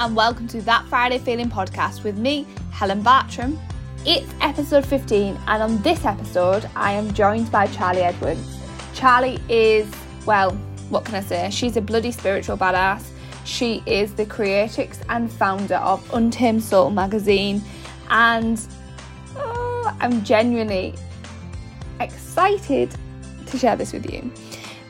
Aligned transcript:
and 0.00 0.16
welcome 0.16 0.48
to 0.48 0.62
That 0.62 0.86
Friday 0.86 1.18
Feeling 1.18 1.50
podcast 1.50 2.04
with 2.04 2.16
me, 2.16 2.46
Helen 2.70 3.02
Bartram. 3.02 3.58
It's 4.06 4.32
episode 4.40 4.86
15, 4.86 5.38
and 5.46 5.62
on 5.62 5.82
this 5.82 6.06
episode, 6.06 6.66
I 6.74 6.92
am 6.92 7.12
joined 7.12 7.52
by 7.52 7.66
Charlie 7.66 8.00
Edwards. 8.00 8.40
Charlie 8.94 9.38
is, 9.50 9.92
well, 10.24 10.52
what 10.88 11.04
can 11.04 11.16
I 11.16 11.20
say? 11.20 11.50
She's 11.50 11.76
a 11.76 11.82
bloody 11.82 12.12
spiritual 12.12 12.56
badass. 12.56 13.10
She 13.44 13.82
is 13.84 14.14
the 14.14 14.24
creatrix 14.24 15.00
and 15.10 15.30
founder 15.30 15.74
of 15.74 16.02
Untamed 16.14 16.62
Soul 16.62 16.88
magazine, 16.88 17.60
and 18.08 18.58
oh, 19.36 19.94
I'm 20.00 20.24
genuinely 20.24 20.94
excited 22.00 22.96
to 23.44 23.58
share 23.58 23.76
this 23.76 23.92
with 23.92 24.10
you. 24.10 24.32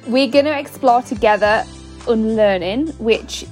We're 0.06 0.30
going 0.30 0.44
to 0.44 0.56
explore 0.56 1.02
together 1.02 1.64
unlearning, 2.06 2.90
which 2.98 3.44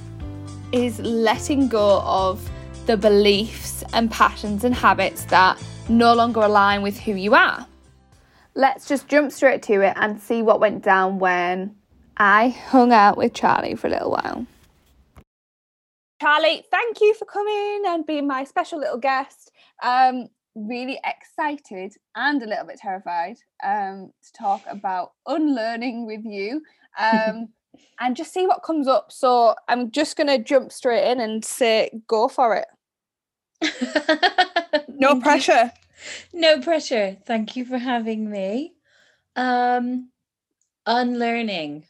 is 0.71 0.99
letting 0.99 1.67
go 1.67 2.01
of 2.01 2.49
the 2.85 2.97
beliefs 2.97 3.83
and 3.93 4.09
patterns 4.09 4.63
and 4.63 4.73
habits 4.73 5.25
that 5.25 5.61
no 5.89 6.13
longer 6.13 6.41
align 6.41 6.81
with 6.81 6.99
who 6.99 7.13
you 7.13 7.35
are. 7.35 7.65
Let's 8.55 8.87
just 8.87 9.07
jump 9.07 9.31
straight 9.31 9.61
to 9.63 9.81
it 9.81 9.93
and 9.95 10.19
see 10.19 10.41
what 10.41 10.59
went 10.59 10.83
down 10.83 11.19
when 11.19 11.75
I 12.17 12.49
hung 12.49 12.91
out 12.91 13.17
with 13.17 13.33
Charlie 13.33 13.75
for 13.75 13.87
a 13.87 13.91
little 13.91 14.11
while. 14.11 14.45
Charlie, 16.21 16.65
thank 16.69 16.99
you 16.99 17.13
for 17.13 17.25
coming 17.25 17.83
and 17.87 18.05
being 18.05 18.27
my 18.27 18.43
special 18.43 18.79
little 18.79 18.97
guest. 18.97 19.51
Um, 19.81 20.27
really 20.55 20.99
excited 21.05 21.93
and 22.15 22.41
a 22.41 22.47
little 22.47 22.65
bit 22.65 22.77
terrified 22.79 23.37
um, 23.63 24.11
to 24.23 24.33
talk 24.33 24.61
about 24.69 25.13
unlearning 25.25 26.05
with 26.05 26.25
you. 26.25 26.61
Um, 26.99 27.49
and 27.99 28.15
just 28.15 28.33
see 28.33 28.47
what 28.47 28.63
comes 28.63 28.87
up. 28.87 29.11
So 29.11 29.55
I'm 29.67 29.91
just 29.91 30.15
going 30.15 30.27
to 30.27 30.37
jump 30.37 30.71
straight 30.71 31.11
in 31.11 31.19
and 31.19 31.43
say, 31.43 32.01
go 32.07 32.27
for 32.27 32.55
it. 32.55 32.67
no 34.87 35.19
pressure. 35.19 35.71
You. 36.33 36.39
No 36.39 36.61
pressure. 36.61 37.17
Thank 37.25 37.55
you 37.55 37.65
for 37.65 37.77
having 37.77 38.29
me. 38.29 38.73
Um, 39.35 40.09
unlearning. 40.85 41.85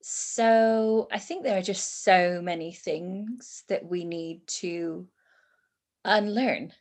So 0.00 1.08
I 1.12 1.18
think 1.18 1.42
there 1.42 1.58
are 1.58 1.62
just 1.62 2.04
so 2.04 2.40
many 2.42 2.72
things 2.72 3.64
that 3.68 3.84
we 3.84 4.04
need 4.04 4.46
to 4.46 5.06
unlearn 6.04 6.72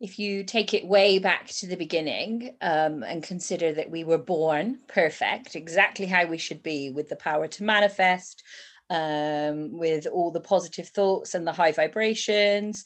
if 0.00 0.18
you 0.18 0.44
take 0.44 0.74
it 0.74 0.86
way 0.86 1.18
back 1.18 1.48
to 1.48 1.66
the 1.66 1.76
beginning 1.76 2.56
um, 2.60 3.02
and 3.02 3.22
consider 3.22 3.72
that 3.72 3.90
we 3.90 4.04
were 4.04 4.18
born 4.18 4.78
perfect, 4.86 5.56
exactly 5.56 6.06
how 6.06 6.26
we 6.26 6.38
should 6.38 6.62
be, 6.62 6.90
with 6.90 7.08
the 7.08 7.16
power 7.16 7.48
to 7.48 7.64
manifest, 7.64 8.44
um, 8.90 9.76
with 9.76 10.06
all 10.06 10.30
the 10.30 10.40
positive 10.40 10.88
thoughts 10.88 11.34
and 11.34 11.46
the 11.46 11.52
high 11.52 11.72
vibrations, 11.72 12.84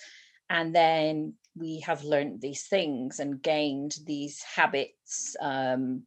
and 0.49 0.75
then 0.75 1.35
we 1.55 1.81
have 1.81 2.03
learned 2.03 2.41
these 2.41 2.67
things 2.67 3.21
and 3.21 3.43
gained 3.43 3.95
these 4.07 4.43
habits 4.43 5.37
um, 5.41 6.05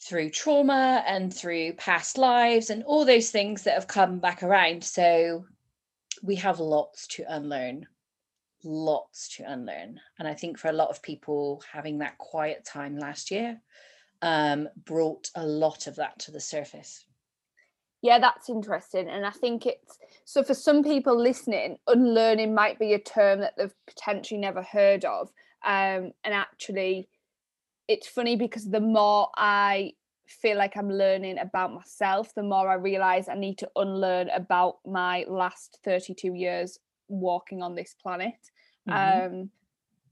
through 0.00 0.30
trauma 0.30 1.02
and 1.06 1.34
through 1.34 1.72
past 1.72 2.16
lives 2.16 2.70
and 2.70 2.84
all 2.84 3.04
those 3.04 3.30
things 3.30 3.64
that 3.64 3.74
have 3.74 3.88
come 3.88 4.20
back 4.20 4.44
around. 4.44 4.84
So 4.84 5.44
we 6.22 6.36
have 6.36 6.60
lots 6.60 7.08
to 7.08 7.24
unlearn 7.28 7.86
lots 8.64 9.36
to 9.36 9.50
unlearn. 9.50 10.00
And 10.18 10.26
I 10.28 10.34
think 10.34 10.58
for 10.58 10.68
a 10.68 10.72
lot 10.72 10.88
of 10.88 11.02
people, 11.02 11.62
having 11.72 11.98
that 11.98 12.18
quiet 12.18 12.64
time 12.64 12.98
last 12.98 13.30
year 13.30 13.60
um, 14.22 14.68
brought 14.84 15.30
a 15.34 15.46
lot 15.46 15.86
of 15.86 15.96
that 15.96 16.18
to 16.20 16.30
the 16.30 16.40
surface. 16.40 17.04
Yeah, 18.02 18.18
that's 18.18 18.48
interesting. 18.48 19.08
And 19.08 19.26
I 19.26 19.30
think 19.30 19.66
it's 19.66 19.98
so 20.24 20.42
for 20.42 20.54
some 20.54 20.82
people 20.82 21.20
listening, 21.20 21.78
unlearning 21.86 22.54
might 22.54 22.78
be 22.78 22.92
a 22.92 22.98
term 22.98 23.40
that 23.40 23.54
they've 23.56 23.74
potentially 23.86 24.38
never 24.38 24.62
heard 24.62 25.04
of. 25.04 25.28
Um, 25.64 26.12
and 26.22 26.32
actually, 26.32 27.08
it's 27.88 28.06
funny 28.06 28.36
because 28.36 28.70
the 28.70 28.80
more 28.80 29.28
I 29.36 29.92
feel 30.28 30.56
like 30.56 30.76
I'm 30.76 30.90
learning 30.90 31.38
about 31.38 31.72
myself, 31.72 32.34
the 32.34 32.42
more 32.42 32.68
I 32.68 32.74
realize 32.74 33.28
I 33.28 33.34
need 33.34 33.58
to 33.58 33.70
unlearn 33.76 34.28
about 34.30 34.76
my 34.84 35.24
last 35.28 35.78
32 35.84 36.34
years 36.34 36.78
walking 37.08 37.62
on 37.62 37.74
this 37.74 37.94
planet 38.00 38.34
mm-hmm. 38.88 39.26
um, 39.36 39.50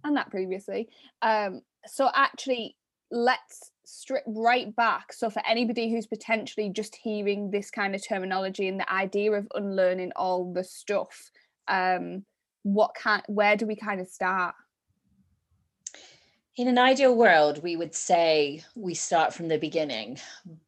and 0.05 0.17
that 0.17 0.31
previously. 0.31 0.89
Um, 1.23 1.63
so 1.87 2.11
actually, 2.15 2.77
let's 3.11 3.71
strip 3.85 4.25
right 4.27 4.75
back. 4.75 5.13
So 5.13 5.31
for 5.31 5.43
anybody 5.47 5.91
who's 5.91 6.07
potentially 6.07 6.71
just 6.71 6.97
hearing 6.97 7.51
this 7.51 7.71
kind 7.71 7.95
of 7.95 8.07
terminology 8.07 8.69
and 8.69 8.81
the 8.81 8.93
idea 8.93 9.33
of 9.33 9.47
unlearning 9.55 10.13
all 10.17 10.53
the 10.53 10.65
stuff, 10.65 11.31
um, 11.69 12.25
what 12.63 12.95
kind, 12.95 13.23
where 13.29 13.57
do 13.57 13.67
we 13.67 13.77
kind 13.77 14.01
of 14.01 14.09
start? 14.09 14.55
In 16.57 16.69
an 16.69 16.79
ideal 16.79 17.17
world, 17.17 17.63
we 17.63 17.77
would 17.77 17.95
say 17.95 18.63
we 18.75 18.95
start 18.95 19.35
from 19.35 19.49
the 19.49 19.59
beginning, 19.59 20.19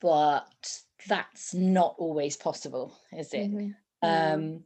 but 0.00 0.81
that's 1.09 1.55
not 1.55 1.94
always 1.99 2.37
possible, 2.37 2.99
is 3.12 3.33
it? 3.33 3.50
Mm-hmm. 3.53 3.71
Um, 4.03 4.65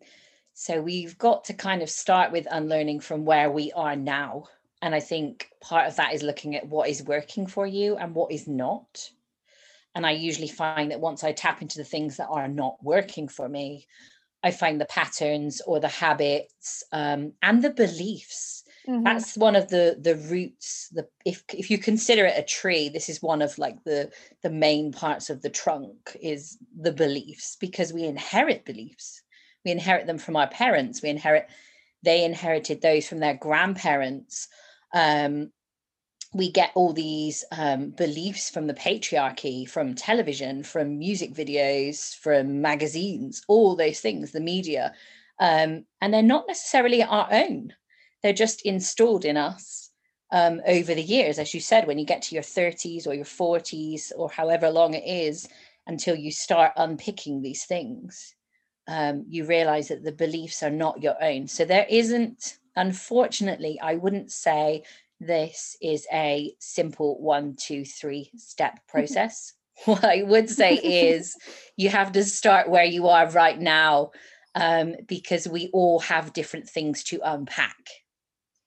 so 0.60 0.82
we've 0.82 1.16
got 1.16 1.44
to 1.44 1.54
kind 1.54 1.80
of 1.80 1.88
start 1.88 2.32
with 2.32 2.46
unlearning 2.50 3.00
from 3.00 3.24
where 3.24 3.50
we 3.50 3.72
are 3.72 3.96
now. 3.96 4.44
And 4.82 4.94
I 4.94 5.00
think 5.00 5.48
part 5.62 5.88
of 5.88 5.96
that 5.96 6.12
is 6.12 6.22
looking 6.22 6.54
at 6.54 6.68
what 6.68 6.90
is 6.90 7.02
working 7.02 7.46
for 7.46 7.66
you 7.66 7.96
and 7.96 8.14
what 8.14 8.30
is 8.30 8.46
not. 8.46 9.08
And 9.94 10.04
I 10.04 10.10
usually 10.10 10.48
find 10.48 10.90
that 10.90 11.00
once 11.00 11.24
I 11.24 11.32
tap 11.32 11.62
into 11.62 11.78
the 11.78 11.84
things 11.84 12.18
that 12.18 12.28
are 12.28 12.46
not 12.46 12.76
working 12.82 13.26
for 13.26 13.48
me, 13.48 13.86
I 14.42 14.50
find 14.50 14.78
the 14.78 14.84
patterns 14.84 15.62
or 15.66 15.80
the 15.80 15.88
habits 15.88 16.84
um, 16.92 17.32
and 17.40 17.64
the 17.64 17.70
beliefs. 17.70 18.62
Mm-hmm. 18.86 19.02
That's 19.02 19.38
one 19.38 19.56
of 19.56 19.68
the 19.68 19.96
the 19.98 20.16
roots. 20.16 20.90
The 20.92 21.08
if 21.24 21.42
if 21.54 21.70
you 21.70 21.78
consider 21.78 22.26
it 22.26 22.38
a 22.38 22.42
tree, 22.42 22.90
this 22.90 23.08
is 23.08 23.22
one 23.22 23.40
of 23.40 23.56
like 23.56 23.82
the 23.84 24.10
the 24.42 24.50
main 24.50 24.92
parts 24.92 25.30
of 25.30 25.40
the 25.40 25.48
trunk 25.48 26.18
is 26.20 26.58
the 26.78 26.92
beliefs 26.92 27.56
because 27.58 27.94
we 27.94 28.04
inherit 28.04 28.66
beliefs 28.66 29.22
we 29.64 29.70
inherit 29.70 30.06
them 30.06 30.18
from 30.18 30.36
our 30.36 30.48
parents. 30.48 31.02
We 31.02 31.10
inherit 31.10 31.48
they 32.02 32.24
inherited 32.24 32.80
those 32.80 33.06
from 33.06 33.18
their 33.20 33.34
grandparents. 33.34 34.48
Um, 34.94 35.52
we 36.32 36.50
get 36.50 36.70
all 36.74 36.92
these 36.92 37.44
um, 37.52 37.90
beliefs 37.90 38.50
from 38.50 38.66
the 38.66 38.74
patriarchy 38.74 39.68
from 39.68 39.94
television 39.94 40.62
from 40.62 40.98
music 40.98 41.34
videos 41.34 42.16
from 42.16 42.62
magazines 42.62 43.42
all 43.48 43.74
those 43.74 44.00
things 44.00 44.30
the 44.30 44.40
media. 44.40 44.94
Um, 45.40 45.86
and 46.00 46.12
they're 46.14 46.22
not 46.22 46.46
necessarily 46.46 47.02
our 47.02 47.28
own. 47.30 47.72
They're 48.22 48.32
just 48.32 48.62
installed 48.62 49.24
in 49.24 49.36
us 49.36 49.90
um, 50.30 50.60
over 50.66 50.94
the 50.94 51.02
years. 51.02 51.38
As 51.38 51.52
you 51.52 51.60
said 51.60 51.86
when 51.86 51.98
you 51.98 52.06
get 52.06 52.22
to 52.22 52.34
your 52.34 52.44
30s 52.44 53.06
or 53.06 53.14
your 53.14 53.24
40s 53.24 54.12
or 54.16 54.30
however 54.30 54.70
long 54.70 54.94
it 54.94 55.04
is 55.06 55.48
until 55.86 56.14
you 56.14 56.30
start 56.30 56.72
unpicking 56.76 57.42
these 57.42 57.64
things 57.64 58.34
um, 58.90 59.24
you 59.28 59.44
realize 59.44 59.88
that 59.88 60.02
the 60.02 60.12
beliefs 60.12 60.64
are 60.64 60.70
not 60.70 61.00
your 61.00 61.14
own. 61.22 61.46
So 61.46 61.64
there 61.64 61.86
isn't, 61.88 62.58
unfortunately, 62.74 63.78
I 63.80 63.94
wouldn't 63.94 64.32
say 64.32 64.82
this 65.20 65.76
is 65.80 66.08
a 66.12 66.52
simple 66.58 67.20
one, 67.20 67.54
two, 67.54 67.84
three 67.84 68.32
step 68.36 68.80
process. 68.88 69.54
what 69.84 70.04
I 70.04 70.24
would 70.24 70.50
say 70.50 70.74
is 70.74 71.36
you 71.76 71.88
have 71.88 72.12
to 72.12 72.24
start 72.24 72.68
where 72.68 72.84
you 72.84 73.06
are 73.06 73.30
right 73.30 73.58
now 73.58 74.10
um, 74.56 74.96
because 75.06 75.46
we 75.46 75.70
all 75.72 76.00
have 76.00 76.32
different 76.32 76.68
things 76.68 77.04
to 77.04 77.20
unpack. 77.24 77.76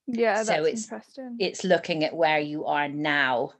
Yeah, 0.07 0.43
so 0.43 0.63
it's, 0.63 0.85
interesting. 0.85 1.35
It's 1.39 1.65
looking 1.65 2.05
at 2.05 2.15
where 2.15 2.39
you 2.39 2.65
are 2.65 2.87
now. 2.87 3.51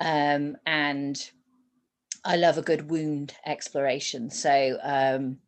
Um, 0.00 0.56
and 0.66 1.30
I 2.24 2.36
love 2.36 2.58
a 2.58 2.62
good 2.62 2.90
wound 2.90 3.34
exploration. 3.46 4.30
So 4.30 4.78
um, 4.82 5.38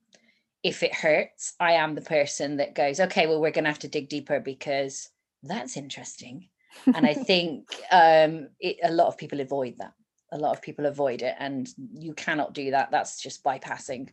if 0.62 0.82
it 0.82 0.94
hurts, 0.94 1.54
I 1.58 1.72
am 1.72 1.94
the 1.94 2.00
person 2.02 2.58
that 2.58 2.74
goes, 2.74 3.00
okay, 3.00 3.26
well, 3.26 3.40
we're 3.40 3.50
going 3.50 3.64
to 3.64 3.70
have 3.70 3.78
to 3.80 3.88
dig 3.88 4.08
deeper 4.08 4.40
because 4.40 5.08
that's 5.42 5.76
interesting. 5.76 6.48
and 6.86 7.06
I 7.06 7.14
think 7.26 7.66
um, 7.90 8.48
it, 8.60 8.76
a 8.82 8.92
lot 8.92 9.08
of 9.08 9.16
people 9.16 9.40
avoid 9.40 9.76
that. 9.78 9.92
A 10.32 10.38
lot 10.38 10.56
of 10.56 10.62
people 10.62 10.86
avoid 10.86 11.22
it, 11.22 11.34
and 11.40 11.68
you 11.92 12.14
cannot 12.14 12.54
do 12.54 12.70
that. 12.70 12.92
That's 12.92 13.20
just 13.20 13.42
bypassing 13.42 14.10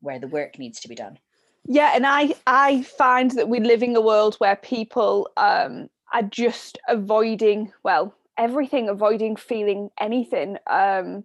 where 0.00 0.18
the 0.18 0.28
work 0.28 0.58
needs 0.58 0.80
to 0.80 0.88
be 0.88 0.94
done. 0.94 1.18
Yeah, 1.66 1.92
and 1.94 2.06
I 2.06 2.34
I 2.46 2.82
find 2.82 3.30
that 3.30 3.48
we 3.48 3.60
live 3.60 3.82
in 3.82 3.96
a 3.96 4.00
world 4.02 4.34
where 4.36 4.56
people 4.56 5.30
um, 5.38 5.88
are 6.12 6.22
just 6.22 6.76
avoiding 6.86 7.72
well 7.82 8.14
everything, 8.36 8.88
avoiding 8.88 9.36
feeling 9.36 9.90
anything. 9.98 10.58
Um, 10.66 11.24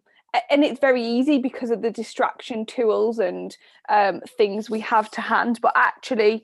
and 0.50 0.64
it's 0.64 0.80
very 0.80 1.04
easy 1.04 1.40
because 1.40 1.72
of 1.72 1.81
the 1.81 1.92
distraction 1.92 2.66
tools 2.66 3.20
and 3.20 3.58
um, 3.90 4.22
things 4.38 4.70
we 4.70 4.80
have 4.80 5.10
to 5.12 5.22
hand 5.22 5.60
but 5.62 5.74
actually 5.76 6.44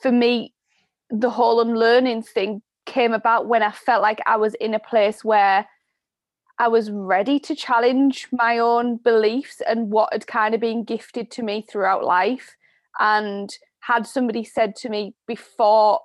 for 0.00 0.12
me 0.12 0.52
the 1.10 1.30
whole 1.30 1.60
unlearning 1.60 2.22
thing 2.22 2.62
came 2.86 3.12
about 3.12 3.46
when 3.46 3.62
i 3.62 3.70
felt 3.70 4.02
like 4.02 4.20
i 4.26 4.36
was 4.36 4.54
in 4.54 4.74
a 4.74 4.78
place 4.78 5.24
where 5.24 5.66
i 6.58 6.68
was 6.68 6.90
ready 6.90 7.38
to 7.38 7.54
challenge 7.54 8.28
my 8.32 8.58
own 8.58 8.96
beliefs 8.96 9.60
and 9.66 9.90
what 9.90 10.12
had 10.12 10.26
kind 10.26 10.54
of 10.54 10.60
been 10.60 10.84
gifted 10.84 11.30
to 11.30 11.42
me 11.42 11.64
throughout 11.68 12.04
life. 12.04 12.56
And 13.00 13.52
had 13.80 14.06
somebody 14.06 14.44
said 14.44 14.76
to 14.76 14.88
me 14.88 15.14
before 15.26 16.00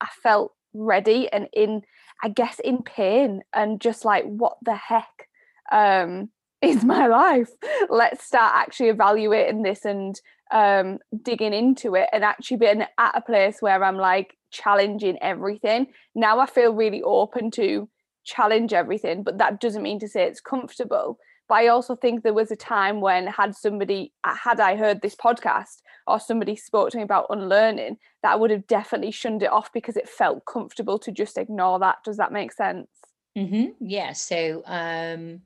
I 0.00 0.08
felt 0.22 0.52
ready 0.72 1.32
and 1.32 1.48
in 1.52 1.82
I 2.22 2.28
guess 2.28 2.60
in 2.60 2.82
pain 2.82 3.42
and 3.52 3.80
just 3.80 4.04
like 4.04 4.24
what 4.24 4.56
the 4.62 4.76
heck? 4.76 5.28
Um 5.72 6.30
is 6.64 6.84
my 6.84 7.06
life. 7.06 7.50
Let's 7.88 8.24
start 8.24 8.54
actually 8.54 8.88
evaluating 8.88 9.62
this 9.62 9.84
and 9.84 10.20
um 10.50 10.98
digging 11.22 11.54
into 11.54 11.94
it 11.94 12.08
and 12.12 12.22
actually 12.22 12.58
being 12.58 12.82
at 12.82 13.16
a 13.16 13.20
place 13.22 13.60
where 13.60 13.82
I'm 13.82 13.96
like 13.96 14.36
challenging 14.50 15.18
everything. 15.22 15.88
Now 16.14 16.38
I 16.38 16.46
feel 16.46 16.74
really 16.74 17.02
open 17.02 17.50
to 17.52 17.88
challenge 18.24 18.72
everything 18.72 19.22
but 19.22 19.38
that 19.38 19.60
doesn't 19.60 19.82
mean 19.82 19.98
to 20.00 20.08
say 20.08 20.24
it's 20.24 20.40
comfortable. 20.40 21.18
But 21.48 21.56
I 21.56 21.68
also 21.68 21.94
think 21.94 22.22
there 22.22 22.32
was 22.32 22.50
a 22.50 22.56
time 22.56 23.00
when 23.00 23.26
had 23.26 23.54
somebody 23.54 24.12
had 24.24 24.60
I 24.60 24.76
heard 24.76 25.02
this 25.02 25.14
podcast 25.14 25.82
or 26.06 26.20
somebody 26.20 26.56
spoke 26.56 26.90
to 26.90 26.98
me 26.98 27.02
about 27.02 27.26
unlearning 27.30 27.98
that 28.22 28.32
I 28.32 28.36
would 28.36 28.50
have 28.50 28.66
definitely 28.66 29.10
shunned 29.10 29.42
it 29.42 29.52
off 29.52 29.72
because 29.72 29.96
it 29.96 30.08
felt 30.08 30.46
comfortable 30.46 30.98
to 31.00 31.12
just 31.12 31.36
ignore 31.36 31.78
that. 31.80 31.98
Does 32.04 32.16
that 32.18 32.32
make 32.32 32.52
sense? 32.52 32.88
Mm-hmm. 33.36 33.84
yeah 33.84 34.12
so 34.12 34.62
um 34.64 35.40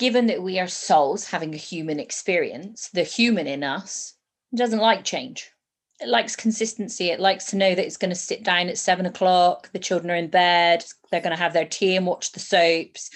given 0.00 0.28
that 0.28 0.42
we 0.42 0.58
are 0.58 0.66
souls 0.66 1.26
having 1.26 1.52
a 1.52 1.58
human 1.58 2.00
experience, 2.00 2.88
the 2.88 3.02
human 3.02 3.46
in 3.46 3.62
us 3.62 4.14
doesn't 4.56 4.80
like 4.80 5.04
change. 5.04 5.50
It 6.00 6.08
likes 6.08 6.34
consistency. 6.34 7.10
It 7.10 7.20
likes 7.20 7.44
to 7.50 7.56
know 7.56 7.74
that 7.74 7.84
it's 7.84 7.98
going 7.98 8.10
to 8.10 8.14
sit 8.14 8.42
down 8.42 8.70
at 8.70 8.78
seven 8.78 9.04
o'clock, 9.04 9.70
the 9.74 9.78
children 9.78 10.10
are 10.10 10.14
in 10.16 10.28
bed, 10.28 10.82
they're 11.10 11.20
going 11.20 11.36
to 11.36 11.42
have 11.42 11.52
their 11.52 11.66
tea 11.66 11.96
and 11.96 12.06
watch 12.06 12.32
the 12.32 12.40
soaps. 12.40 13.10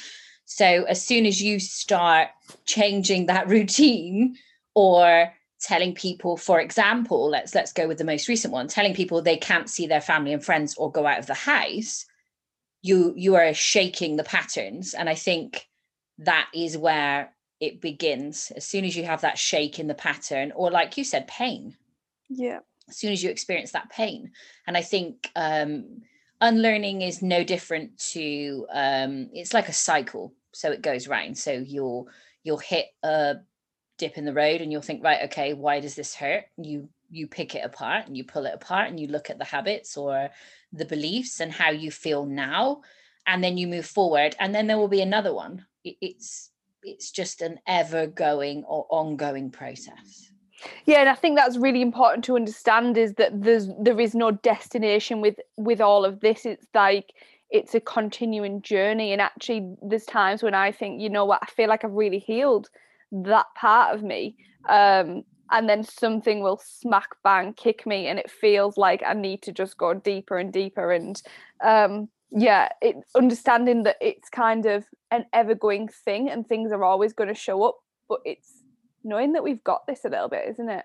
So 0.44 0.84
as 0.84 1.02
soon 1.02 1.24
as 1.24 1.40
you 1.40 1.58
start 1.58 2.28
changing 2.66 3.26
that 3.26 3.48
routine 3.56 4.36
or 4.74 5.32
telling 5.60 5.94
people 5.94 6.36
for 6.36 6.60
example 6.60 7.30
let's 7.30 7.54
let's 7.54 7.72
go 7.72 7.88
with 7.88 7.96
the 7.96 8.04
most 8.04 8.28
recent 8.28 8.52
one 8.52 8.68
telling 8.68 8.92
people 8.92 9.22
they 9.22 9.36
can't 9.36 9.70
see 9.70 9.86
their 9.86 10.00
family 10.00 10.30
and 10.34 10.44
friends 10.44 10.74
or 10.76 10.92
go 10.92 11.06
out 11.06 11.18
of 11.18 11.26
the 11.26 11.32
house 11.32 12.04
you 12.82 13.14
you 13.16 13.34
are 13.34 13.54
shaking 13.54 14.16
the 14.16 14.24
patterns 14.24 14.92
and 14.92 15.08
i 15.08 15.14
think 15.14 15.68
that 16.18 16.48
is 16.54 16.76
where 16.76 17.34
it 17.60 17.80
begins. 17.80 18.52
As 18.54 18.66
soon 18.66 18.84
as 18.84 18.96
you 18.96 19.04
have 19.04 19.22
that 19.22 19.38
shake 19.38 19.78
in 19.78 19.86
the 19.86 19.94
pattern 19.94 20.52
or 20.54 20.70
like 20.70 20.96
you 20.96 21.04
said 21.04 21.26
pain. 21.26 21.76
Yeah. 22.28 22.60
As 22.88 22.98
soon 22.98 23.12
as 23.12 23.22
you 23.22 23.30
experience 23.30 23.72
that 23.72 23.90
pain. 23.90 24.32
And 24.66 24.76
i 24.76 24.82
think 24.82 25.30
um 25.36 26.02
unlearning 26.40 27.02
is 27.02 27.22
no 27.22 27.44
different 27.44 27.96
to 28.12 28.66
um 28.72 29.30
it's 29.32 29.54
like 29.54 29.68
a 29.68 29.72
cycle. 29.72 30.34
So 30.52 30.70
it 30.70 30.82
goes 30.82 31.08
round 31.08 31.38
so 31.38 31.52
you'll 31.52 32.08
you'll 32.42 32.58
hit 32.58 32.86
a 33.02 33.36
dip 33.96 34.18
in 34.18 34.24
the 34.24 34.34
road 34.34 34.60
and 34.60 34.70
you'll 34.70 34.82
think 34.82 35.02
right 35.02 35.22
okay 35.24 35.54
why 35.54 35.80
does 35.80 35.94
this 35.94 36.14
hurt? 36.14 36.44
You 36.56 36.88
you 37.10 37.28
pick 37.28 37.54
it 37.54 37.64
apart 37.64 38.06
and 38.06 38.16
you 38.16 38.24
pull 38.24 38.46
it 38.46 38.54
apart 38.54 38.88
and 38.88 38.98
you 38.98 39.06
look 39.06 39.30
at 39.30 39.38
the 39.38 39.44
habits 39.44 39.96
or 39.96 40.30
the 40.72 40.84
beliefs 40.84 41.40
and 41.40 41.52
how 41.52 41.70
you 41.70 41.90
feel 41.90 42.26
now. 42.26 42.82
And 43.26 43.42
then 43.42 43.56
you 43.56 43.68
move 43.68 43.86
forward. 43.86 44.34
And 44.40 44.52
then 44.54 44.66
there 44.66 44.76
will 44.76 44.88
be 44.88 45.00
another 45.00 45.32
one 45.32 45.64
it's 45.84 46.50
it's 46.82 47.10
just 47.10 47.40
an 47.40 47.58
ever 47.66 48.06
going 48.06 48.64
or 48.64 48.86
ongoing 48.90 49.50
process. 49.50 50.30
Yeah 50.86 51.00
and 51.00 51.08
i 51.08 51.14
think 51.14 51.36
that's 51.36 51.56
really 51.56 51.82
important 51.82 52.24
to 52.24 52.36
understand 52.36 52.96
is 52.96 53.14
that 53.14 53.42
there's 53.42 53.68
there 53.80 54.00
is 54.00 54.14
no 54.14 54.30
destination 54.30 55.20
with 55.20 55.36
with 55.56 55.80
all 55.80 56.04
of 56.04 56.20
this. 56.20 56.46
It's 56.46 56.66
like 56.74 57.12
it's 57.50 57.74
a 57.74 57.80
continuing 57.80 58.62
journey. 58.62 59.12
And 59.12 59.20
actually 59.20 59.74
there's 59.82 60.06
times 60.06 60.42
when 60.42 60.54
i 60.54 60.72
think 60.72 61.00
you 61.00 61.10
know 61.10 61.24
what? 61.24 61.40
I 61.42 61.46
feel 61.46 61.68
like 61.68 61.84
i've 61.84 61.92
really 61.92 62.18
healed 62.18 62.70
that 63.12 63.46
part 63.56 63.94
of 63.94 64.02
me. 64.02 64.36
Um 64.68 65.24
and 65.50 65.68
then 65.68 65.84
something 65.84 66.40
will 66.40 66.60
smack 66.64 67.10
bang 67.22 67.52
kick 67.52 67.86
me 67.86 68.06
and 68.06 68.18
it 68.18 68.30
feels 68.30 68.78
like 68.78 69.02
i 69.06 69.12
need 69.12 69.42
to 69.42 69.52
just 69.52 69.76
go 69.76 69.92
deeper 69.92 70.38
and 70.38 70.52
deeper. 70.52 70.92
And 70.92 71.20
um 71.62 72.08
yeah 72.34 72.68
it 72.82 72.96
understanding 73.14 73.84
that 73.84 73.96
it's 74.00 74.28
kind 74.28 74.66
of 74.66 74.84
an 75.10 75.24
ever 75.32 75.54
going 75.54 75.88
thing 75.88 76.28
and 76.28 76.46
things 76.46 76.72
are 76.72 76.84
always 76.84 77.12
going 77.12 77.28
to 77.28 77.34
show 77.34 77.62
up 77.62 77.76
but 78.08 78.18
it's 78.24 78.62
knowing 79.04 79.32
that 79.32 79.44
we've 79.44 79.62
got 79.64 79.86
this 79.86 80.04
a 80.04 80.08
little 80.08 80.28
bit 80.28 80.48
isn't 80.48 80.68
it 80.68 80.84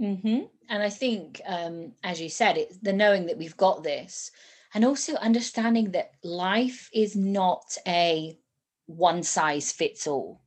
mm-hmm. 0.00 0.40
and 0.68 0.82
i 0.82 0.90
think 0.90 1.40
um, 1.46 1.92
as 2.02 2.20
you 2.20 2.28
said 2.28 2.56
it's 2.56 2.78
the 2.78 2.92
knowing 2.92 3.26
that 3.26 3.38
we've 3.38 3.56
got 3.56 3.82
this 3.84 4.32
and 4.74 4.84
also 4.84 5.14
understanding 5.14 5.92
that 5.92 6.12
life 6.24 6.90
is 6.92 7.14
not 7.14 7.76
a 7.86 8.36
one 8.86 9.22
size 9.22 9.70
fits 9.70 10.06
all 10.08 10.42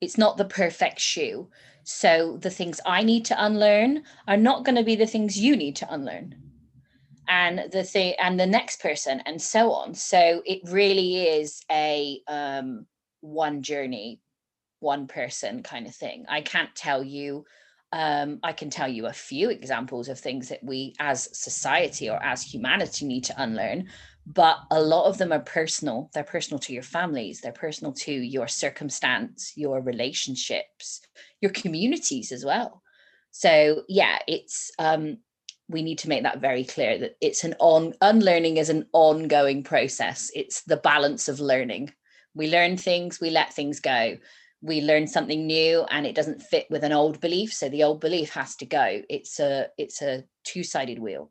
it's 0.00 0.18
not 0.18 0.36
the 0.36 0.44
perfect 0.44 0.98
shoe 0.98 1.48
so 1.84 2.36
the 2.38 2.50
things 2.50 2.80
i 2.84 3.02
need 3.04 3.24
to 3.24 3.44
unlearn 3.44 4.02
are 4.26 4.36
not 4.36 4.64
going 4.64 4.74
to 4.74 4.82
be 4.82 4.96
the 4.96 5.06
things 5.06 5.38
you 5.38 5.54
need 5.54 5.76
to 5.76 5.94
unlearn 5.94 6.34
and 7.28 7.70
the 7.72 7.84
thing 7.84 8.14
and 8.18 8.38
the 8.38 8.46
next 8.46 8.80
person 8.80 9.20
and 9.26 9.40
so 9.40 9.72
on 9.72 9.94
so 9.94 10.42
it 10.44 10.60
really 10.70 11.26
is 11.26 11.60
a 11.70 12.20
um 12.28 12.86
one 13.20 13.62
journey 13.62 14.20
one 14.80 15.06
person 15.06 15.62
kind 15.62 15.86
of 15.86 15.94
thing 15.94 16.24
i 16.28 16.40
can't 16.40 16.74
tell 16.74 17.02
you 17.02 17.44
um, 17.94 18.40
I 18.42 18.52
can 18.52 18.70
tell 18.70 18.88
you 18.88 19.06
a 19.06 19.12
few 19.12 19.50
examples 19.50 20.08
of 20.08 20.18
things 20.18 20.48
that 20.48 20.64
we 20.64 20.94
as 20.98 21.28
society 21.32 22.10
or 22.10 22.20
as 22.24 22.42
humanity 22.42 23.06
need 23.06 23.22
to 23.24 23.40
unlearn, 23.40 23.88
but 24.26 24.58
a 24.72 24.80
lot 24.80 25.04
of 25.04 25.16
them 25.16 25.32
are 25.32 25.38
personal. 25.38 26.10
They're 26.12 26.24
personal 26.24 26.58
to 26.60 26.72
your 26.72 26.82
families, 26.82 27.40
they're 27.40 27.52
personal 27.52 27.92
to 27.92 28.12
your 28.12 28.48
circumstance, 28.48 29.52
your 29.54 29.80
relationships, 29.80 31.02
your 31.40 31.52
communities 31.52 32.32
as 32.32 32.44
well. 32.44 32.82
So, 33.30 33.82
yeah, 33.88 34.18
it's 34.26 34.72
um, 34.80 35.18
we 35.68 35.82
need 35.82 35.98
to 35.98 36.08
make 36.08 36.22
that 36.22 36.40
very 36.40 36.64
clear 36.64 36.98
that 36.98 37.16
it's 37.20 37.44
an 37.44 37.54
on 37.58 37.94
unlearning 38.00 38.58
is 38.58 38.68
an 38.68 38.86
ongoing 38.92 39.62
process. 39.62 40.30
It's 40.34 40.62
the 40.62 40.76
balance 40.76 41.28
of 41.28 41.40
learning. 41.40 41.92
We 42.34 42.48
learn 42.50 42.76
things 42.76 43.20
we 43.20 43.30
let 43.30 43.54
things 43.54 43.80
go. 43.80 44.18
We 44.60 44.80
learn 44.80 45.06
something 45.06 45.46
new 45.46 45.84
and 45.90 46.06
it 46.06 46.14
doesn't 46.14 46.42
fit 46.42 46.66
with 46.70 46.84
an 46.84 46.92
old 46.92 47.20
belief 47.20 47.52
so 47.52 47.68
the 47.68 47.82
old 47.82 48.00
belief 48.00 48.30
has 48.34 48.56
to 48.56 48.66
go. 48.66 49.02
It's 49.08 49.40
a 49.40 49.68
it's 49.78 50.02
a 50.02 50.24
two-sided 50.44 50.98
wheel. 50.98 51.30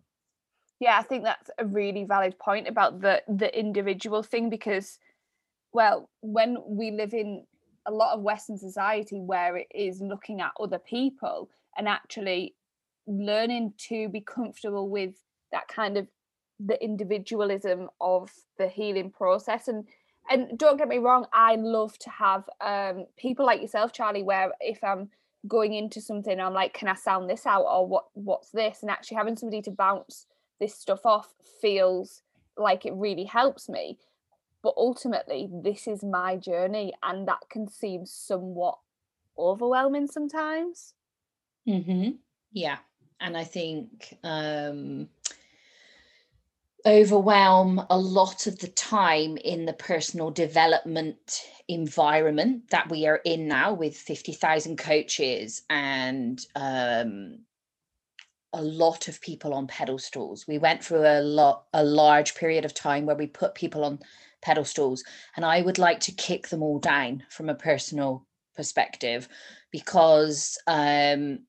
Yeah 0.80 0.98
i 0.98 1.04
think 1.04 1.24
that's 1.24 1.50
a 1.60 1.66
really 1.66 2.04
valid 2.04 2.38
point 2.40 2.68
about 2.68 3.02
the 3.02 3.22
the 3.28 3.58
individual 3.58 4.24
thing 4.24 4.50
because 4.50 5.00
well 5.72 6.10
when 6.22 6.58
we 6.66 6.92
live 6.92 7.14
in 7.14 7.46
a 7.86 7.92
lot 7.92 8.14
of 8.14 8.22
western 8.22 8.58
society 8.58 9.20
where 9.20 9.58
it 9.58 9.68
is 9.74 10.02
looking 10.02 10.42
at 10.42 10.52
other 10.60 10.80
people 10.80 11.50
and 11.78 11.88
actually 11.88 12.56
learning 13.08 13.74
to 13.78 14.10
be 14.10 14.22
comfortable 14.22 14.90
with 14.90 15.16
that 15.52 15.68
kind 15.68 15.98
of 15.98 16.08
the 16.60 16.82
individualism 16.84 17.90
of 18.00 18.32
the 18.58 18.68
healing 18.68 19.12
process. 19.12 19.68
And 19.68 19.88
and 20.30 20.58
don't 20.58 20.78
get 20.78 20.88
me 20.88 21.00
wrong 21.00 21.26
i 21.34 21.56
love 21.56 21.98
to 22.00 22.10
have 22.10 22.50
um 22.62 23.06
people 23.18 23.46
like 23.46 23.62
yourself 23.62 23.92
charlie 23.92 24.24
where 24.24 24.54
if 24.62 24.82
i'm 24.82 25.10
going 25.50 25.74
into 25.74 26.00
something 26.00 26.40
i'm 26.40 26.54
like 26.54 26.74
can 26.74 26.88
i 26.88 26.94
sound 26.94 27.30
this 27.30 27.46
out? 27.46 27.64
Or 27.64 27.86
what 27.88 28.06
what's 28.14 28.50
this? 28.50 28.80
And 28.82 28.90
actually 28.90 29.18
having 29.18 29.36
somebody 29.36 29.62
to 29.64 29.72
bounce 29.72 30.26
this 30.60 30.76
stuff 30.76 31.06
off 31.06 31.34
feels 31.62 32.22
like 32.58 32.86
it 32.86 32.94
really 32.94 33.26
helps 33.26 33.68
me. 33.68 33.98
But 34.62 34.76
ultimately 34.78 35.50
this 35.52 35.88
is 35.88 36.04
my 36.04 36.38
journey 36.38 36.94
and 37.04 37.28
that 37.28 37.42
can 37.50 37.68
seem 37.68 38.06
somewhat 38.06 38.78
overwhelming 39.38 40.08
sometimes. 40.08 40.94
Mm-hmm. 41.68 42.12
yeah 42.52 42.80
and 43.24 43.38
I 43.38 43.46
think 43.46 44.18
um, 44.24 45.08
overwhelm 46.86 47.86
a 47.90 47.98
lot 47.98 48.46
of 48.46 48.60
the 48.60 48.68
time 48.68 49.38
in 49.38 49.66
the 49.66 49.74
personal 49.74 50.30
development 50.30 51.42
environment 51.70 52.70
that 52.70 52.90
we 52.92 53.08
are 53.08 53.22
in 53.24 53.48
now 53.48 53.74
with 53.74 53.96
50,000 53.96 54.78
coaches 54.78 55.64
and 55.70 56.46
um, 56.56 57.40
a 58.52 58.62
lot 58.62 59.08
of 59.08 59.22
people 59.22 59.54
on 59.54 59.68
pedestals. 59.68 60.46
We 60.46 60.58
went 60.58 60.84
through 60.84 61.06
a 61.06 61.22
lot 61.22 61.64
a 61.74 61.84
large 61.84 62.36
period 62.36 62.66
of 62.66 62.74
time 62.74 63.06
where 63.06 63.16
we 63.16 63.28
put 63.28 63.56
people 63.56 63.86
on 63.86 64.00
pedestals 64.42 65.02
and 65.38 65.46
I 65.46 65.62
would 65.62 65.80
like 65.80 66.02
to 66.02 66.12
kick 66.12 66.50
them 66.50 66.62
all 66.62 66.80
down 66.80 67.24
from 67.30 67.48
a 67.48 67.56
personal 67.56 68.28
perspective 68.54 69.30
because 69.72 70.58
um, 70.68 71.40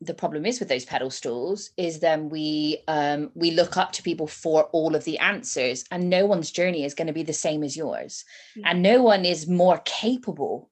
the 0.00 0.14
problem 0.14 0.44
is 0.44 0.60
with 0.60 0.68
those 0.68 0.84
pedestals 0.84 1.70
is 1.76 2.00
then 2.00 2.28
we 2.28 2.82
um, 2.88 3.30
we 3.34 3.52
look 3.52 3.76
up 3.76 3.92
to 3.92 4.02
people 4.02 4.26
for 4.26 4.64
all 4.72 4.94
of 4.94 5.04
the 5.04 5.18
answers 5.18 5.84
and 5.90 6.10
no 6.10 6.26
one's 6.26 6.50
journey 6.50 6.84
is 6.84 6.94
going 6.94 7.06
to 7.06 7.12
be 7.12 7.22
the 7.22 7.32
same 7.32 7.62
as 7.62 7.76
yours. 7.76 8.24
Mm-hmm. 8.56 8.66
and 8.66 8.82
no 8.82 9.02
one 9.02 9.24
is 9.24 9.48
more 9.48 9.80
capable 9.84 10.70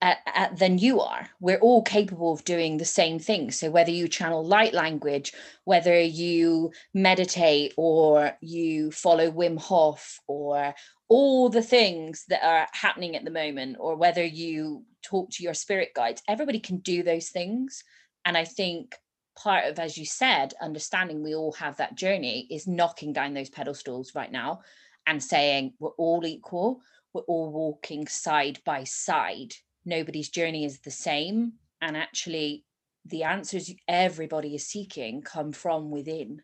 at, 0.00 0.18
at, 0.26 0.58
than 0.58 0.78
you 0.78 1.00
are. 1.00 1.28
We're 1.38 1.60
all 1.60 1.82
capable 1.82 2.32
of 2.32 2.44
doing 2.44 2.76
the 2.76 2.84
same 2.84 3.20
thing. 3.20 3.52
So 3.52 3.70
whether 3.70 3.92
you 3.92 4.08
channel 4.08 4.44
light 4.44 4.74
language 4.74 5.32
whether 5.64 6.00
you 6.00 6.72
meditate 6.92 7.72
or 7.76 8.36
you 8.40 8.90
follow 8.90 9.30
wim 9.30 9.60
hof 9.60 10.18
or 10.26 10.74
all 11.08 11.48
the 11.48 11.62
things 11.62 12.24
that 12.28 12.44
are 12.44 12.66
happening 12.72 13.14
at 13.14 13.24
the 13.24 13.30
moment 13.30 13.76
or 13.78 13.94
whether 13.96 14.24
you 14.24 14.84
talk 15.02 15.30
to 15.30 15.42
your 15.42 15.54
spirit 15.54 15.90
guides 15.94 16.22
everybody 16.28 16.58
can 16.58 16.78
do 16.78 17.02
those 17.02 17.28
things 17.28 17.84
and 18.24 18.36
I 18.36 18.44
think 18.44 18.94
part 19.36 19.64
of 19.64 19.78
as 19.78 19.96
you 19.96 20.04
said 20.04 20.52
understanding 20.60 21.22
we 21.22 21.34
all 21.34 21.52
have 21.52 21.76
that 21.78 21.94
journey 21.94 22.46
is 22.50 22.66
knocking 22.66 23.12
down 23.12 23.32
those 23.32 23.48
pedestals 23.48 24.14
right 24.14 24.30
now 24.30 24.60
and 25.06 25.22
saying 25.22 25.72
we're 25.78 25.90
all 25.90 26.24
equal. 26.26 26.80
We're 27.12 27.22
all 27.22 27.50
walking 27.50 28.06
side 28.06 28.60
by 28.64 28.84
side. 28.84 29.54
Nobody's 29.84 30.28
journey 30.28 30.64
is 30.64 30.80
the 30.80 30.90
same. 30.90 31.54
And 31.80 31.96
actually 31.96 32.64
the 33.06 33.24
answers 33.24 33.72
everybody 33.88 34.54
is 34.54 34.66
seeking 34.66 35.22
come 35.22 35.52
from 35.52 35.90
within. 35.90 36.42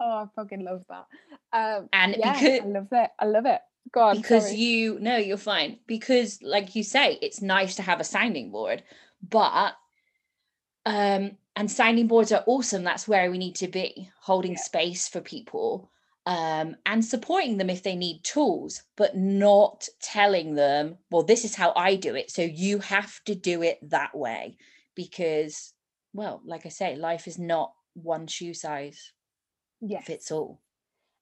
Oh 0.00 0.10
i 0.10 0.24
fucking 0.36 0.64
love 0.64 0.84
that. 0.88 1.06
Um 1.52 1.88
and 1.92 2.16
yeah, 2.18 2.32
because 2.32 2.60
i 2.60 2.66
love 2.66 2.88
it. 2.92 3.10
I 3.18 3.24
love 3.26 3.46
it. 3.46 3.60
Go 3.92 4.00
on 4.00 4.16
because 4.16 4.44
sorry. 4.44 4.56
you 4.56 4.98
no 5.00 5.16
you're 5.16 5.36
fine. 5.36 5.78
Because 5.86 6.40
like 6.42 6.74
you 6.74 6.82
say 6.82 7.18
it's 7.20 7.42
nice 7.42 7.76
to 7.76 7.82
have 7.82 8.00
a 8.00 8.04
sounding 8.04 8.50
board 8.50 8.82
but 9.28 9.74
um 10.88 11.36
and 11.56 11.70
sounding 11.70 12.06
boards 12.06 12.30
are 12.30 12.44
awesome. 12.46 12.84
That's 12.84 13.08
where 13.08 13.30
we 13.30 13.38
need 13.38 13.56
to 13.56 13.68
be 13.68 14.10
holding 14.20 14.52
Yeah. 14.52 14.58
space 14.58 15.08
for 15.08 15.20
people 15.20 15.90
um, 16.28 16.76
and 16.84 17.02
supporting 17.02 17.56
them 17.56 17.70
if 17.70 17.82
they 17.82 17.96
need 17.96 18.22
tools 18.22 18.82
but 18.96 19.16
not 19.16 19.88
telling 20.00 20.54
them 20.54 20.98
well 21.10 21.22
this 21.22 21.44
is 21.44 21.54
how 21.54 21.72
i 21.74 21.96
do 21.96 22.14
it 22.14 22.30
so 22.30 22.42
you 22.42 22.78
have 22.80 23.18
to 23.24 23.34
do 23.34 23.62
it 23.62 23.78
that 23.90 24.14
way. 24.14 24.56
Because 24.94 25.72
well 26.12 26.42
like 26.44 26.66
i 26.66 26.68
say 26.68 26.96
life 26.96 27.26
is 27.26 27.38
not 27.38 27.72
one 27.94 28.26
shoe 28.26 28.54
size 28.54 29.12
yes. 29.80 30.04
fits 30.04 30.30
all. 30.30 30.60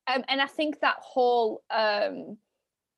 Um, 0.09 0.25
and 0.29 0.41
I 0.41 0.47
think 0.47 0.81
that 0.81 0.97
whole 1.01 1.63
um, 1.71 2.37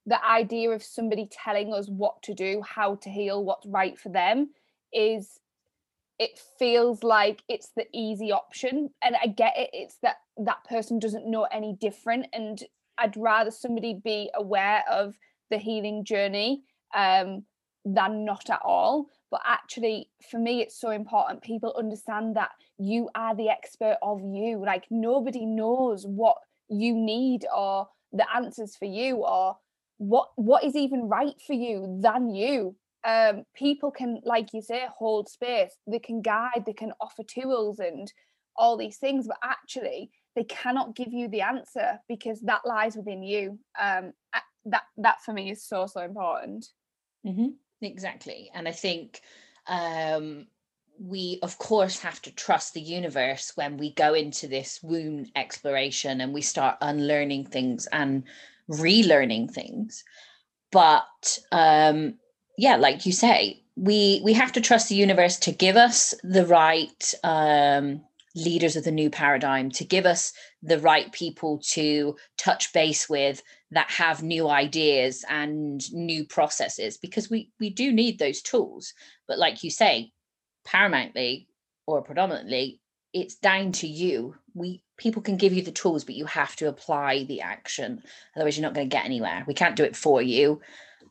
the 0.06 0.24
idea 0.24 0.70
of 0.70 0.82
somebody 0.82 1.28
telling 1.30 1.72
us 1.72 1.88
what 1.88 2.22
to 2.22 2.34
do, 2.34 2.62
how 2.62 2.96
to 2.96 3.10
heal, 3.10 3.44
what's 3.44 3.66
right 3.66 3.98
for 3.98 4.08
them, 4.08 4.50
is 4.92 5.38
it 6.18 6.38
feels 6.58 7.02
like 7.02 7.42
it's 7.48 7.70
the 7.76 7.86
easy 7.92 8.32
option. 8.32 8.90
And 9.02 9.16
I 9.22 9.28
get 9.28 9.54
it. 9.56 9.70
It's 9.72 9.98
that 10.02 10.16
that 10.38 10.64
person 10.64 10.98
doesn't 10.98 11.30
know 11.30 11.46
any 11.52 11.76
different, 11.80 12.26
and 12.32 12.62
I'd 12.98 13.16
rather 13.16 13.50
somebody 13.50 14.00
be 14.02 14.30
aware 14.34 14.84
of 14.90 15.14
the 15.50 15.58
healing 15.58 16.04
journey 16.04 16.62
um, 16.94 17.44
than 17.84 18.24
not 18.24 18.50
at 18.50 18.60
all. 18.64 19.06
But 19.30 19.42
actually, 19.46 20.10
for 20.30 20.38
me, 20.38 20.62
it's 20.62 20.80
so 20.80 20.90
important 20.90 21.42
people 21.42 21.74
understand 21.78 22.36
that 22.36 22.50
you 22.78 23.10
are 23.14 23.36
the 23.36 23.50
expert 23.50 23.96
of 24.02 24.20
you. 24.22 24.62
Like 24.64 24.86
nobody 24.90 25.44
knows 25.44 26.06
what 26.06 26.36
you 26.68 26.94
need 26.94 27.46
or 27.54 27.88
the 28.12 28.26
answers 28.34 28.74
for 28.76 28.86
you 28.86 29.16
or 29.16 29.56
what 29.98 30.28
what 30.36 30.64
is 30.64 30.76
even 30.76 31.08
right 31.08 31.34
for 31.46 31.52
you 31.52 31.98
than 32.00 32.30
you 32.30 32.76
um 33.04 33.44
people 33.54 33.90
can 33.90 34.20
like 34.24 34.48
you 34.52 34.62
say 34.62 34.86
hold 34.96 35.28
space. 35.28 35.76
They 35.86 35.98
can 35.98 36.22
guide 36.22 36.64
they 36.66 36.72
can 36.72 36.92
offer 37.00 37.22
tools 37.22 37.78
and 37.78 38.12
all 38.56 38.76
these 38.76 38.98
things 38.98 39.28
but 39.28 39.38
actually 39.42 40.10
they 40.34 40.44
cannot 40.44 40.96
give 40.96 41.12
you 41.12 41.28
the 41.28 41.42
answer 41.42 42.00
because 42.08 42.40
that 42.42 42.62
lies 42.64 42.96
within 42.96 43.22
you. 43.22 43.58
Um 43.80 44.12
that 44.66 44.82
that 44.98 45.22
for 45.22 45.32
me 45.32 45.50
is 45.50 45.64
so 45.64 45.86
so 45.86 46.00
important. 46.00 46.66
Mm-hmm. 47.26 47.48
exactly 47.82 48.48
and 48.54 48.68
i 48.68 48.72
think 48.72 49.20
um 49.66 50.46
we 50.98 51.38
of 51.42 51.58
course 51.58 52.00
have 52.00 52.20
to 52.22 52.34
trust 52.34 52.74
the 52.74 52.80
universe 52.80 53.52
when 53.54 53.76
we 53.76 53.92
go 53.92 54.14
into 54.14 54.48
this 54.48 54.80
wound 54.82 55.30
exploration 55.36 56.20
and 56.20 56.32
we 56.32 56.42
start 56.42 56.76
unlearning 56.80 57.46
things 57.46 57.86
and 57.92 58.24
relearning 58.70 59.50
things. 59.50 60.04
But 60.72 61.38
um 61.52 62.14
yeah 62.58 62.76
like 62.76 63.06
you 63.06 63.12
say 63.12 63.62
we 63.76 64.20
we 64.22 64.34
have 64.34 64.52
to 64.52 64.60
trust 64.60 64.90
the 64.90 64.94
universe 64.94 65.38
to 65.38 65.52
give 65.52 65.76
us 65.76 66.14
the 66.22 66.44
right 66.44 67.14
um 67.24 68.02
leaders 68.34 68.76
of 68.76 68.84
the 68.84 68.90
new 68.90 69.10
paradigm 69.10 69.70
to 69.70 69.84
give 69.84 70.04
us 70.04 70.32
the 70.62 70.78
right 70.78 71.10
people 71.12 71.58
to 71.58 72.16
touch 72.36 72.72
base 72.72 73.08
with 73.08 73.42
that 73.70 73.90
have 73.90 74.22
new 74.22 74.48
ideas 74.48 75.24
and 75.28 75.92
new 75.92 76.24
processes 76.24 76.96
because 76.96 77.30
we 77.30 77.50
we 77.60 77.70
do 77.70 77.92
need 77.92 78.18
those 78.18 78.42
tools. 78.42 78.94
But 79.26 79.38
like 79.38 79.62
you 79.62 79.70
say 79.70 80.12
paramountly 80.66 81.46
or 81.86 82.02
predominantly 82.02 82.80
it's 83.14 83.36
down 83.36 83.72
to 83.72 83.86
you. 83.86 84.34
We 84.54 84.82
people 84.96 85.22
can 85.22 85.36
give 85.36 85.52
you 85.52 85.62
the 85.62 85.72
tools 85.72 86.04
but 86.04 86.14
you 86.14 86.26
have 86.26 86.56
to 86.56 86.68
apply 86.68 87.24
the 87.24 87.40
action. 87.40 88.02
Otherwise 88.36 88.56
you're 88.56 88.62
not 88.62 88.74
going 88.74 88.88
to 88.88 88.96
get 88.96 89.04
anywhere. 89.04 89.44
We 89.46 89.54
can't 89.54 89.76
do 89.76 89.84
it 89.84 89.96
for 89.96 90.22
you. 90.22 90.60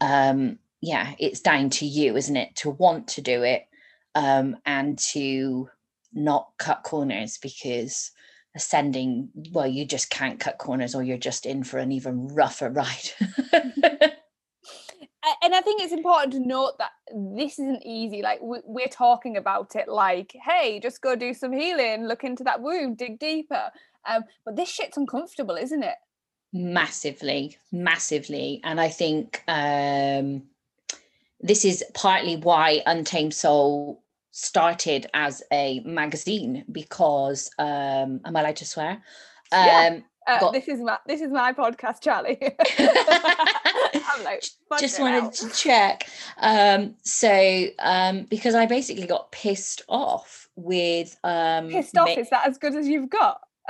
Um 0.02 0.60
yeah 0.82 1.14
it's 1.20 1.40
down 1.40 1.70
to 1.70 1.86
you 1.86 2.16
isn't 2.16 2.38
it 2.38 2.56
to 2.56 2.70
want 2.70 3.08
to 3.08 3.22
do 3.22 3.44
it 3.44 3.68
um 4.16 4.56
and 4.66 4.98
to 4.98 5.70
not 6.14 6.50
cut 6.58 6.84
corners 6.84 7.38
because 7.42 8.12
ascending 8.56 9.30
well 9.52 9.68
you 9.68 9.86
just 9.86 10.10
can't 10.10 10.40
cut 10.40 10.58
corners 10.58 10.96
or 10.96 11.04
you're 11.04 11.18
just 11.18 11.46
in 11.46 11.64
for 11.64 11.78
an 11.78 11.92
even 11.92 12.28
rougher 12.30 12.70
ride 12.72 13.12
and 15.42 15.56
I 15.56 15.62
think 15.62 15.82
it's 15.82 15.94
important 15.94 16.34
to 16.34 16.40
note 16.40 16.78
that 16.78 16.92
this 17.14 17.60
isn't 17.60 17.84
easy. 17.86 18.22
Like 18.22 18.40
we're 18.42 18.88
talking 18.88 19.38
about 19.38 19.76
it, 19.76 19.88
like, 19.88 20.36
hey, 20.46 20.80
just 20.80 21.02
go 21.02 21.16
do 21.16 21.34
some 21.34 21.52
healing, 21.52 22.08
look 22.08 22.24
into 22.24 22.44
that 22.46 22.62
wound, 22.62 22.98
dig 22.98 23.20
deeper. 23.20 23.72
Um, 24.08 24.24
but 24.46 24.56
this 24.56 24.70
shit's 24.70 24.98
uncomfortable, 24.98 25.56
isn't 25.56 25.84
it? 25.84 25.96
Massively, 26.54 27.58
massively, 27.72 28.62
and 28.64 28.80
I 28.80 28.88
think 28.90 29.44
um, 29.48 30.44
this 31.40 31.66
is 31.66 31.84
partly 31.94 32.36
why 32.36 32.82
Untamed 32.86 33.34
Soul 33.34 34.04
started 34.32 35.08
as 35.14 35.42
a 35.52 35.80
magazine 35.82 36.64
because 36.72 37.50
um, 37.58 38.22
am 38.26 38.36
I 38.36 38.42
allowed 38.42 38.56
to 38.58 38.66
swear? 38.66 38.92
Um, 39.52 39.66
yeah. 39.66 40.00
Uh, 40.28 40.40
got... 40.40 40.54
This 40.54 40.68
is 40.68 40.80
my 40.80 40.98
this 41.08 41.22
is 41.22 41.32
my 41.32 41.54
podcast, 41.54 42.02
Charlie. 42.02 42.38
like, 44.24 44.44
just 44.80 45.00
wanted 45.00 45.24
out. 45.24 45.34
to 45.34 45.50
check. 45.50 46.10
Um, 46.38 46.96
so 47.04 47.66
um, 47.80 48.26
because 48.30 48.54
I 48.54 48.66
basically 48.66 49.08
got 49.08 49.32
pissed 49.32 49.84
off 49.88 50.50
with 50.56 51.18
um, 51.24 51.70
pissed 51.70 51.98
off. 51.98 52.10
is 52.10 52.30
that 52.30 52.48
as 52.48 52.58
good 52.58 52.76
as 52.76 52.88
you've 52.88 53.10
got? 53.10 53.40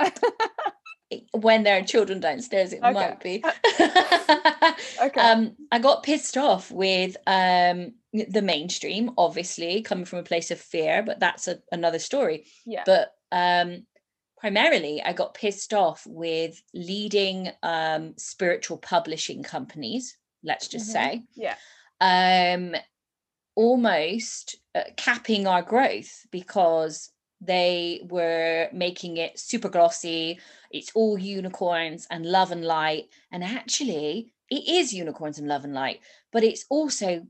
when 1.32 1.62
there 1.62 1.78
are 1.78 1.84
children 1.84 2.20
downstairs, 2.20 2.72
it 2.72 2.82
okay. 2.82 2.92
might 2.92 3.20
be. 3.20 3.42
okay. 5.02 5.20
Um, 5.20 5.56
I 5.72 5.78
got 5.78 6.02
pissed 6.02 6.36
off 6.36 6.70
with 6.70 7.16
um, 7.26 7.92
the 8.12 8.42
mainstream, 8.42 9.12
obviously 9.16 9.82
coming 9.82 10.04
from 10.04 10.18
a 10.18 10.24
place 10.24 10.50
of 10.50 10.60
fear, 10.60 11.02
but 11.02 11.18
that's 11.18 11.48
a, 11.48 11.58
another 11.72 11.98
story. 11.98 12.46
Yeah. 12.66 12.82
But 12.84 13.12
um, 13.32 13.86
primarily 14.38 15.02
I 15.02 15.12
got 15.12 15.34
pissed 15.34 15.72
off 15.72 16.06
with 16.06 16.60
leading 16.74 17.50
um, 17.62 18.14
spiritual 18.16 18.78
publishing 18.78 19.42
companies, 19.42 20.16
let's 20.42 20.68
just 20.68 20.94
mm-hmm. 20.94 21.20
say. 21.20 21.22
Yeah. 21.34 21.56
Um, 22.00 22.74
almost 23.56 24.56
uh, 24.74 24.82
capping 24.96 25.46
our 25.46 25.62
growth 25.62 26.26
because 26.30 27.10
they 27.40 28.00
were 28.08 28.68
making 28.72 29.16
it 29.16 29.38
super 29.38 29.68
glossy. 29.68 30.40
It's 30.70 30.90
all 30.94 31.18
unicorns 31.18 32.06
and 32.10 32.26
love 32.26 32.50
and 32.50 32.64
light. 32.64 33.08
And 33.30 33.44
actually, 33.44 34.32
it 34.50 34.68
is 34.68 34.92
unicorns 34.92 35.38
and 35.38 35.48
love 35.48 35.64
and 35.64 35.74
light, 35.74 36.00
but 36.32 36.44
it's 36.44 36.64
also 36.68 37.26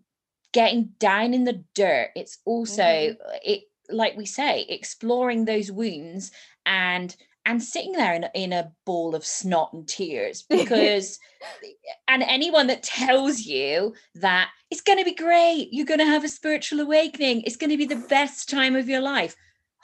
getting 0.52 0.90
down 0.98 1.34
in 1.34 1.44
the 1.44 1.64
dirt. 1.74 2.10
It's 2.16 2.38
also, 2.44 2.82
mm-hmm. 2.82 3.36
it 3.44 3.64
like 3.90 4.16
we 4.16 4.26
say, 4.26 4.66
exploring 4.68 5.44
those 5.44 5.70
wounds 5.70 6.30
and 6.66 7.14
and 7.46 7.62
sitting 7.62 7.92
there 7.92 8.12
in, 8.12 8.26
in 8.34 8.52
a 8.52 8.70
ball 8.84 9.14
of 9.14 9.24
snot 9.24 9.72
and 9.72 9.88
tears 9.88 10.42
because 10.50 11.18
and 12.06 12.22
anyone 12.22 12.66
that 12.66 12.82
tells 12.82 13.40
you 13.40 13.94
that 14.16 14.50
it's 14.70 14.82
going 14.82 14.98
to 14.98 15.04
be 15.04 15.14
great 15.14 15.68
you're 15.72 15.86
going 15.86 15.98
to 15.98 16.04
have 16.04 16.24
a 16.24 16.28
spiritual 16.28 16.80
awakening 16.80 17.40
it's 17.42 17.56
going 17.56 17.70
to 17.70 17.76
be 17.78 17.86
the 17.86 18.06
best 18.08 18.50
time 18.50 18.76
of 18.76 18.88
your 18.88 19.00
life 19.00 19.34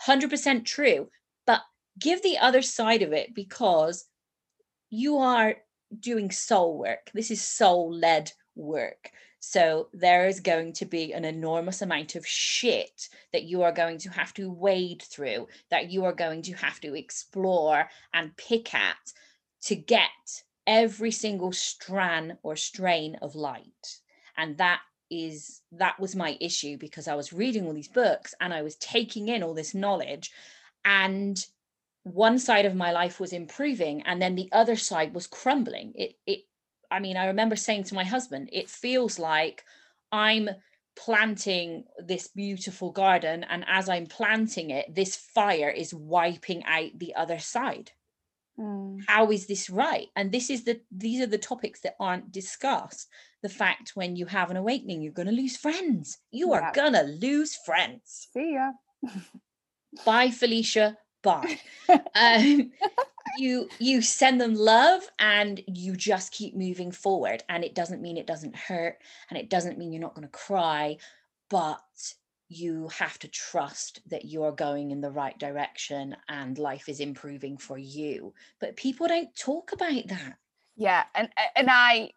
100% 0.06 0.64
true 0.64 1.08
but 1.46 1.60
give 1.98 2.22
the 2.22 2.38
other 2.38 2.62
side 2.62 3.02
of 3.02 3.12
it 3.12 3.34
because 3.34 4.06
you 4.90 5.18
are 5.18 5.56
doing 5.98 6.30
soul 6.30 6.78
work 6.78 7.10
this 7.14 7.30
is 7.30 7.42
soul 7.42 7.92
led 7.92 8.32
work 8.54 9.10
so 9.46 9.88
there 9.92 10.26
is 10.26 10.40
going 10.40 10.72
to 10.74 10.86
be 10.86 11.12
an 11.12 11.26
enormous 11.26 11.82
amount 11.82 12.14
of 12.14 12.26
shit 12.26 13.10
that 13.34 13.42
you 13.44 13.62
are 13.62 13.72
going 13.72 13.98
to 13.98 14.08
have 14.08 14.32
to 14.34 14.50
wade 14.50 15.02
through, 15.02 15.48
that 15.70 15.90
you 15.90 16.06
are 16.06 16.14
going 16.14 16.40
to 16.44 16.54
have 16.54 16.80
to 16.80 16.94
explore 16.94 17.90
and 18.14 18.34
pick 18.38 18.72
at 18.72 19.12
to 19.64 19.76
get 19.76 20.08
every 20.66 21.10
single 21.10 21.52
strand 21.52 22.38
or 22.42 22.56
strain 22.56 23.16
of 23.20 23.34
light. 23.34 23.98
And 24.38 24.56
that 24.56 24.80
is 25.14 25.60
that 25.72 25.98
was 26.00 26.16
my 26.16 26.36
issue 26.40 26.76
because 26.78 27.08
I 27.08 27.14
was 27.14 27.32
reading 27.32 27.66
all 27.66 27.72
these 27.72 27.88
books 27.88 28.34
and 28.40 28.52
I 28.52 28.62
was 28.62 28.76
taking 28.76 29.28
in 29.28 29.42
all 29.42 29.54
this 29.54 29.74
knowledge 29.74 30.32
and 30.84 31.44
one 32.02 32.38
side 32.38 32.66
of 32.66 32.74
my 32.74 32.92
life 32.92 33.20
was 33.20 33.32
improving 33.32 34.02
and 34.02 34.20
then 34.20 34.34
the 34.34 34.50
other 34.52 34.76
side 34.76 35.14
was 35.14 35.26
crumbling. 35.26 35.92
It 35.94 36.16
it 36.26 36.40
I 36.90 37.00
mean, 37.00 37.16
I 37.16 37.26
remember 37.26 37.56
saying 37.56 37.84
to 37.84 37.94
my 37.94 38.04
husband, 38.04 38.50
it 38.52 38.68
feels 38.68 39.18
like 39.18 39.64
I'm 40.12 40.50
planting 40.96 41.84
this 41.98 42.28
beautiful 42.28 42.92
garden 42.92 43.44
and 43.50 43.64
as 43.66 43.88
i'm 43.88 44.06
planting 44.06 44.70
it 44.70 44.94
this 44.94 45.16
fire 45.16 45.68
is 45.68 45.92
wiping 45.92 46.62
out 46.66 46.96
the 47.00 47.12
other 47.16 47.40
side. 47.40 47.90
Mm. 48.58 49.00
how 49.08 49.32
is 49.32 49.46
this 49.46 49.68
right? 49.68 50.06
And 50.14 50.30
this 50.30 50.48
is 50.48 50.62
the 50.62 50.80
these 50.92 51.20
are 51.20 51.26
the 51.26 51.38
topics 51.38 51.80
that 51.80 51.96
aren't 51.98 52.30
discussed 52.30 53.08
the 53.44 53.48
fact 53.50 53.92
when 53.94 54.16
you 54.16 54.24
have 54.24 54.50
an 54.50 54.56
awakening 54.56 55.02
you're 55.02 55.12
going 55.12 55.28
to 55.28 55.42
lose 55.42 55.54
friends. 55.54 56.18
You 56.32 56.50
yeah. 56.50 56.60
are 56.60 56.72
going 56.72 56.94
to 56.94 57.02
lose 57.02 57.54
friends. 57.54 58.28
See 58.32 58.54
ya. 58.54 58.70
Bye 60.04 60.30
felicia. 60.30 60.96
Bye. 61.22 61.60
Um, 62.16 62.72
you 63.36 63.68
you 63.78 64.00
send 64.00 64.40
them 64.40 64.54
love 64.54 65.02
and 65.18 65.62
you 65.66 65.94
just 65.94 66.32
keep 66.32 66.56
moving 66.56 66.90
forward. 66.90 67.44
And 67.50 67.62
it 67.62 67.74
doesn't 67.74 68.00
mean 68.00 68.16
it 68.16 68.26
doesn't 68.26 68.56
hurt 68.56 68.96
and 69.28 69.38
it 69.38 69.50
doesn't 69.50 69.78
mean 69.78 69.92
you're 69.92 70.00
not 70.00 70.14
going 70.14 70.26
to 70.26 70.32
cry 70.32 70.96
but 71.50 71.82
you 72.48 72.88
have 72.88 73.18
to 73.18 73.28
trust 73.28 74.00
that 74.08 74.24
you're 74.24 74.52
going 74.52 74.90
in 74.90 75.02
the 75.02 75.10
right 75.10 75.38
direction 75.38 76.16
and 76.28 76.58
life 76.58 76.88
is 76.88 77.00
improving 77.00 77.58
for 77.58 77.76
you. 77.76 78.32
But 78.58 78.76
people 78.76 79.06
don't 79.06 79.36
talk 79.36 79.72
about 79.72 80.08
that. 80.08 80.36
Yeah 80.76 81.04
and 81.14 81.28
and 81.56 81.68
i 81.70 82.10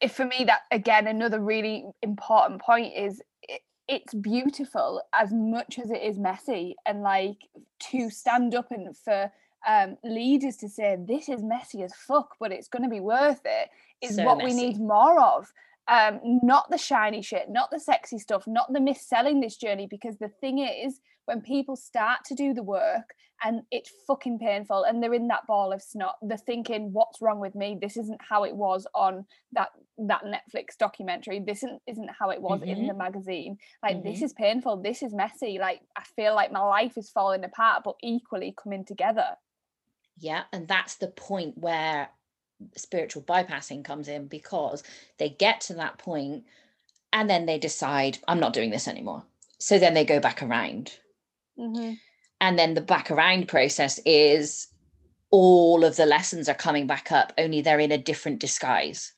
if, 0.00 0.12
for 0.12 0.24
me 0.24 0.44
that 0.46 0.60
again 0.70 1.06
another 1.06 1.40
really 1.40 1.84
important 2.02 2.60
point 2.60 2.92
is 2.96 3.20
it, 3.42 3.62
it's 3.88 4.14
beautiful 4.14 5.02
as 5.12 5.32
much 5.32 5.78
as 5.82 5.90
it 5.90 6.02
is 6.02 6.18
messy 6.18 6.76
and 6.86 7.02
like 7.02 7.36
to 7.90 8.10
stand 8.10 8.54
up 8.54 8.70
and 8.70 8.96
for 8.96 9.30
um, 9.66 9.96
leaders 10.04 10.56
to 10.56 10.68
say 10.68 10.96
this 10.98 11.28
is 11.28 11.42
messy 11.42 11.82
as 11.82 11.94
fuck, 11.94 12.36
but 12.40 12.52
it's 12.52 12.68
going 12.68 12.82
to 12.82 12.88
be 12.88 13.00
worth 13.00 13.40
it 13.44 13.68
is 14.00 14.16
so 14.16 14.24
what 14.24 14.38
messy. 14.38 14.54
we 14.54 14.60
need 14.60 14.78
more 14.78 15.20
of. 15.20 15.52
Um, 15.88 16.20
not 16.22 16.70
the 16.70 16.78
shiny 16.78 17.22
shit, 17.22 17.50
not 17.50 17.70
the 17.70 17.80
sexy 17.80 18.18
stuff, 18.18 18.44
not 18.46 18.72
the 18.72 18.80
mis-selling 18.80 19.40
this 19.40 19.56
journey. 19.56 19.86
Because 19.90 20.16
the 20.18 20.30
thing 20.40 20.58
is, 20.58 21.00
when 21.26 21.40
people 21.40 21.76
start 21.76 22.20
to 22.26 22.34
do 22.34 22.54
the 22.54 22.62
work 22.62 23.14
and 23.44 23.62
it's 23.70 23.90
fucking 24.06 24.38
painful 24.38 24.84
and 24.84 25.02
they're 25.02 25.14
in 25.14 25.28
that 25.28 25.46
ball 25.48 25.72
of 25.72 25.82
snot, 25.82 26.16
they're 26.22 26.38
thinking, 26.38 26.92
what's 26.92 27.20
wrong 27.20 27.40
with 27.40 27.54
me? 27.54 27.76
This 27.80 27.96
isn't 27.96 28.20
how 28.22 28.44
it 28.44 28.54
was 28.54 28.86
on 28.94 29.24
that 29.52 29.70
that 29.98 30.22
Netflix 30.24 30.76
documentary. 30.78 31.40
This 31.40 31.58
isn't 31.58 31.82
isn't 31.86 32.10
how 32.18 32.30
it 32.30 32.40
was 32.40 32.60
mm-hmm. 32.60 32.70
in 32.70 32.86
the 32.86 32.94
magazine. 32.94 33.58
Like 33.82 33.96
mm-hmm. 33.96 34.08
this 34.08 34.22
is 34.22 34.32
painful. 34.32 34.82
This 34.82 35.02
is 35.02 35.12
messy. 35.12 35.58
Like 35.60 35.80
I 35.96 36.04
feel 36.16 36.34
like 36.34 36.52
my 36.52 36.60
life 36.60 36.96
is 36.96 37.10
falling 37.10 37.44
apart, 37.44 37.82
but 37.84 37.96
equally 38.02 38.54
coming 38.62 38.84
together. 38.84 39.36
Yeah. 40.18 40.44
And 40.52 40.68
that's 40.68 40.96
the 40.96 41.08
point 41.08 41.58
where 41.58 42.08
spiritual 42.76 43.22
bypassing 43.22 43.84
comes 43.84 44.08
in 44.08 44.26
because 44.26 44.82
they 45.18 45.30
get 45.30 45.60
to 45.62 45.74
that 45.74 45.98
point 45.98 46.44
and 47.12 47.28
then 47.28 47.46
they 47.46 47.58
decide, 47.58 48.18
I'm 48.26 48.40
not 48.40 48.52
doing 48.52 48.70
this 48.70 48.88
anymore. 48.88 49.24
So 49.58 49.78
then 49.78 49.94
they 49.94 50.04
go 50.04 50.20
back 50.20 50.42
around. 50.42 50.92
Mm-hmm. 51.58 51.94
And 52.40 52.58
then 52.58 52.74
the 52.74 52.80
back 52.80 53.10
around 53.10 53.48
process 53.48 54.00
is 54.04 54.68
all 55.30 55.84
of 55.84 55.96
the 55.96 56.06
lessons 56.06 56.48
are 56.48 56.54
coming 56.54 56.86
back 56.86 57.12
up, 57.12 57.32
only 57.38 57.60
they're 57.62 57.80
in 57.80 57.92
a 57.92 57.98
different 57.98 58.38
disguise. 58.38 59.12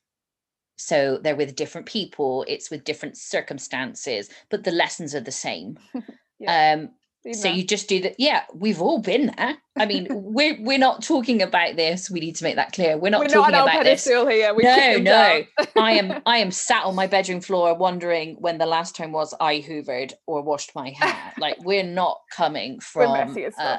So 0.76 1.18
they're 1.18 1.36
with 1.36 1.56
different 1.56 1.86
people, 1.86 2.44
it's 2.48 2.70
with 2.70 2.84
different 2.84 3.16
circumstances, 3.16 4.28
but 4.50 4.64
the 4.64 4.70
lessons 4.70 5.14
are 5.14 5.20
the 5.20 5.32
same. 5.32 5.78
yeah. 6.38 6.74
Um, 6.74 6.90
so 7.32 7.48
you 7.48 7.64
just 7.64 7.88
do 7.88 8.00
that 8.00 8.16
yeah 8.18 8.42
we've 8.52 8.82
all 8.82 8.98
been 8.98 9.32
there. 9.36 9.56
I 9.78 9.86
mean 9.86 10.06
we're 10.10 10.56
we're 10.60 10.78
not 10.78 11.02
talking 11.02 11.40
about 11.42 11.76
this. 11.76 12.10
We 12.10 12.20
need 12.20 12.36
to 12.36 12.44
make 12.44 12.56
that 12.56 12.72
clear. 12.72 12.98
We're 12.98 13.10
not 13.10 13.20
we're 13.20 13.28
talking 13.28 13.52
not 13.52 13.68
about 13.68 13.84
this. 13.84 14.04
here. 14.04 14.54
We 14.54 14.62
no 14.64 14.96
no. 14.98 15.44
i 15.76 15.92
am 15.92 16.22
i 16.26 16.38
am 16.38 16.50
sat 16.50 16.84
on 16.84 16.94
my 16.94 17.06
bedroom 17.06 17.40
floor 17.40 17.74
wondering 17.74 18.36
when 18.40 18.58
the 18.58 18.66
last 18.66 18.94
time 18.94 19.12
was 19.12 19.32
i 19.40 19.56
hoovered 19.56 20.12
or 20.26 20.42
washed 20.42 20.74
my 20.74 20.90
hair. 20.90 21.32
Like 21.38 21.56
we're 21.64 21.82
not 21.82 22.20
coming 22.30 22.80
from 22.80 23.10
we're 23.10 23.24
messy 23.26 23.44
as 23.44 23.54
uh, 23.58 23.78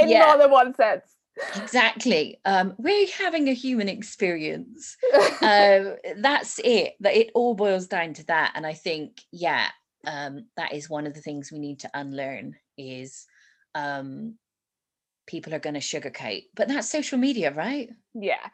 in 0.00 0.08
yeah. 0.08 0.26
more 0.26 0.38
than 0.38 0.50
one 0.50 0.74
sense. 0.74 1.04
Exactly. 1.56 2.40
Um 2.44 2.74
we're 2.78 3.08
having 3.08 3.48
a 3.48 3.52
human 3.52 3.88
experience. 3.88 4.96
Um 5.42 5.96
that's 6.18 6.60
it. 6.64 6.94
That 7.00 7.16
it 7.16 7.30
all 7.34 7.54
boils 7.54 7.88
down 7.88 8.14
to 8.14 8.26
that. 8.26 8.52
And 8.54 8.64
i 8.64 8.72
think 8.72 9.20
yeah 9.32 9.68
um, 10.06 10.46
that 10.56 10.72
is 10.72 10.88
one 10.88 11.06
of 11.06 11.14
the 11.14 11.20
things 11.20 11.50
we 11.52 11.58
need 11.58 11.80
to 11.80 11.90
unlearn 11.94 12.56
is 12.78 13.26
um, 13.74 14.34
people 15.26 15.54
are 15.54 15.58
going 15.58 15.74
to 15.74 15.80
sugarcoat 15.80 16.44
but 16.54 16.68
that's 16.68 16.88
social 16.88 17.18
media 17.18 17.52
right? 17.52 17.90
Yeah 18.14 18.48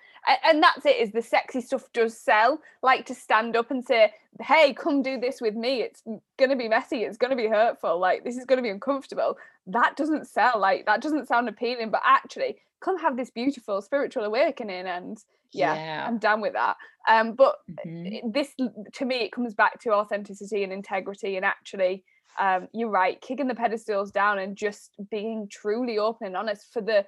and 0.44 0.62
that's 0.62 0.86
it 0.86 0.96
is 0.96 1.10
the 1.10 1.22
sexy 1.22 1.60
stuff 1.60 1.84
does 1.92 2.16
sell 2.16 2.60
like 2.82 3.06
to 3.06 3.14
stand 3.14 3.56
up 3.56 3.70
and 3.70 3.84
say 3.84 4.12
hey 4.40 4.72
come 4.72 5.02
do 5.02 5.18
this 5.18 5.40
with 5.40 5.54
me 5.54 5.82
it's 5.82 6.02
going 6.38 6.50
to 6.50 6.56
be 6.56 6.68
messy 6.68 7.02
it's 7.02 7.16
going 7.16 7.30
to 7.30 7.36
be 7.36 7.48
hurtful 7.48 7.98
like 7.98 8.24
this 8.24 8.36
is 8.36 8.44
going 8.44 8.58
to 8.58 8.62
be 8.62 8.70
uncomfortable. 8.70 9.36
That 9.66 9.96
doesn't 9.96 10.28
sell 10.28 10.58
like 10.58 10.86
that 10.86 11.02
doesn't 11.02 11.28
sound 11.28 11.48
appealing 11.48 11.90
but 11.90 12.02
actually 12.04 12.56
come 12.80 12.98
have 12.98 13.16
this 13.16 13.30
beautiful 13.30 13.82
spiritual 13.82 14.24
awakening 14.24 14.86
and 14.86 15.18
yeah, 15.52 15.74
yeah. 15.74 16.06
i'm 16.06 16.18
done 16.18 16.40
with 16.40 16.52
that 16.54 16.76
um 17.08 17.34
but 17.34 17.56
mm-hmm. 17.86 18.30
this 18.30 18.54
to 18.92 19.04
me 19.04 19.16
it 19.16 19.32
comes 19.32 19.54
back 19.54 19.80
to 19.80 19.92
authenticity 19.92 20.62
and 20.64 20.72
integrity 20.72 21.36
and 21.36 21.44
actually 21.44 22.04
um 22.40 22.68
you're 22.72 22.90
right 22.90 23.20
kicking 23.20 23.48
the 23.48 23.54
pedestals 23.54 24.10
down 24.10 24.38
and 24.38 24.56
just 24.56 24.92
being 25.10 25.48
truly 25.50 25.98
open 25.98 26.28
and 26.28 26.36
honest 26.36 26.72
for 26.72 26.80
the 26.80 27.04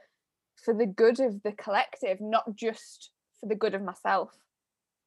for 0.62 0.74
the 0.74 0.86
good 0.86 1.20
of 1.20 1.42
the 1.42 1.52
collective 1.52 2.18
not 2.20 2.44
just 2.54 3.10
for 3.40 3.46
the 3.46 3.54
good 3.54 3.74
of 3.74 3.82
myself 3.82 4.30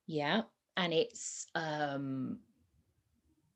yeah 0.08 0.42
and 0.76 0.94
it's 0.94 1.48
um 1.56 2.38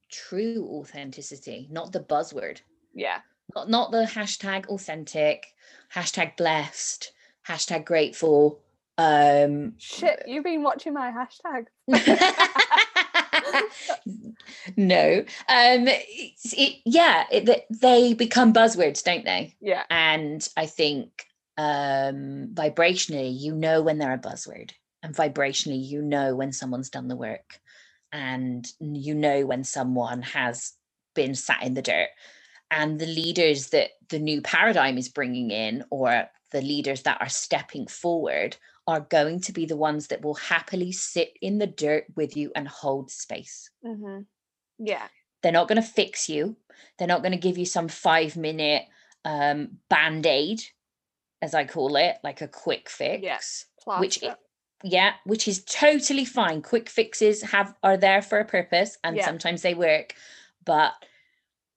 true 0.10 0.67
authenticity 0.70 1.67
not 1.72 1.91
the 1.91 2.00
buzzword 2.00 2.60
yeah 2.94 3.20
not, 3.56 3.70
not 3.70 3.91
the 3.91 4.04
hashtag 4.04 4.67
authentic 4.67 5.48
hashtag 5.94 6.36
blessed 6.38 7.12
hashtag 7.48 7.86
grateful 7.86 8.60
um 8.97 9.73
shit 9.77 10.23
you've 10.27 10.43
been 10.43 10.63
watching 10.63 10.93
my 10.93 11.12
hashtag. 11.12 11.65
No. 14.77 15.23
Um 15.49 15.88
it, 15.88 16.06
it, 16.43 16.82
yeah 16.86 17.25
it, 17.32 17.65
they 17.69 18.13
become 18.13 18.54
buzzwords 18.54 19.04
don't 19.04 19.25
they? 19.25 19.56
Yeah. 19.60 19.84
And 19.89 20.47
i 20.56 20.65
think 20.65 21.25
um 21.58 22.49
vibrationally 22.54 23.38
you 23.38 23.54
know 23.54 23.82
when 23.82 23.97
they're 23.97 24.13
a 24.13 24.17
buzzword 24.19 24.71
and 25.04 25.15
vibrationally 25.15 25.84
you 25.84 26.01
know 26.01 26.36
when 26.36 26.51
someone's 26.51 26.89
done 26.89 27.08
the 27.08 27.15
work 27.15 27.60
and 28.12 28.67
you 28.80 29.15
know 29.15 29.45
when 29.45 29.63
someone 29.63 30.21
has 30.21 30.73
been 31.13 31.36
sat 31.36 31.63
in 31.63 31.73
the 31.73 31.82
dirt. 31.82 32.10
And 32.69 32.99
the 32.99 33.08
leaders 33.08 33.69
that 33.69 33.91
the 34.10 34.19
new 34.19 34.41
paradigm 34.41 34.97
is 34.97 35.10
bringing 35.10 35.51
in 35.51 35.84
or 35.89 36.30
the 36.51 36.62
leaders 36.62 37.04
that 37.04 37.21
are 37.21 37.30
stepping 37.30 37.88
forward 37.88 38.58
are 38.88 39.02
going 39.02 39.39
to 39.41 39.52
be 39.52 39.65
the 39.65 39.78
ones 39.78 40.08
that 40.08 40.22
will 40.22 40.36
happily 40.36 40.91
sit 40.91 41.38
in 41.41 41.60
the 41.60 41.67
dirt 41.67 42.06
with 42.15 42.36
you 42.36 42.52
and 42.56 42.67
hold 42.67 43.12
space. 43.12 43.70
Mm-hmm. 43.86 44.22
yeah. 44.80 45.08
They're 45.41 45.52
not 45.52 45.67
going 45.67 45.82
to 45.82 45.88
fix 45.88 46.30
you. 46.30 46.56
They're 46.98 47.08
not 47.08 47.24
going 47.24 47.32
to 47.32 47.38
give 47.38 47.58
you 47.58 47.65
some 47.65 47.88
five 47.88 48.38
minute 48.38 48.84
um, 49.26 49.78
band-aid 49.89 50.62
as 51.41 51.54
i 51.54 51.65
call 51.65 51.96
it 51.96 52.17
like 52.24 52.41
a 52.41 52.48
quick 52.48 52.89
fix 52.89 53.22
yes 53.24 53.65
which 54.00 54.24
yeah 54.84 55.13
which 55.26 55.48
is 55.48 55.63
totally 55.65 56.26
fine. 56.26 56.62
Quick 56.62 56.89
fixes 56.89 57.41
have 57.41 57.74
are 57.84 57.98
there 57.98 58.22
for 58.22 58.39
a 58.39 58.46
purpose 58.46 58.98
and 59.04 59.15
yeah. 59.15 59.26
sometimes 59.26 59.62
they 59.62 59.74
work 59.74 60.15
but 60.65 60.94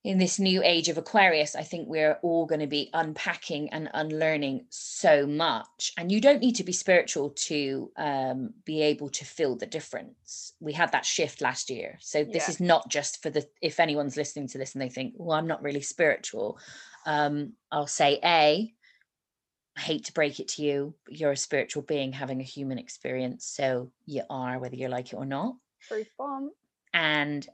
in 0.04 0.18
this 0.18 0.38
new 0.38 0.62
age 0.62 0.90
of 0.90 0.98
Aquarius, 0.98 1.56
I 1.56 1.62
think 1.62 1.88
we're 1.88 2.18
all 2.20 2.44
going 2.44 2.60
to 2.60 2.66
be 2.66 2.90
unpacking 2.92 3.70
and 3.70 3.88
unlearning 3.94 4.66
so 4.68 5.26
much. 5.26 5.92
And 5.96 6.12
you 6.12 6.20
don't 6.20 6.42
need 6.42 6.56
to 6.56 6.64
be 6.64 6.72
spiritual 6.72 7.30
to 7.30 7.90
um, 7.96 8.50
be 8.66 8.82
able 8.82 9.08
to 9.08 9.24
feel 9.24 9.56
the 9.56 9.64
difference. 9.64 10.52
We 10.60 10.74
had 10.74 10.92
that 10.92 11.06
shift 11.06 11.40
last 11.40 11.70
year. 11.70 11.96
So 12.00 12.22
this 12.22 12.44
yeah. 12.44 12.50
is 12.50 12.60
not 12.60 12.90
just 12.90 13.22
for 13.22 13.30
the, 13.30 13.48
if 13.62 13.80
anyone's 13.80 14.18
listening 14.18 14.46
to 14.48 14.58
this 14.58 14.74
and 14.74 14.82
they 14.82 14.90
think, 14.90 15.14
well, 15.16 15.38
I'm 15.38 15.46
not 15.46 15.62
really 15.62 15.80
spiritual. 15.80 16.58
Um, 17.06 17.54
I'll 17.72 17.86
say, 17.86 18.20
A, 18.22 18.74
I 19.76 19.80
hate 19.80 20.04
to 20.04 20.12
break 20.12 20.38
it 20.38 20.48
to 20.48 20.62
you, 20.62 20.94
but 21.06 21.18
you're 21.18 21.32
a 21.32 21.36
spiritual 21.36 21.82
being 21.82 22.12
having 22.12 22.40
a 22.40 22.44
human 22.44 22.76
experience. 22.76 23.46
So 23.46 23.90
you 24.04 24.22
are, 24.28 24.58
whether 24.58 24.76
you 24.76 24.88
like 24.88 25.14
it 25.14 25.16
or 25.16 25.24
not. 25.24 25.56
Truth 25.88 26.10
bomb. 26.18 26.50
And 26.92 27.48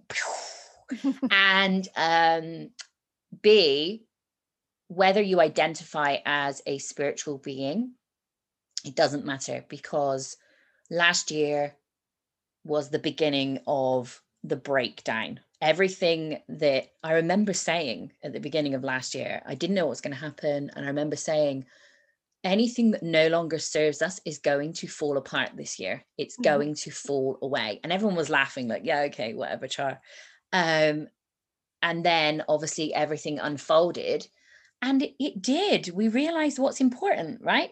and 1.30 1.88
um, 1.96 2.70
B, 3.42 4.04
whether 4.88 5.22
you 5.22 5.40
identify 5.40 6.18
as 6.24 6.62
a 6.66 6.78
spiritual 6.78 7.38
being, 7.38 7.92
it 8.84 8.94
doesn't 8.94 9.26
matter 9.26 9.64
because 9.68 10.36
last 10.90 11.30
year 11.30 11.74
was 12.64 12.90
the 12.90 12.98
beginning 12.98 13.60
of 13.66 14.20
the 14.42 14.56
breakdown. 14.56 15.40
Everything 15.60 16.40
that 16.48 16.88
I 17.02 17.14
remember 17.14 17.52
saying 17.52 18.12
at 18.22 18.32
the 18.32 18.40
beginning 18.40 18.74
of 18.74 18.82
last 18.82 19.14
year, 19.14 19.42
I 19.46 19.54
didn't 19.54 19.76
know 19.76 19.84
what 19.84 19.90
was 19.90 20.00
going 20.00 20.14
to 20.14 20.20
happen. 20.20 20.70
And 20.74 20.84
I 20.84 20.88
remember 20.88 21.16
saying, 21.16 21.66
anything 22.42 22.92
that 22.92 23.02
no 23.02 23.28
longer 23.28 23.58
serves 23.58 24.02
us 24.02 24.20
is 24.24 24.38
going 24.38 24.72
to 24.72 24.88
fall 24.88 25.16
apart 25.18 25.50
this 25.54 25.78
year. 25.78 26.04
It's 26.16 26.34
mm-hmm. 26.34 26.42
going 26.42 26.74
to 26.76 26.90
fall 26.90 27.38
away. 27.42 27.80
And 27.82 27.92
everyone 27.92 28.16
was 28.16 28.30
laughing, 28.30 28.68
like, 28.68 28.82
yeah, 28.84 29.02
okay, 29.02 29.34
whatever, 29.34 29.68
Char. 29.68 30.00
Um, 30.52 31.08
and 31.82 32.04
then 32.04 32.44
obviously 32.48 32.92
everything 32.92 33.38
unfolded. 33.38 34.26
And 34.82 35.02
it, 35.02 35.14
it 35.18 35.42
did. 35.42 35.90
We 35.94 36.08
realized 36.08 36.58
what's 36.58 36.80
important, 36.80 37.40
right? 37.42 37.70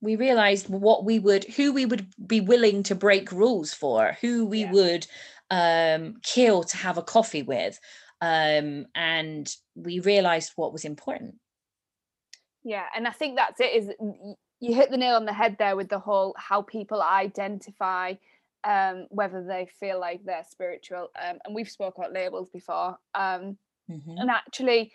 We 0.00 0.16
realized 0.16 0.68
what 0.68 1.04
we 1.04 1.18
would, 1.18 1.44
who 1.44 1.72
we 1.72 1.86
would 1.86 2.06
be 2.26 2.40
willing 2.40 2.82
to 2.84 2.94
break 2.94 3.30
rules 3.32 3.74
for, 3.74 4.16
who 4.20 4.46
we 4.46 4.62
yeah. 4.62 4.72
would 4.72 5.06
um, 5.50 6.16
kill 6.22 6.64
to 6.64 6.76
have 6.76 6.98
a 6.98 7.02
coffee 7.02 7.42
with. 7.42 7.78
Um, 8.20 8.86
and 8.94 9.54
we 9.74 10.00
realized 10.00 10.52
what 10.56 10.72
was 10.72 10.84
important 10.84 11.34
yeah 12.66 12.86
and 12.94 13.06
i 13.06 13.12
think 13.12 13.36
that's 13.36 13.60
it 13.60 13.72
is 13.72 13.90
you 14.60 14.74
hit 14.74 14.90
the 14.90 14.96
nail 14.96 15.14
on 15.14 15.24
the 15.24 15.32
head 15.32 15.56
there 15.58 15.76
with 15.76 15.88
the 15.88 16.00
whole 16.00 16.34
how 16.36 16.60
people 16.60 17.00
identify 17.00 18.12
um, 18.66 19.06
whether 19.10 19.44
they 19.44 19.68
feel 19.78 20.00
like 20.00 20.24
they're 20.24 20.44
spiritual 20.48 21.08
um, 21.22 21.38
and 21.44 21.54
we've 21.54 21.70
spoke 21.70 21.96
about 21.96 22.12
labels 22.12 22.50
before 22.50 22.98
um, 23.14 23.56
mm-hmm. 23.90 24.18
and 24.18 24.30
actually 24.30 24.92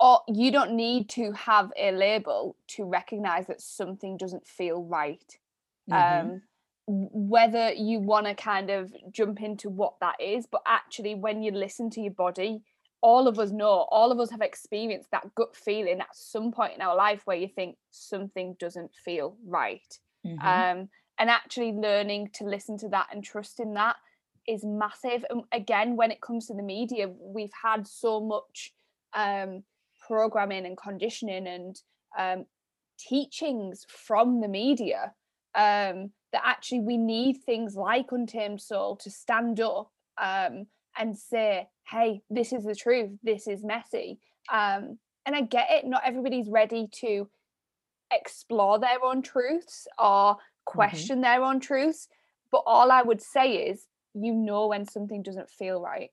or 0.00 0.20
you 0.28 0.52
don't 0.52 0.72
need 0.72 1.08
to 1.08 1.32
have 1.32 1.72
a 1.76 1.90
label 1.90 2.56
to 2.68 2.84
recognize 2.84 3.46
that 3.48 3.60
something 3.60 4.16
doesn't 4.16 4.46
feel 4.46 4.82
right 4.84 5.38
mm-hmm. 5.90 6.28
Um, 6.28 6.42
whether 6.90 7.70
you 7.72 7.98
want 7.98 8.24
to 8.24 8.34
kind 8.34 8.70
of 8.70 8.90
jump 9.12 9.42
into 9.42 9.68
what 9.68 9.94
that 10.00 10.16
is 10.18 10.46
but 10.46 10.62
actually 10.66 11.14
when 11.14 11.42
you 11.42 11.52
listen 11.52 11.90
to 11.90 12.00
your 12.00 12.12
body 12.12 12.62
all 13.00 13.28
of 13.28 13.38
us 13.38 13.50
know, 13.50 13.86
all 13.90 14.10
of 14.10 14.18
us 14.18 14.30
have 14.30 14.40
experienced 14.40 15.10
that 15.12 15.34
gut 15.34 15.54
feeling 15.54 16.00
at 16.00 16.14
some 16.14 16.50
point 16.50 16.74
in 16.74 16.82
our 16.82 16.96
life 16.96 17.22
where 17.24 17.36
you 17.36 17.48
think 17.48 17.76
something 17.90 18.56
doesn't 18.58 18.90
feel 19.04 19.36
right. 19.46 19.98
Mm-hmm. 20.26 20.46
Um, 20.80 20.88
and 21.18 21.30
actually 21.30 21.72
learning 21.72 22.30
to 22.34 22.44
listen 22.44 22.78
to 22.78 22.88
that 22.88 23.08
and 23.12 23.24
trusting 23.24 23.74
that 23.74 23.96
is 24.48 24.64
massive. 24.64 25.24
And 25.28 25.42
again, 25.52 25.96
when 25.96 26.10
it 26.10 26.22
comes 26.22 26.46
to 26.46 26.54
the 26.54 26.62
media, 26.62 27.08
we've 27.20 27.52
had 27.62 27.86
so 27.86 28.20
much 28.20 28.72
um, 29.14 29.62
programming 30.06 30.64
and 30.64 30.76
conditioning 30.76 31.46
and 31.46 31.80
um, 32.18 32.46
teachings 32.98 33.86
from 33.88 34.40
the 34.40 34.48
media 34.48 35.12
um, 35.54 36.10
that 36.32 36.42
actually 36.44 36.80
we 36.80 36.96
need 36.96 37.36
things 37.44 37.76
like 37.76 38.06
Untamed 38.10 38.60
Soul 38.60 38.96
to 38.96 39.10
stand 39.10 39.60
up 39.60 39.90
um, 40.20 40.66
and 40.98 41.16
say, 41.16 41.68
hey, 41.90 42.22
this 42.30 42.52
is 42.52 42.64
the 42.64 42.74
truth, 42.74 43.10
this 43.22 43.46
is 43.46 43.62
messy. 43.62 44.18
Um, 44.50 44.98
and 45.26 45.36
I 45.36 45.42
get 45.42 45.66
it, 45.70 45.86
not 45.86 46.02
everybody's 46.06 46.48
ready 46.48 46.88
to 47.00 47.28
explore 48.10 48.78
their 48.78 49.04
own 49.04 49.20
truths 49.22 49.86
or. 49.98 50.36
Question 50.68 51.16
mm-hmm. 51.16 51.22
their 51.22 51.42
own 51.42 51.60
truths. 51.60 52.08
But 52.50 52.62
all 52.66 52.90
I 52.90 53.02
would 53.02 53.20
say 53.20 53.68
is, 53.68 53.84
you 54.14 54.32
know, 54.32 54.68
when 54.68 54.86
something 54.86 55.22
doesn't 55.22 55.50
feel 55.50 55.80
right. 55.80 56.10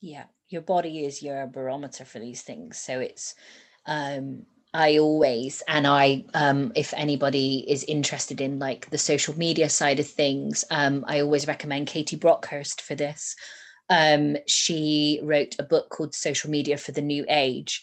Yeah, 0.00 0.24
your 0.48 0.62
body 0.62 1.04
is 1.04 1.22
your 1.22 1.46
barometer 1.46 2.04
for 2.04 2.18
these 2.18 2.42
things. 2.42 2.78
So 2.78 3.00
it's, 3.00 3.34
um, 3.86 4.44
I 4.74 4.98
always, 4.98 5.62
and 5.68 5.86
I, 5.86 6.24
um, 6.34 6.72
if 6.74 6.92
anybody 6.94 7.64
is 7.68 7.84
interested 7.84 8.40
in 8.40 8.58
like 8.58 8.90
the 8.90 8.98
social 8.98 9.38
media 9.38 9.68
side 9.68 10.00
of 10.00 10.06
things, 10.06 10.64
um, 10.70 11.04
I 11.06 11.20
always 11.20 11.46
recommend 11.46 11.86
Katie 11.86 12.18
Brockhurst 12.18 12.80
for 12.80 12.94
this 12.96 13.36
um, 13.88 14.36
she 14.46 15.20
wrote 15.22 15.56
a 15.58 15.64
book 15.64 15.90
called 15.90 16.14
Social 16.14 16.50
Media 16.50 16.76
for 16.76 16.92
the 16.92 17.02
New 17.02 17.24
Age. 17.28 17.82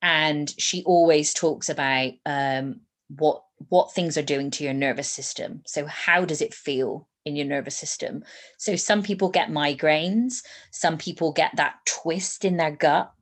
And 0.00 0.52
she 0.58 0.82
always 0.84 1.34
talks 1.34 1.68
about 1.68 2.12
um, 2.26 2.80
what 3.16 3.42
what 3.68 3.92
things 3.92 4.16
are 4.16 4.22
doing 4.22 4.50
to 4.50 4.64
your 4.64 4.74
nervous 4.74 5.08
system. 5.08 5.62
So 5.66 5.86
how 5.86 6.24
does 6.24 6.40
it 6.40 6.52
feel 6.52 7.08
in 7.24 7.36
your 7.36 7.46
nervous 7.46 7.76
system? 7.76 8.24
So 8.58 8.74
some 8.74 9.02
people 9.02 9.28
get 9.28 9.50
migraines, 9.50 10.42
some 10.72 10.98
people 10.98 11.32
get 11.32 11.52
that 11.56 11.76
twist 11.86 12.44
in 12.44 12.56
their 12.56 12.72
gut, 12.72 13.12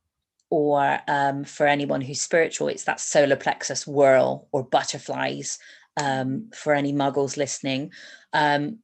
or 0.49 0.99
um, 1.07 1.45
for 1.45 1.67
anyone 1.67 2.01
who's 2.01 2.23
spiritual, 2.23 2.69
it's 2.69 2.85
that 2.85 3.01
solar 3.01 3.37
plexus 3.37 3.87
whirl 3.87 4.49
or 4.53 4.65
butterflies. 4.65 5.59
Um, 5.97 6.51
for 6.55 6.73
any 6.73 6.95
muggles 6.95 7.37
listening, 7.37 7.91
um, 8.33 8.79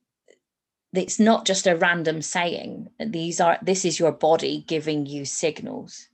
it's 0.93 1.19
not 1.19 1.47
just 1.47 1.67
a 1.67 1.77
random 1.77 2.23
saying 2.23 2.89
these 2.99 3.41
are 3.41 3.59
this 3.63 3.85
is 3.85 3.99
your 3.99 4.13
body 4.13 4.65
giving 4.67 5.07
you 5.07 5.25
signals 5.25 6.09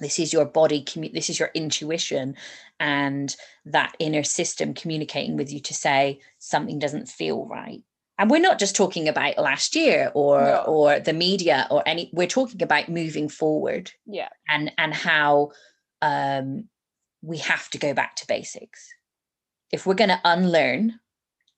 this 0.00 0.18
is 0.18 0.32
your 0.32 0.44
body 0.44 0.84
this 1.12 1.28
is 1.30 1.38
your 1.38 1.50
intuition 1.54 2.34
and 2.82 3.36
that 3.64 3.94
inner 4.00 4.24
system 4.24 4.74
communicating 4.74 5.36
with 5.36 5.52
you 5.52 5.60
to 5.60 5.72
say 5.72 6.18
something 6.38 6.80
doesn't 6.80 7.08
feel 7.08 7.46
right. 7.46 7.80
And 8.18 8.28
we're 8.28 8.40
not 8.40 8.58
just 8.58 8.74
talking 8.74 9.08
about 9.08 9.38
last 9.38 9.76
year 9.76 10.10
or 10.14 10.40
no. 10.40 10.64
or 10.66 11.00
the 11.00 11.12
media 11.12 11.68
or 11.70 11.82
any 11.86 12.10
we're 12.12 12.26
talking 12.26 12.60
about 12.60 12.88
moving 12.88 13.28
forward. 13.28 13.92
Yeah. 14.04 14.28
And 14.48 14.72
and 14.78 14.92
how 14.92 15.52
um 16.02 16.68
we 17.22 17.38
have 17.38 17.70
to 17.70 17.78
go 17.78 17.94
back 17.94 18.16
to 18.16 18.26
basics. 18.26 18.84
If 19.70 19.86
we're 19.86 19.94
going 19.94 20.10
to 20.10 20.20
unlearn 20.24 20.98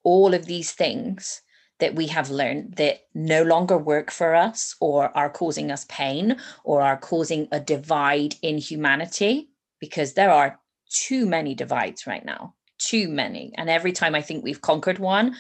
all 0.05 0.35
of 0.35 0.45
these 0.45 0.73
things 0.73 1.41
that 1.81 1.95
we 1.95 2.07
have 2.09 2.29
learned 2.29 2.75
that 2.75 3.01
no 3.15 3.43
longer 3.43 3.79
work 3.79 4.11
for 4.11 4.35
us 4.35 4.77
or 4.79 5.17
are 5.17 5.31
causing 5.31 5.71
us 5.71 5.87
pain 5.89 6.37
or 6.65 6.83
are 6.83 6.99
causing 6.99 7.49
a 7.51 7.59
divide 7.59 8.35
in 8.43 8.59
humanity 8.59 9.49
because 9.81 10.13
there 10.13 10.31
are 10.31 10.61
too 10.95 11.27
many 11.27 11.55
divides 11.55 12.07
right 12.07 12.25
now. 12.25 12.55
Too 12.79 13.09
many. 13.09 13.53
And 13.57 13.69
every 13.69 13.93
time 13.93 14.15
i 14.15 14.23
think 14.23 14.43
we've 14.43 14.61
conquered 14.61 14.99
one 14.99 15.37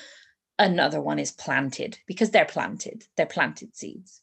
another 0.59 1.01
one 1.01 1.19
is 1.19 1.33
planted 1.33 1.99
because 2.07 2.31
they're 2.31 2.45
planted. 2.45 3.05
They're 3.17 3.27
planted 3.27 3.77
seeds. 3.77 4.21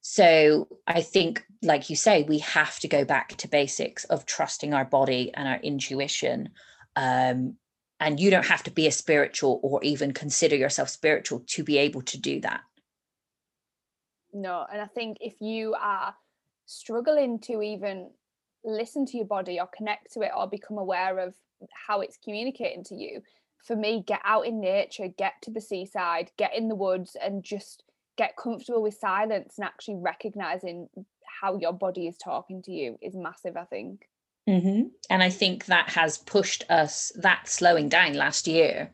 So 0.00 0.68
i 0.86 1.00
think 1.00 1.44
like 1.62 1.88
you 1.88 1.96
say 1.96 2.24
we 2.24 2.38
have 2.38 2.78
to 2.80 2.88
go 2.88 3.04
back 3.04 3.36
to 3.36 3.48
basics 3.48 4.04
of 4.04 4.26
trusting 4.26 4.74
our 4.74 4.84
body 4.84 5.32
and 5.34 5.48
our 5.48 5.60
intuition. 5.60 6.50
Um, 6.96 7.56
and 8.00 8.18
you 8.18 8.30
don't 8.30 8.46
have 8.46 8.64
to 8.64 8.70
be 8.72 8.88
a 8.88 8.92
spiritual 8.92 9.60
or 9.62 9.82
even 9.84 10.12
consider 10.12 10.56
yourself 10.56 10.88
spiritual 10.88 11.44
to 11.46 11.62
be 11.62 11.78
able 11.78 12.02
to 12.02 12.18
do 12.18 12.40
that. 12.40 12.62
No 14.32 14.66
and 14.70 14.80
i 14.80 14.86
think 14.86 15.18
if 15.20 15.40
you 15.40 15.74
are 15.80 16.14
struggling 16.66 17.38
to 17.40 17.62
even 17.62 18.10
listen 18.64 19.06
to 19.06 19.16
your 19.16 19.26
body 19.26 19.58
or 19.60 19.68
connect 19.76 20.12
to 20.12 20.20
it 20.20 20.30
or 20.36 20.46
become 20.46 20.78
aware 20.78 21.18
of 21.18 21.34
how 21.86 22.00
it's 22.00 22.18
communicating 22.22 22.84
to 22.84 22.94
you 22.94 23.20
for 23.64 23.76
me 23.76 24.02
get 24.06 24.20
out 24.24 24.46
in 24.46 24.60
nature 24.60 25.08
get 25.16 25.34
to 25.42 25.50
the 25.50 25.60
seaside 25.60 26.30
get 26.36 26.56
in 26.56 26.68
the 26.68 26.74
woods 26.74 27.16
and 27.22 27.44
just 27.44 27.84
get 28.16 28.36
comfortable 28.36 28.82
with 28.82 28.94
silence 28.94 29.54
and 29.58 29.64
actually 29.64 29.96
recognizing 29.96 30.88
how 31.40 31.56
your 31.56 31.72
body 31.72 32.06
is 32.06 32.16
talking 32.16 32.62
to 32.62 32.72
you 32.72 32.98
is 33.00 33.14
massive 33.14 33.56
i 33.56 33.64
think 33.64 34.06
Mm-hmm. 34.48 34.88
And 35.08 35.22
I 35.22 35.30
think 35.30 35.66
that 35.66 35.88
has 35.90 36.18
pushed 36.18 36.64
us, 36.68 37.12
that 37.16 37.48
slowing 37.48 37.88
down 37.88 38.14
last 38.14 38.46
year 38.46 38.90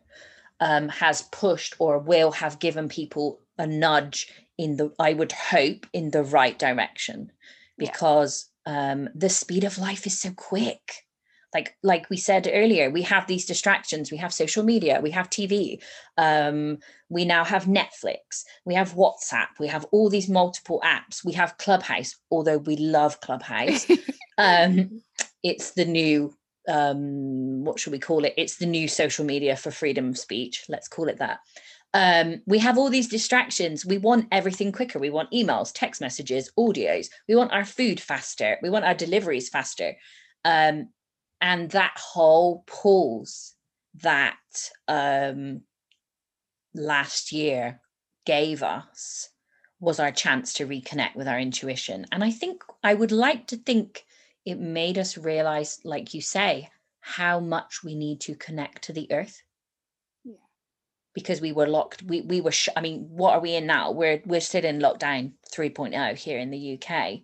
um, 0.61 0.89
has 0.89 1.23
pushed 1.23 1.75
or 1.79 1.99
will 1.99 2.33
have 2.33 2.59
given 2.59 2.89
people 2.89 3.41
a 3.57 3.67
nudge 3.67 4.31
in 4.59 4.77
the, 4.77 4.93
I 4.99 5.15
would 5.15 5.33
hope, 5.33 5.87
in 5.93 6.11
the 6.11 6.23
right 6.23 6.59
direction 6.59 7.33
because. 7.77 8.49
Um, 8.69 9.09
the 9.15 9.31
speed 9.31 9.65
of 9.65 9.79
life 9.79 10.07
is 10.07 10.21
so 10.21 10.31
quick. 10.31 11.07
Like, 11.55 11.75
like 11.83 12.11
we 12.11 12.19
said 12.19 12.47
earlier, 12.53 12.91
we 12.91 13.01
have 13.03 13.27
these 13.27 13.47
distractions. 13.47 14.11
We 14.11 14.19
have 14.19 14.35
social 14.35 14.63
media, 14.63 15.01
we 15.03 15.11
have 15.13 15.31
TV, 15.31 15.83
um, 16.19 16.77
we 17.09 17.25
now 17.25 17.43
have 17.43 17.65
Netflix, 17.65 18.45
we 18.67 18.75
have 18.75 18.93
WhatsApp, 18.93 19.47
we 19.59 19.69
have 19.69 19.87
all 19.91 20.11
these 20.11 20.29
multiple 20.29 20.83
apps. 20.85 21.25
We 21.25 21.33
have 21.33 21.57
Clubhouse, 21.57 22.15
although 22.31 22.59
we 22.59 22.77
love 22.77 23.23
Clubhouse. 23.23 23.87
um, 24.39 25.01
it's 25.43 25.71
the 25.71 25.87
new 25.87 26.35
um, 26.69 27.65
what 27.65 27.81
should 27.81 27.95
we 27.95 27.99
call 27.99 28.27
it? 28.27 28.35
It's 28.37 28.57
the 28.57 28.67
new 28.67 28.89
social 28.89 29.25
media 29.25 29.57
for 29.57 29.71
freedom 29.71 30.11
of 30.11 30.19
speech. 30.19 30.67
Let's 30.69 30.87
call 30.87 31.09
it 31.09 31.17
that. 31.17 31.39
Um, 31.95 32.43
we 32.47 32.59
have 32.59 32.77
all 32.77 32.91
these 32.91 33.09
distractions. 33.09 33.87
We 33.87 33.99
want 33.99 34.29
everything 34.31 34.73
quicker. 34.73 34.99
We 34.99 35.11
want 35.11 35.33
emails, 35.33 35.73
text 35.75 36.01
messages, 36.01 36.51
audios. 36.59 37.09
We 37.29 37.35
want 37.35 37.53
our 37.53 37.65
food 37.65 38.01
faster. 38.01 38.59
We 38.63 38.71
want 38.71 38.85
our 38.85 38.95
deliveries 38.95 39.49
faster. 39.49 39.95
Um, 40.45 40.91
and 41.41 41.71
that 41.71 41.97
whole 41.97 42.65
pause 42.67 43.55
that 44.03 44.37
um, 44.87 45.63
last 46.75 47.33
year 47.33 47.81
gave 48.27 48.63
us 48.63 49.31
was 49.81 50.01
our 50.01 50.11
chance 50.11 50.55
to 50.55 50.67
reconnect 50.67 51.15
with 51.15 51.29
our 51.29 51.39
intuition. 51.39 52.07
And 52.13 52.23
I 52.25 52.31
think 52.31 52.63
I 52.83 52.95
would 52.95 53.13
like 53.13 53.47
to 53.49 53.57
think 53.57 54.05
it 54.45 54.59
made 54.59 54.99
us 54.99 55.17
realize, 55.17 55.81
like 55.85 56.15
you 56.15 56.21
say, 56.21 56.69
how 57.01 57.41
much 57.41 57.83
we 57.85 57.95
need 57.95 58.21
to 58.23 58.35
connect 58.35 58.85
to 58.85 58.93
the 58.93 59.11
earth. 59.13 59.43
Because 61.15 61.41
we 61.41 61.53
were 61.53 61.67
locked, 61.67 62.03
we 62.03 62.21
we 62.21 62.41
were. 62.41 62.53
Sh- 62.53 62.69
I 62.77 62.81
mean, 62.81 63.09
what 63.11 63.35
are 63.35 63.41
we 63.41 63.55
in 63.55 63.67
now? 63.67 63.91
We're 63.91 64.23
we're 64.25 64.41
still 64.41 64.65
in 64.65 64.79
lockdown 64.79 65.33
3.0 65.53 66.17
here 66.17 66.39
in 66.39 66.51
the 66.51 66.79
UK. 66.81 67.21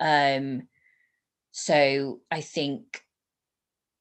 Um, 0.00 0.68
so 1.52 2.20
I 2.30 2.40
think 2.40 3.04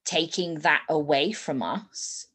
taking 0.06 0.60
that 0.60 0.84
away 0.90 1.32
from 1.32 1.62
us 1.62 2.28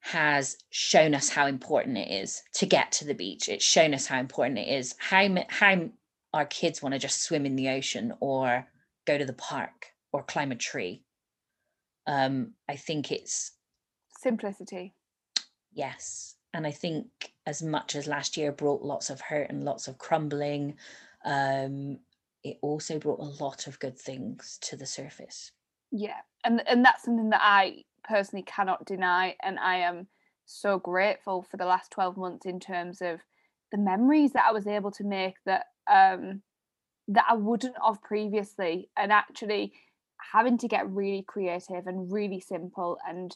has 0.00 0.58
shown 0.70 1.14
us 1.14 1.30
how 1.30 1.46
important 1.46 1.96
it 1.96 2.10
is 2.10 2.42
to 2.54 2.66
get 2.66 2.92
to 2.92 3.04
the 3.04 3.14
beach. 3.14 3.48
It's 3.48 3.64
shown 3.64 3.94
us 3.94 4.06
how 4.06 4.20
important 4.20 4.58
it 4.58 4.68
is, 4.68 4.94
how, 4.98 5.34
how 5.48 5.88
our 6.34 6.44
kids 6.44 6.82
want 6.82 6.92
to 6.92 6.98
just 6.98 7.22
swim 7.22 7.46
in 7.46 7.56
the 7.56 7.70
ocean 7.70 8.12
or 8.20 8.66
go 9.06 9.16
to 9.16 9.24
the 9.24 9.32
park 9.32 9.86
or 10.12 10.22
climb 10.22 10.52
a 10.52 10.56
tree. 10.56 11.02
Um, 12.06 12.52
I 12.68 12.76
think 12.76 13.10
it's 13.10 13.52
simplicity. 14.20 14.94
Yes. 15.74 16.36
And 16.52 16.66
I 16.66 16.70
think 16.70 17.32
as 17.46 17.62
much 17.62 17.96
as 17.96 18.06
last 18.06 18.36
year 18.36 18.52
brought 18.52 18.82
lots 18.82 19.10
of 19.10 19.20
hurt 19.20 19.50
and 19.50 19.64
lots 19.64 19.88
of 19.88 19.98
crumbling, 19.98 20.76
um, 21.24 21.98
it 22.44 22.58
also 22.62 22.98
brought 22.98 23.18
a 23.18 23.42
lot 23.42 23.66
of 23.66 23.78
good 23.80 23.98
things 23.98 24.58
to 24.62 24.76
the 24.76 24.86
surface. 24.86 25.50
Yeah. 25.90 26.20
And 26.44 26.62
and 26.68 26.84
that's 26.84 27.04
something 27.04 27.30
that 27.30 27.42
I 27.42 27.84
personally 28.04 28.44
cannot 28.44 28.86
deny. 28.86 29.34
And 29.42 29.58
I 29.58 29.78
am 29.78 30.06
so 30.46 30.78
grateful 30.78 31.42
for 31.42 31.56
the 31.56 31.64
last 31.64 31.90
12 31.90 32.16
months 32.16 32.46
in 32.46 32.60
terms 32.60 33.00
of 33.02 33.20
the 33.72 33.78
memories 33.78 34.32
that 34.32 34.44
I 34.48 34.52
was 34.52 34.66
able 34.66 34.90
to 34.92 35.04
make 35.04 35.36
that 35.46 35.66
um 35.90 36.42
that 37.08 37.26
I 37.28 37.34
wouldn't 37.34 37.74
have 37.84 38.00
previously. 38.02 38.90
And 38.96 39.10
actually 39.10 39.72
having 40.32 40.56
to 40.58 40.68
get 40.68 40.88
really 40.88 41.24
creative 41.26 41.86
and 41.86 42.12
really 42.12 42.40
simple 42.40 42.98
and 43.08 43.34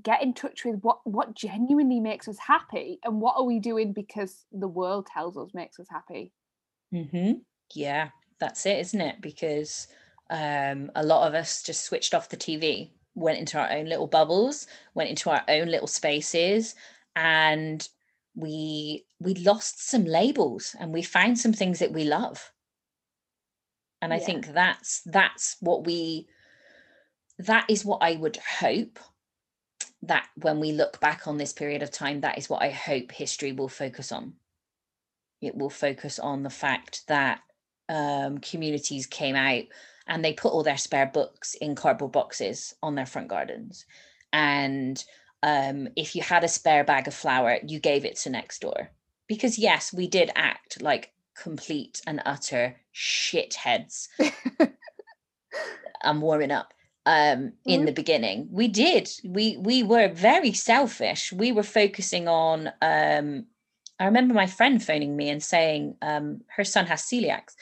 get 0.00 0.22
in 0.22 0.32
touch 0.32 0.64
with 0.64 0.80
what 0.80 0.98
what 1.04 1.34
genuinely 1.34 2.00
makes 2.00 2.26
us 2.26 2.38
happy 2.38 2.98
and 3.04 3.20
what 3.20 3.36
are 3.36 3.44
we 3.44 3.58
doing 3.58 3.92
because 3.92 4.46
the 4.52 4.68
world 4.68 5.06
tells 5.06 5.36
us 5.36 5.52
makes 5.52 5.78
us 5.78 5.86
happy 5.90 6.32
mm-hmm. 6.92 7.32
yeah 7.74 8.08
that's 8.38 8.64
it 8.64 8.78
isn't 8.78 9.00
it 9.00 9.20
because 9.20 9.86
um, 10.30 10.90
a 10.94 11.04
lot 11.04 11.28
of 11.28 11.34
us 11.34 11.62
just 11.62 11.84
switched 11.84 12.14
off 12.14 12.30
the 12.30 12.36
tv 12.36 12.90
went 13.14 13.38
into 13.38 13.58
our 13.58 13.70
own 13.70 13.84
little 13.86 14.06
bubbles 14.06 14.66
went 14.94 15.10
into 15.10 15.28
our 15.28 15.42
own 15.48 15.68
little 15.68 15.86
spaces 15.86 16.74
and 17.14 17.88
we 18.34 19.04
we 19.20 19.34
lost 19.34 19.86
some 19.86 20.06
labels 20.06 20.74
and 20.80 20.92
we 20.92 21.02
found 21.02 21.38
some 21.38 21.52
things 21.52 21.80
that 21.80 21.92
we 21.92 22.04
love 22.04 22.50
and 24.00 24.10
yeah. 24.10 24.16
i 24.16 24.18
think 24.18 24.54
that's 24.54 25.02
that's 25.04 25.56
what 25.60 25.84
we 25.84 26.26
that 27.38 27.66
is 27.68 27.84
what 27.84 27.98
i 28.00 28.16
would 28.16 28.38
hope 28.38 28.98
that 30.02 30.26
when 30.36 30.58
we 30.58 30.72
look 30.72 31.00
back 31.00 31.26
on 31.26 31.38
this 31.38 31.52
period 31.52 31.82
of 31.82 31.90
time, 31.90 32.20
that 32.20 32.38
is 32.38 32.50
what 32.50 32.62
I 32.62 32.70
hope 32.70 33.12
history 33.12 33.52
will 33.52 33.68
focus 33.68 34.10
on. 34.10 34.34
It 35.40 35.56
will 35.56 35.70
focus 35.70 36.18
on 36.18 36.42
the 36.42 36.50
fact 36.50 37.06
that 37.08 37.40
um, 37.88 38.38
communities 38.38 39.06
came 39.06 39.36
out 39.36 39.64
and 40.06 40.24
they 40.24 40.32
put 40.32 40.52
all 40.52 40.62
their 40.62 40.76
spare 40.76 41.06
books 41.06 41.54
in 41.54 41.74
cardboard 41.74 42.12
boxes 42.12 42.74
on 42.82 42.94
their 42.94 43.06
front 43.06 43.28
gardens. 43.28 43.86
And 44.32 45.02
um, 45.42 45.88
if 45.96 46.16
you 46.16 46.22
had 46.22 46.44
a 46.44 46.48
spare 46.48 46.84
bag 46.84 47.06
of 47.06 47.14
flour, 47.14 47.58
you 47.66 47.78
gave 47.78 48.04
it 48.04 48.16
to 48.18 48.30
next 48.30 48.60
door. 48.60 48.90
Because, 49.28 49.58
yes, 49.58 49.92
we 49.92 50.08
did 50.08 50.30
act 50.34 50.82
like 50.82 51.12
complete 51.40 52.00
and 52.06 52.20
utter 52.26 52.76
shitheads. 52.94 54.08
I'm 56.02 56.20
warming 56.20 56.50
up 56.50 56.74
um 57.06 57.52
in 57.64 57.80
mm-hmm. 57.80 57.86
the 57.86 57.92
beginning. 57.92 58.48
We 58.50 58.68
did. 58.68 59.10
We 59.24 59.56
we 59.56 59.82
were 59.82 60.08
very 60.08 60.52
selfish. 60.52 61.32
We 61.32 61.52
were 61.52 61.62
focusing 61.62 62.28
on 62.28 62.72
um 62.80 63.46
i 64.00 64.06
remember 64.06 64.34
my 64.34 64.46
friend 64.46 64.82
phoning 64.82 65.16
me 65.16 65.28
and 65.28 65.42
saying 65.42 65.94
um 66.02 66.40
her 66.56 66.64
son 66.64 66.86
has 66.86 67.02
celiacs 67.02 67.54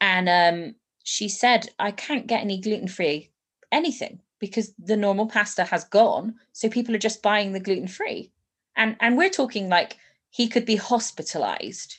and 0.00 0.28
um 0.28 0.74
she 1.04 1.28
said 1.28 1.68
i 1.78 1.92
can't 1.92 2.26
get 2.26 2.40
any 2.40 2.60
gluten-free 2.60 3.30
anything 3.70 4.20
because 4.38 4.72
the 4.78 4.96
normal 4.96 5.26
pasta 5.26 5.64
has 5.64 5.84
gone 5.84 6.34
so 6.52 6.68
people 6.68 6.94
are 6.94 6.98
just 6.98 7.22
buying 7.22 7.52
the 7.52 7.60
gluten-free. 7.60 8.30
And 8.76 8.96
and 9.00 9.16
we're 9.16 9.30
talking 9.30 9.68
like 9.68 9.96
he 10.30 10.48
could 10.48 10.66
be 10.66 10.76
hospitalized 10.76 11.98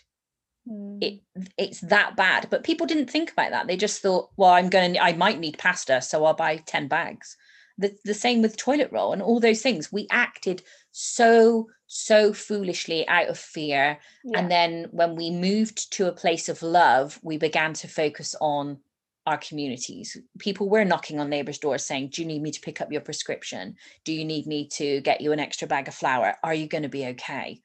it 1.02 1.22
mm. 1.38 1.48
it's 1.58 1.82
that 1.82 2.16
bad. 2.16 2.48
But 2.50 2.64
people 2.64 2.88
didn't 2.88 3.10
think 3.10 3.32
about 3.32 3.52
that. 3.52 3.68
They 3.68 3.78
just 3.78 4.02
thought 4.02 4.30
well 4.38 4.52
i'm 4.52 4.70
going 4.70 4.94
to 4.94 5.04
i 5.04 5.14
might 5.14 5.40
need 5.40 5.58
pasta 5.58 6.02
so 6.02 6.26
i'll 6.26 6.34
buy 6.34 6.58
10 6.58 6.88
bags. 6.88 7.38
The, 7.80 7.96
the 8.06 8.16
same 8.16 8.42
with 8.42 8.58
toilet 8.58 8.90
roll 8.92 9.14
and 9.14 9.22
all 9.22 9.40
those 9.40 9.62
things. 9.62 9.92
We 9.92 10.08
acted 10.10 10.64
so 10.92 11.68
so 11.86 12.34
foolishly 12.34 13.08
out 13.08 13.30
of 13.30 13.38
fear. 13.38 14.00
Yeah. 14.24 14.40
and 14.40 14.52
then 14.52 14.88
when 14.92 15.16
we 15.16 15.30
moved 15.30 15.92
to 15.94 16.08
a 16.08 16.12
place 16.12 16.50
of 16.50 16.62
love 16.62 17.20
we 17.22 17.38
began 17.38 17.74
to 17.74 17.88
focus 17.88 18.36
on 18.42 18.80
our 19.26 19.38
communities. 19.38 20.18
People 20.40 20.70
were 20.70 20.86
knocking 20.86 21.20
on 21.20 21.30
neighbors 21.30 21.58
doors 21.58 21.86
saying 21.86 22.10
do 22.10 22.22
you 22.22 22.28
need 22.28 22.42
me 22.42 22.52
to 22.52 22.62
pick 22.62 22.82
up 22.82 22.92
your 22.92 23.02
prescription? 23.02 23.76
Do 24.06 24.14
you 24.14 24.26
need 24.26 24.48
me 24.48 24.68
to 24.70 25.02
get 25.02 25.22
you 25.22 25.34
an 25.34 25.40
extra 25.40 25.68
bag 25.68 25.88
of 25.88 25.94
flour? 25.94 26.36
Are 26.44 26.54
you 26.54 26.68
going 26.68 26.84
to 26.84 26.90
be 26.90 27.06
okay? 27.08 27.62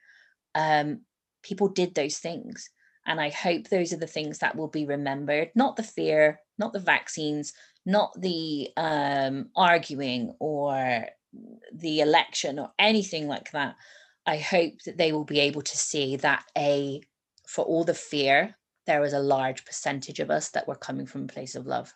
Um, 0.55 1.03
people 1.43 1.69
did 1.69 1.95
those 1.95 2.19
things 2.19 2.69
and 3.07 3.21
I 3.21 3.31
hope 3.31 3.69
those 3.69 3.93
are 3.93 3.99
the 3.99 4.07
things 4.07 4.39
that 4.39 4.57
will 4.57 4.69
be 4.69 4.87
remembered, 4.87 5.51
not 5.55 5.77
the 5.77 5.83
fear, 5.83 6.41
not 6.59 6.73
the 6.73 6.81
vaccines, 6.81 7.53
not 7.85 8.13
the 8.21 8.69
um, 8.77 9.49
arguing 9.57 10.35
or 10.39 11.07
the 11.73 12.01
election 12.01 12.59
or 12.59 12.73
anything 12.79 13.27
like 13.27 13.51
that. 13.53 13.77
I 14.27 14.37
hope 14.37 14.75
that 14.87 14.99
they 14.99 15.13
will 15.13 15.25
be 15.25 15.41
able 15.41 15.63
to 15.63 15.77
see 15.77 16.17
that 16.17 16.45
a 16.57 17.01
for 17.47 17.65
all 17.65 17.85
the 17.85 17.95
fear, 17.95 18.57
there 18.87 19.01
was 19.01 19.13
a 19.13 19.19
large 19.19 19.65
percentage 19.65 20.21
of 20.21 20.31
us 20.31 20.51
that 20.51 20.69
were 20.69 20.77
coming 20.77 21.07
from 21.07 21.25
a 21.25 21.29
place 21.29 21.55
of 21.55 21.67
love. 21.67 21.93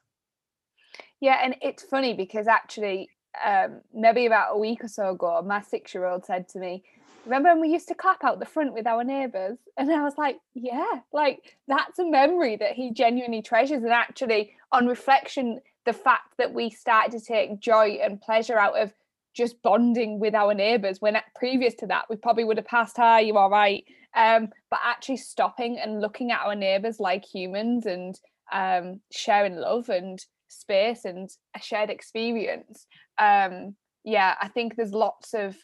Yeah, 1.20 1.38
and 1.42 1.56
it's 1.62 1.82
funny 1.82 2.14
because 2.14 2.46
actually, 2.46 3.10
um, 3.44 3.80
maybe 3.94 4.26
about 4.26 4.54
a 4.54 4.58
week 4.58 4.84
or 4.84 4.88
so 4.88 5.10
ago, 5.10 5.42
my 5.46 5.62
six-year-old 5.62 6.24
said 6.26 6.48
to 6.50 6.58
me, 6.58 6.84
remember 7.26 7.50
when 7.50 7.60
we 7.60 7.68
used 7.68 7.88
to 7.88 7.94
clap 7.94 8.24
out 8.24 8.38
the 8.38 8.46
front 8.46 8.72
with 8.72 8.86
our 8.86 9.04
neighbours? 9.04 9.58
And 9.76 9.92
I 9.92 10.02
was 10.02 10.16
like, 10.16 10.38
yeah, 10.54 11.00
like 11.12 11.56
that's 11.68 11.98
a 11.98 12.04
memory 12.04 12.56
that 12.56 12.72
he 12.72 12.92
genuinely 12.92 13.42
treasures. 13.42 13.82
And 13.82 13.92
actually, 13.92 14.52
on 14.72 14.86
reflection, 14.86 15.60
the 15.84 15.92
fact 15.92 16.34
that 16.38 16.54
we 16.54 16.70
started 16.70 17.12
to 17.12 17.24
take 17.24 17.60
joy 17.60 17.98
and 18.02 18.20
pleasure 18.20 18.58
out 18.58 18.80
of 18.80 18.92
just 19.34 19.60
bonding 19.62 20.18
with 20.18 20.34
our 20.34 20.54
neighbours 20.54 21.00
when 21.00 21.16
previous 21.34 21.74
to 21.74 21.86
that 21.86 22.06
we 22.08 22.16
probably 22.16 22.42
would 22.42 22.56
have 22.56 22.66
passed 22.66 22.96
hi 22.96 23.20
you 23.20 23.36
all 23.36 23.50
right 23.50 23.84
um, 24.14 24.48
but 24.70 24.80
actually 24.82 25.18
stopping 25.18 25.78
and 25.78 26.00
looking 26.00 26.32
at 26.32 26.40
our 26.40 26.54
neighbours 26.54 26.98
like 26.98 27.22
humans 27.22 27.84
and 27.84 28.18
um, 28.50 28.98
sharing 29.12 29.56
love 29.56 29.90
and 29.90 30.24
space 30.48 31.04
and 31.04 31.28
a 31.54 31.60
shared 31.60 31.90
experience 31.90 32.86
um, 33.18 33.76
yeah 34.04 34.34
i 34.40 34.48
think 34.48 34.74
there's 34.74 34.92
lots 34.92 35.34
of 35.34 35.54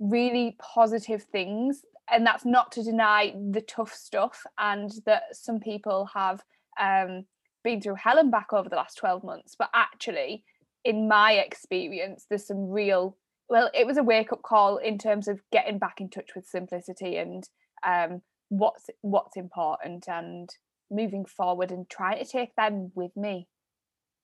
really 0.00 0.56
positive 0.60 1.22
things 1.24 1.82
and 2.10 2.26
that's 2.26 2.44
not 2.44 2.72
to 2.72 2.82
deny 2.82 3.32
the 3.52 3.60
tough 3.60 3.94
stuff 3.94 4.42
and 4.58 4.90
that 5.06 5.22
some 5.32 5.60
people 5.60 6.08
have 6.12 6.42
um, 6.80 7.24
been 7.62 7.80
through 7.80 7.94
hell 7.94 8.18
and 8.18 8.30
back 8.30 8.52
over 8.52 8.68
the 8.68 8.76
last 8.76 8.96
12 8.98 9.22
months 9.22 9.54
but 9.58 9.70
actually 9.74 10.42
in 10.84 11.06
my 11.06 11.34
experience 11.34 12.26
there's 12.28 12.46
some 12.46 12.70
real 12.70 13.16
well 13.48 13.70
it 13.74 13.86
was 13.86 13.98
a 13.98 14.02
wake 14.02 14.32
up 14.32 14.42
call 14.42 14.78
in 14.78 14.98
terms 14.98 15.28
of 15.28 15.40
getting 15.52 15.78
back 15.78 16.00
in 16.00 16.08
touch 16.08 16.30
with 16.34 16.46
simplicity 16.46 17.16
and 17.16 17.48
um, 17.86 18.22
what's 18.48 18.90
what's 19.02 19.36
important 19.36 20.06
and 20.08 20.50
moving 20.90 21.24
forward 21.24 21.70
and 21.70 21.88
trying 21.88 22.18
to 22.18 22.30
take 22.30 22.54
them 22.56 22.90
with 22.94 23.16
me. 23.16 23.48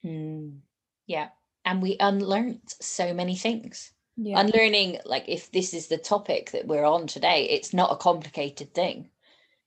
Mm. 0.04 0.58
yeah. 1.06 1.28
And 1.64 1.82
we 1.82 1.96
unlearned 1.98 2.60
so 2.80 3.12
many 3.12 3.34
things 3.34 3.92
yeah. 4.16 4.40
unlearning 4.40 4.98
like 5.04 5.28
if 5.28 5.50
this 5.52 5.74
is 5.74 5.88
the 5.88 5.98
topic 5.98 6.50
that 6.52 6.66
we're 6.66 6.84
on 6.84 7.06
today 7.06 7.48
it's 7.50 7.74
not 7.74 7.92
a 7.92 7.96
complicated 7.96 8.74
thing. 8.74 9.10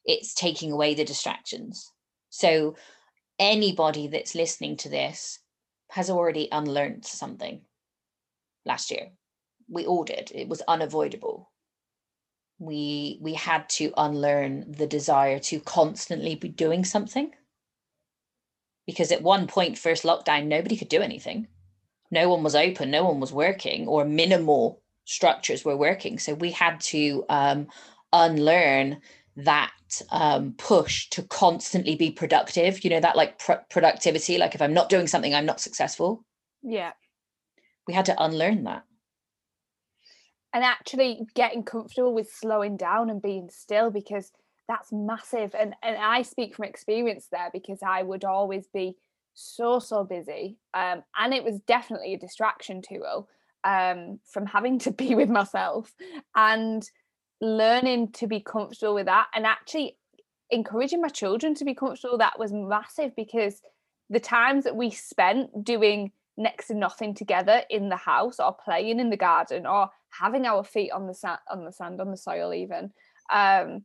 It's 0.05 0.33
taking 0.33 0.71
away 0.71 0.95
the 0.95 1.05
distractions. 1.05 1.91
So 2.29 2.75
anybody 3.37 4.07
that's 4.07 4.35
listening 4.35 4.77
to 4.77 4.89
this 4.89 5.39
has 5.89 6.09
already 6.09 6.47
unlearned 6.51 7.05
something 7.05 7.61
last 8.65 8.91
year. 8.91 9.09
We 9.67 9.85
all 9.85 10.03
did. 10.03 10.31
It 10.33 10.47
was 10.47 10.63
unavoidable. 10.67 11.51
We 12.57 13.19
we 13.21 13.35
had 13.35 13.69
to 13.69 13.93
unlearn 13.95 14.71
the 14.71 14.87
desire 14.87 15.39
to 15.39 15.59
constantly 15.59 16.35
be 16.35 16.49
doing 16.49 16.83
something 16.83 17.31
because 18.85 19.11
at 19.11 19.21
one 19.21 19.47
point 19.47 19.77
first 19.77 20.03
lockdown 20.03 20.47
nobody 20.47 20.75
could 20.75 20.89
do 20.89 21.01
anything 21.01 21.47
no 22.11 22.29
one 22.29 22.43
was 22.43 22.55
open, 22.55 22.91
no 22.91 23.05
one 23.05 23.19
was 23.19 23.31
working, 23.31 23.87
or 23.87 24.05
minimal 24.05 24.81
structures 25.05 25.65
were 25.65 25.77
working. 25.77 26.19
So 26.19 26.33
we 26.33 26.51
had 26.51 26.79
to 26.81 27.25
um, 27.29 27.67
unlearn 28.13 29.01
that 29.37 29.71
um, 30.11 30.53
push 30.57 31.09
to 31.09 31.23
constantly 31.23 31.95
be 31.95 32.11
productive. 32.11 32.83
You 32.83 32.91
know, 32.91 32.99
that 32.99 33.15
like 33.15 33.39
pr- 33.39 33.63
productivity, 33.69 34.37
like 34.37 34.55
if 34.55 34.61
I'm 34.61 34.73
not 34.73 34.89
doing 34.89 35.07
something, 35.07 35.33
I'm 35.33 35.45
not 35.45 35.59
successful. 35.59 36.25
Yeah. 36.61 36.91
We 37.87 37.93
had 37.93 38.05
to 38.05 38.23
unlearn 38.23 38.63
that. 38.65 38.83
And 40.53 40.63
actually 40.63 41.21
getting 41.35 41.63
comfortable 41.63 42.13
with 42.13 42.31
slowing 42.31 42.75
down 42.75 43.09
and 43.09 43.21
being 43.21 43.49
still 43.51 43.91
because 43.91 44.31
that's 44.67 44.91
massive. 44.91 45.53
And 45.55 45.75
and 45.83 45.97
I 45.97 46.23
speak 46.23 46.55
from 46.55 46.65
experience 46.65 47.27
there 47.31 47.49
because 47.51 47.79
I 47.85 48.03
would 48.03 48.25
always 48.25 48.67
be 48.73 48.95
so 49.39 49.79
so 49.79 50.03
busy 50.03 50.57
um, 50.73 51.03
and 51.17 51.33
it 51.33 51.43
was 51.43 51.59
definitely 51.61 52.13
a 52.13 52.19
distraction 52.19 52.81
tool 52.81 53.27
um, 53.63 54.19
from 54.25 54.45
having 54.45 54.79
to 54.79 54.91
be 55.03 55.15
with 55.15 55.29
myself 55.29 55.93
and 56.35 56.89
learning 57.41 58.11
to 58.11 58.27
be 58.27 58.39
comfortable 58.39 58.95
with 58.95 59.05
that 59.05 59.27
and 59.33 59.45
actually 59.45 59.97
encouraging 60.49 61.01
my 61.01 61.09
children 61.09 61.53
to 61.55 61.65
be 61.65 61.73
comfortable. 61.73 62.17
That 62.17 62.39
was 62.39 62.51
massive 62.51 63.15
because 63.15 63.61
the 64.09 64.19
times 64.19 64.63
that 64.63 64.75
we 64.75 64.89
spent 64.89 65.63
doing 65.63 66.11
next 66.37 66.67
to 66.67 66.73
nothing 66.73 67.13
together 67.13 67.63
in 67.69 67.89
the 67.89 67.97
house 67.97 68.39
or 68.39 68.53
playing 68.53 68.99
in 68.99 69.09
the 69.09 69.17
garden 69.17 69.65
or 69.65 69.89
having 70.09 70.45
our 70.45 70.63
feet 70.63 70.91
on 70.91 71.05
the 71.05 71.13
sand 71.13 71.37
on 71.51 71.65
the 71.65 71.71
sand 71.71 71.99
on 71.99 72.11
the 72.11 72.17
soil 72.17 72.53
even 72.53 72.91
um 73.31 73.83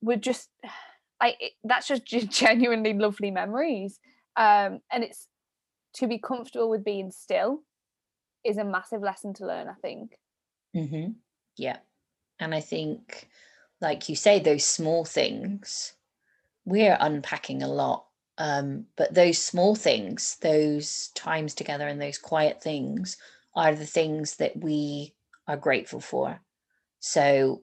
were 0.00 0.16
just 0.16 0.48
like 1.22 1.36
that's 1.64 1.86
just 1.88 2.06
genuinely 2.30 2.94
lovely 2.94 3.30
memories 3.30 4.00
um 4.36 4.80
and 4.92 5.04
it's 5.04 5.26
to 5.94 6.06
be 6.06 6.18
comfortable 6.18 6.70
with 6.70 6.84
being 6.84 7.10
still 7.10 7.62
is 8.44 8.56
a 8.56 8.64
massive 8.64 9.02
lesson 9.02 9.34
to 9.34 9.46
learn 9.46 9.68
i 9.68 9.74
think 9.82 10.16
mm-hmm. 10.74 11.12
yeah 11.56 11.78
and 12.38 12.54
i 12.54 12.60
think 12.60 13.28
like 13.80 14.08
you 14.08 14.16
say 14.16 14.38
those 14.38 14.64
small 14.64 15.04
things 15.04 15.94
we're 16.64 16.96
unpacking 17.00 17.62
a 17.62 17.68
lot 17.68 18.06
um, 18.40 18.86
but 18.96 19.12
those 19.12 19.36
small 19.36 19.74
things, 19.74 20.38
those 20.40 21.08
times 21.08 21.54
together 21.54 21.86
and 21.86 22.00
those 22.00 22.16
quiet 22.16 22.62
things 22.62 23.18
are 23.54 23.74
the 23.74 23.84
things 23.84 24.36
that 24.36 24.56
we 24.56 25.14
are 25.46 25.58
grateful 25.58 26.00
for. 26.00 26.40
So 27.00 27.62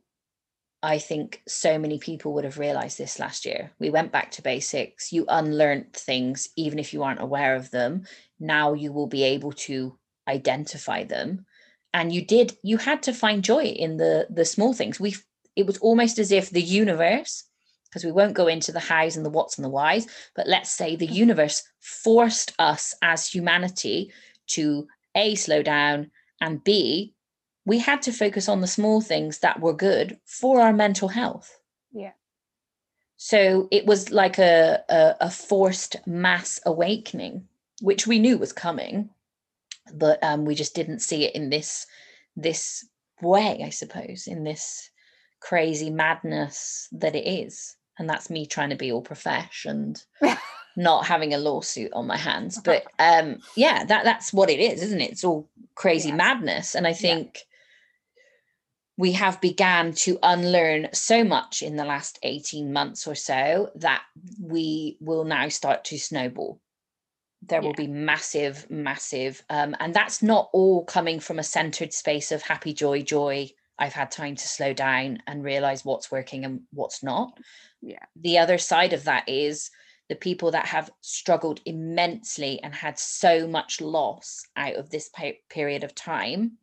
I 0.83 0.99
think 0.99 1.41
so 1.47 1.79
many 1.79 1.97
people 1.97 2.33
would 2.33 2.43
have 2.43 2.59
realized 2.59 2.97
this 2.97 3.19
last 3.19 3.45
year. 3.45 3.71
We 3.79 3.89
went 3.89 4.11
back 4.11 4.31
to 4.31 4.43
basics. 4.43 5.11
You 5.11 5.25
unlearned 5.27 5.93
things, 5.93 6.49
even 6.55 6.77
if 6.77 6.93
you 6.93 7.03
aren't 7.03 7.21
aware 7.21 7.55
of 7.55 7.71
them. 7.71 8.03
Now 8.39 8.73
you 8.73 8.91
will 8.93 9.07
be 9.07 9.23
able 9.23 9.53
to 9.53 9.97
identify 10.27 11.03
them. 11.03 11.45
And 11.93 12.13
you 12.13 12.23
did, 12.23 12.57
you 12.61 12.77
had 12.77 13.01
to 13.03 13.13
find 13.13 13.43
joy 13.43 13.63
in 13.63 13.97
the 13.97 14.27
the 14.29 14.45
small 14.45 14.73
things. 14.73 14.99
We 14.99 15.15
it 15.55 15.65
was 15.65 15.77
almost 15.79 16.19
as 16.19 16.31
if 16.31 16.51
the 16.51 16.61
universe 16.61 17.43
because 17.89 18.05
we 18.05 18.11
won't 18.11 18.35
go 18.35 18.47
into 18.47 18.71
the 18.71 18.79
hows 18.79 19.15
and 19.15 19.25
the 19.25 19.29
whats 19.29 19.57
and 19.57 19.65
the 19.65 19.69
whys, 19.69 20.05
but 20.35 20.47
let's 20.47 20.69
say 20.69 20.95
the 20.95 21.05
mm-hmm. 21.05 21.15
universe 21.15 21.63
forced 21.79 22.53
us 22.59 22.93
as 23.01 23.27
humanity 23.27 24.11
to 24.47 24.87
A, 25.15 25.35
slow 25.35 25.63
down, 25.63 26.11
and 26.41 26.63
B, 26.63 27.15
we 27.67 27.79
had 27.79 28.01
to 28.03 28.13
focus 28.13 28.47
on 28.47 28.61
the 28.61 28.67
small 28.67 29.01
things 29.01 29.39
that 29.39 29.59
were 29.59 29.73
good 29.73 30.17
for 30.23 30.61
our 30.61 30.71
mental 30.71 31.09
health. 31.09 31.59
Yeah. 31.91 32.13
So 33.17 33.67
it 33.71 33.85
was 33.85 34.09
like 34.09 34.39
a, 34.39 34.81
a, 34.87 35.15
a 35.21 35.29
forced 35.29 35.97
mass 36.07 36.61
awakening, 36.65 37.45
which 37.81 38.07
we 38.07 38.19
knew 38.19 38.37
was 38.37 38.53
coming, 38.53 39.09
but 39.93 40.23
um, 40.23 40.45
we 40.45 40.55
just 40.55 40.75
didn't 40.75 40.99
see 41.01 41.25
it 41.25 41.35
in 41.35 41.49
this 41.49 41.85
this 42.37 42.87
way, 43.21 43.61
I 43.65 43.69
suppose, 43.69 44.27
in 44.27 44.45
this 44.45 44.89
crazy 45.41 45.89
madness 45.89 46.87
that 46.93 47.15
it 47.15 47.27
is 47.27 47.75
and 47.99 48.09
that's 48.09 48.29
me 48.29 48.45
trying 48.45 48.69
to 48.69 48.75
be 48.75 48.91
all 48.91 49.01
profesh 49.01 49.65
and 49.65 50.03
not 50.75 51.05
having 51.05 51.33
a 51.33 51.37
lawsuit 51.37 51.91
on 51.93 52.07
my 52.07 52.17
hands 52.17 52.59
but 52.63 52.83
um 52.99 53.37
yeah 53.55 53.83
that 53.85 54.03
that's 54.03 54.33
what 54.33 54.49
it 54.49 54.59
is 54.59 54.81
isn't 54.81 55.01
it 55.01 55.11
it's 55.11 55.23
all 55.23 55.47
crazy 55.75 56.09
yeah. 56.09 56.15
madness 56.15 56.75
and 56.75 56.87
i 56.87 56.93
think 56.93 57.35
yeah. 57.35 57.56
We 58.97 59.11
have 59.11 59.39
began 59.39 59.93
to 59.93 60.17
unlearn 60.23 60.89
so 60.91 61.23
much 61.23 61.61
in 61.61 61.75
the 61.75 61.85
last 61.85 62.17
18 62.23 62.73
months 62.73 63.07
or 63.07 63.15
so 63.15 63.69
that 63.75 64.01
we 64.41 64.97
will 64.99 65.23
now 65.23 65.47
start 65.49 65.85
to 65.85 65.99
snowball. 65.99 66.59
There 67.43 67.61
yeah. 67.61 67.67
will 67.67 67.75
be 67.75 67.87
massive 67.87 68.69
massive 68.69 69.43
um, 69.49 69.75
and 69.79 69.93
that's 69.93 70.23
not 70.23 70.49
all 70.53 70.83
coming 70.83 71.19
from 71.19 71.37
a 71.37 71.43
centered 71.43 71.93
space 71.93 72.31
of 72.31 72.41
happy 72.41 72.73
joy 72.73 73.03
joy 73.03 73.49
i've 73.77 73.93
had 73.93 74.09
time 74.09 74.35
to 74.35 74.47
slow 74.47 74.73
down 74.73 75.19
and 75.27 75.43
realize 75.43 75.85
what's 75.85 76.11
working 76.11 76.45
and 76.45 76.61
what's 76.73 77.03
not. 77.03 77.37
Yeah. 77.81 78.03
The 78.15 78.39
other 78.39 78.57
side 78.57 78.93
of 78.93 79.03
that 79.03 79.29
is 79.29 79.69
the 80.09 80.15
people 80.15 80.51
that 80.51 80.65
have 80.65 80.89
struggled 81.01 81.61
immensely 81.65 82.59
and 82.63 82.73
had 82.73 82.97
so 82.97 83.47
much 83.47 83.81
loss 83.81 84.43
out 84.55 84.75
of 84.75 84.89
this 84.89 85.11
period 85.49 85.83
of 85.83 85.93
time 85.93 86.57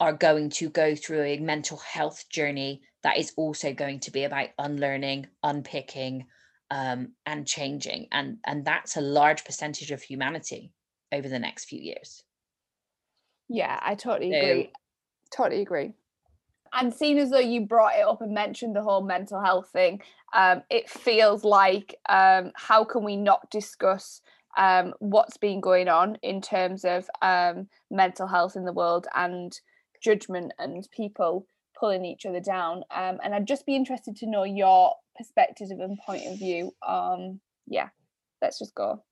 are 0.00 0.12
going 0.12 0.50
to 0.50 0.68
go 0.70 0.94
through 0.96 1.22
a 1.22 1.38
mental 1.38 1.76
health 1.76 2.24
journey 2.30 2.82
that 3.02 3.18
is 3.18 3.32
also 3.36 3.72
going 3.72 4.00
to 4.00 4.10
be 4.10 4.24
about 4.24 4.48
unlearning 4.58 5.26
unpicking 5.42 6.26
um, 6.70 7.12
and 7.26 7.46
changing 7.46 8.08
and 8.10 8.38
and 8.46 8.64
that's 8.64 8.96
a 8.96 9.00
large 9.00 9.44
percentage 9.44 9.90
of 9.90 10.02
humanity 10.02 10.72
over 11.12 11.28
the 11.28 11.38
next 11.38 11.66
few 11.66 11.80
years. 11.80 12.22
Yeah 13.48 13.78
i 13.82 13.94
totally 13.94 14.32
so, 14.32 14.38
agree. 14.38 14.72
Totally 15.30 15.62
agree. 15.62 15.94
And 16.72 16.94
seeing 16.94 17.18
as 17.18 17.30
though 17.30 17.38
you 17.38 17.62
brought 17.62 17.96
it 17.96 18.06
up 18.06 18.20
and 18.20 18.32
mentioned 18.32 18.76
the 18.76 18.82
whole 18.82 19.02
mental 19.02 19.42
health 19.42 19.70
thing, 19.72 20.02
um, 20.34 20.62
it 20.70 20.88
feels 20.88 21.44
like 21.44 21.96
um, 22.08 22.52
how 22.54 22.84
can 22.84 23.02
we 23.02 23.16
not 23.16 23.50
discuss 23.50 24.22
um, 24.56 24.94
what's 24.98 25.36
been 25.36 25.60
going 25.60 25.88
on 25.88 26.16
in 26.22 26.40
terms 26.40 26.84
of 26.84 27.08
um, 27.22 27.68
mental 27.90 28.26
health 28.26 28.56
in 28.56 28.64
the 28.64 28.72
world 28.72 29.06
and 29.14 29.60
judgment 30.00 30.52
and 30.58 30.86
people 30.90 31.46
pulling 31.78 32.04
each 32.04 32.26
other 32.26 32.40
down. 32.40 32.84
Um, 32.94 33.18
and 33.22 33.34
I'd 33.34 33.46
just 33.46 33.66
be 33.66 33.76
interested 33.76 34.16
to 34.16 34.26
know 34.26 34.44
your 34.44 34.94
perspective 35.16 35.68
and 35.70 35.98
point 35.98 36.26
of 36.26 36.38
view. 36.38 36.72
Um, 36.86 37.40
yeah, 37.66 37.88
let's 38.42 38.58
just 38.58 38.74
go. 38.74 39.02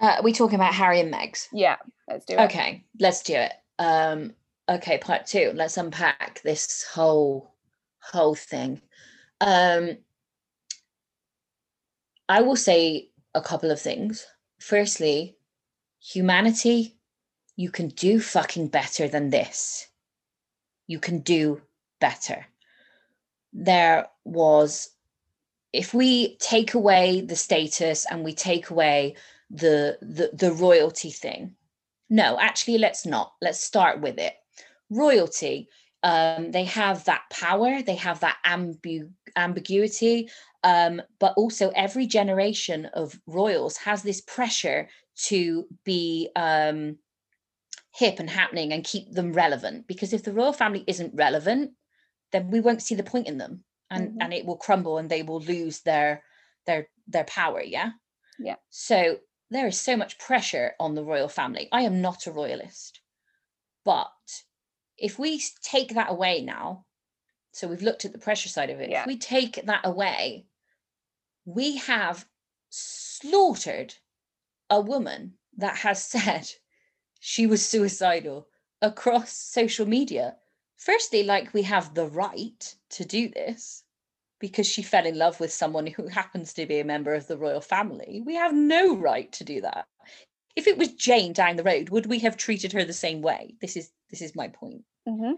Uh, 0.00 0.16
are 0.18 0.22
we 0.22 0.32
talking 0.32 0.56
about 0.56 0.74
Harry 0.74 1.00
and 1.00 1.12
Megs? 1.12 1.46
Yeah, 1.52 1.76
let's 2.08 2.26
do 2.26 2.34
it. 2.34 2.40
Okay, 2.40 2.84
let's 2.98 3.22
do 3.22 3.34
it. 3.34 3.52
Um, 3.78 4.34
okay 4.68 4.98
part 4.98 5.26
two 5.26 5.52
let's 5.54 5.76
unpack 5.76 6.40
this 6.42 6.84
whole 6.92 7.54
whole 8.00 8.34
thing 8.34 8.80
um 9.40 9.90
i 12.28 12.40
will 12.40 12.56
say 12.56 13.08
a 13.34 13.40
couple 13.40 13.70
of 13.70 13.80
things 13.80 14.26
firstly 14.58 15.36
humanity 16.00 16.95
you 17.56 17.70
can 17.70 17.88
do 17.88 18.20
fucking 18.20 18.68
better 18.68 19.08
than 19.08 19.30
this. 19.30 19.88
You 20.86 21.00
can 21.00 21.20
do 21.20 21.62
better. 22.00 22.46
There 23.52 24.06
was 24.24 24.90
if 25.72 25.92
we 25.92 26.36
take 26.36 26.74
away 26.74 27.22
the 27.22 27.36
status 27.36 28.06
and 28.10 28.24
we 28.24 28.34
take 28.34 28.70
away 28.70 29.16
the 29.50 29.98
the, 30.00 30.30
the 30.32 30.52
royalty 30.52 31.10
thing 31.10 31.56
no 32.08 32.38
actually 32.38 32.78
let's 32.78 33.04
not. 33.04 33.32
Let's 33.40 33.60
start 33.60 34.00
with 34.00 34.18
it. 34.18 34.34
Royalty 34.90 35.68
um, 36.02 36.52
they 36.52 36.64
have 36.64 37.04
that 37.04 37.22
power 37.30 37.82
they 37.82 37.96
have 37.96 38.20
that 38.20 38.36
ambu- 38.46 39.10
ambiguity 39.34 40.28
um, 40.62 41.02
but 41.18 41.34
also 41.36 41.70
every 41.70 42.06
generation 42.06 42.86
of 42.86 43.18
royals 43.26 43.76
has 43.78 44.02
this 44.02 44.20
pressure 44.20 44.88
to 45.16 45.66
be 45.84 46.28
um, 46.36 46.96
hip 47.96 48.18
and 48.18 48.30
happening 48.30 48.72
and 48.72 48.84
keep 48.84 49.10
them 49.12 49.32
relevant 49.32 49.86
because 49.86 50.12
if 50.12 50.22
the 50.22 50.32
royal 50.32 50.52
family 50.52 50.84
isn't 50.86 51.14
relevant 51.14 51.72
then 52.32 52.50
we 52.50 52.60
won't 52.60 52.82
see 52.82 52.94
the 52.94 53.02
point 53.02 53.26
in 53.26 53.38
them 53.38 53.64
and 53.90 54.08
mm-hmm. 54.08 54.18
and 54.20 54.34
it 54.34 54.44
will 54.44 54.56
crumble 54.56 54.98
and 54.98 55.08
they 55.08 55.22
will 55.22 55.40
lose 55.40 55.80
their 55.80 56.22
their 56.66 56.88
their 57.06 57.24
power 57.24 57.62
yeah 57.62 57.90
yeah 58.38 58.56
so 58.70 59.18
there 59.50 59.66
is 59.66 59.78
so 59.78 59.96
much 59.96 60.18
pressure 60.18 60.72
on 60.80 60.94
the 60.94 61.04
royal 61.04 61.28
family 61.28 61.68
i 61.72 61.82
am 61.82 62.00
not 62.00 62.26
a 62.26 62.32
royalist 62.32 63.00
but 63.86 64.10
if 64.98 65.18
we 65.18 65.40
take 65.62 65.94
that 65.94 66.10
away 66.10 66.42
now, 66.42 66.84
so 67.52 67.68
we've 67.68 67.82
looked 67.82 68.04
at 68.04 68.12
the 68.12 68.18
pressure 68.18 68.48
side 68.48 68.70
of 68.70 68.80
it, 68.80 68.90
yeah. 68.90 69.02
if 69.02 69.06
we 69.06 69.16
take 69.16 69.64
that 69.64 69.82
away, 69.84 70.46
we 71.44 71.76
have 71.76 72.26
slaughtered 72.68 73.94
a 74.68 74.80
woman 74.80 75.34
that 75.56 75.76
has 75.76 76.02
said 76.12 76.50
she 77.26 77.46
was 77.46 77.66
suicidal 77.66 78.46
across 78.80 79.32
social 79.32 79.86
media. 79.86 80.36
Firstly, 80.76 81.24
like 81.24 81.52
we 81.52 81.62
have 81.62 81.94
the 81.94 82.06
right 82.06 82.74
to 82.90 83.04
do 83.04 83.28
this 83.28 83.82
because 84.38 84.66
she 84.66 84.82
fell 84.82 85.06
in 85.06 85.18
love 85.18 85.40
with 85.40 85.52
someone 85.52 85.86
who 85.86 86.06
happens 86.20 86.52
to 86.52 86.66
be 86.66 86.78
a 86.78 86.84
member 86.84 87.14
of 87.14 87.26
the 87.26 87.36
royal 87.36 87.60
family. 87.60 88.22
We 88.24 88.36
have 88.36 88.54
no 88.54 88.94
right 88.94 89.32
to 89.32 89.44
do 89.44 89.60
that 89.62 89.86
if 90.56 90.66
it 90.66 90.78
was 90.78 90.94
Jane 90.94 91.34
down 91.34 91.56
the 91.56 91.62
road, 91.62 91.90
would 91.90 92.06
we 92.06 92.20
have 92.20 92.36
treated 92.36 92.72
her 92.72 92.84
the 92.84 92.92
same 92.92 93.20
way? 93.20 93.54
This 93.60 93.76
is 93.76 93.90
this 94.10 94.22
is 94.22 94.34
my 94.34 94.48
point. 94.48 94.82
Mm-hmm. 95.06 95.34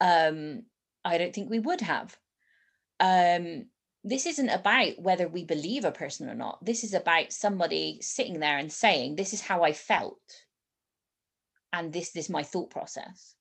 Um, 0.00 0.62
I 1.04 1.18
don't 1.18 1.34
think 1.34 1.50
we 1.50 1.58
would 1.58 1.80
have. 1.80 2.16
Um, 3.00 3.66
this 4.04 4.26
isn't 4.26 4.48
about 4.48 4.98
whether 4.98 5.26
we 5.28 5.44
believe 5.44 5.84
a 5.84 5.90
person 5.90 6.30
or 6.30 6.34
not. 6.34 6.64
This 6.64 6.84
is 6.84 6.94
about 6.94 7.32
somebody 7.32 7.98
sitting 8.00 8.38
there 8.38 8.58
and 8.58 8.72
saying, 8.72 9.16
"This 9.16 9.32
is 9.32 9.40
how 9.40 9.64
I 9.64 9.72
felt, 9.72 10.20
and 11.72 11.92
this, 11.92 12.10
this 12.10 12.26
is 12.26 12.30
my 12.30 12.42
thought 12.42 12.70
process." 12.70 13.34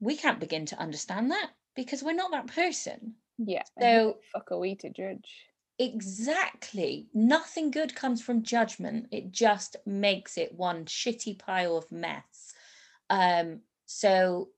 We 0.00 0.16
can't 0.16 0.40
begin 0.40 0.64
to 0.66 0.78
understand 0.78 1.30
that 1.30 1.50
because 1.76 2.02
we're 2.02 2.14
not 2.14 2.30
that 2.30 2.46
person. 2.46 3.16
Yeah. 3.38 3.64
So 3.80 4.18
fuck 4.32 4.50
are 4.52 4.58
we 4.58 4.74
to 4.76 4.90
judge? 4.90 5.28
exactly 5.78 7.08
nothing 7.14 7.70
good 7.70 7.94
comes 7.94 8.20
from 8.20 8.42
judgment 8.42 9.06
it 9.10 9.32
just 9.32 9.76
makes 9.86 10.36
it 10.36 10.52
one 10.54 10.84
shitty 10.84 11.38
pile 11.38 11.74
of 11.74 11.90
mess 11.90 12.52
um 13.08 13.60
so 13.86 14.50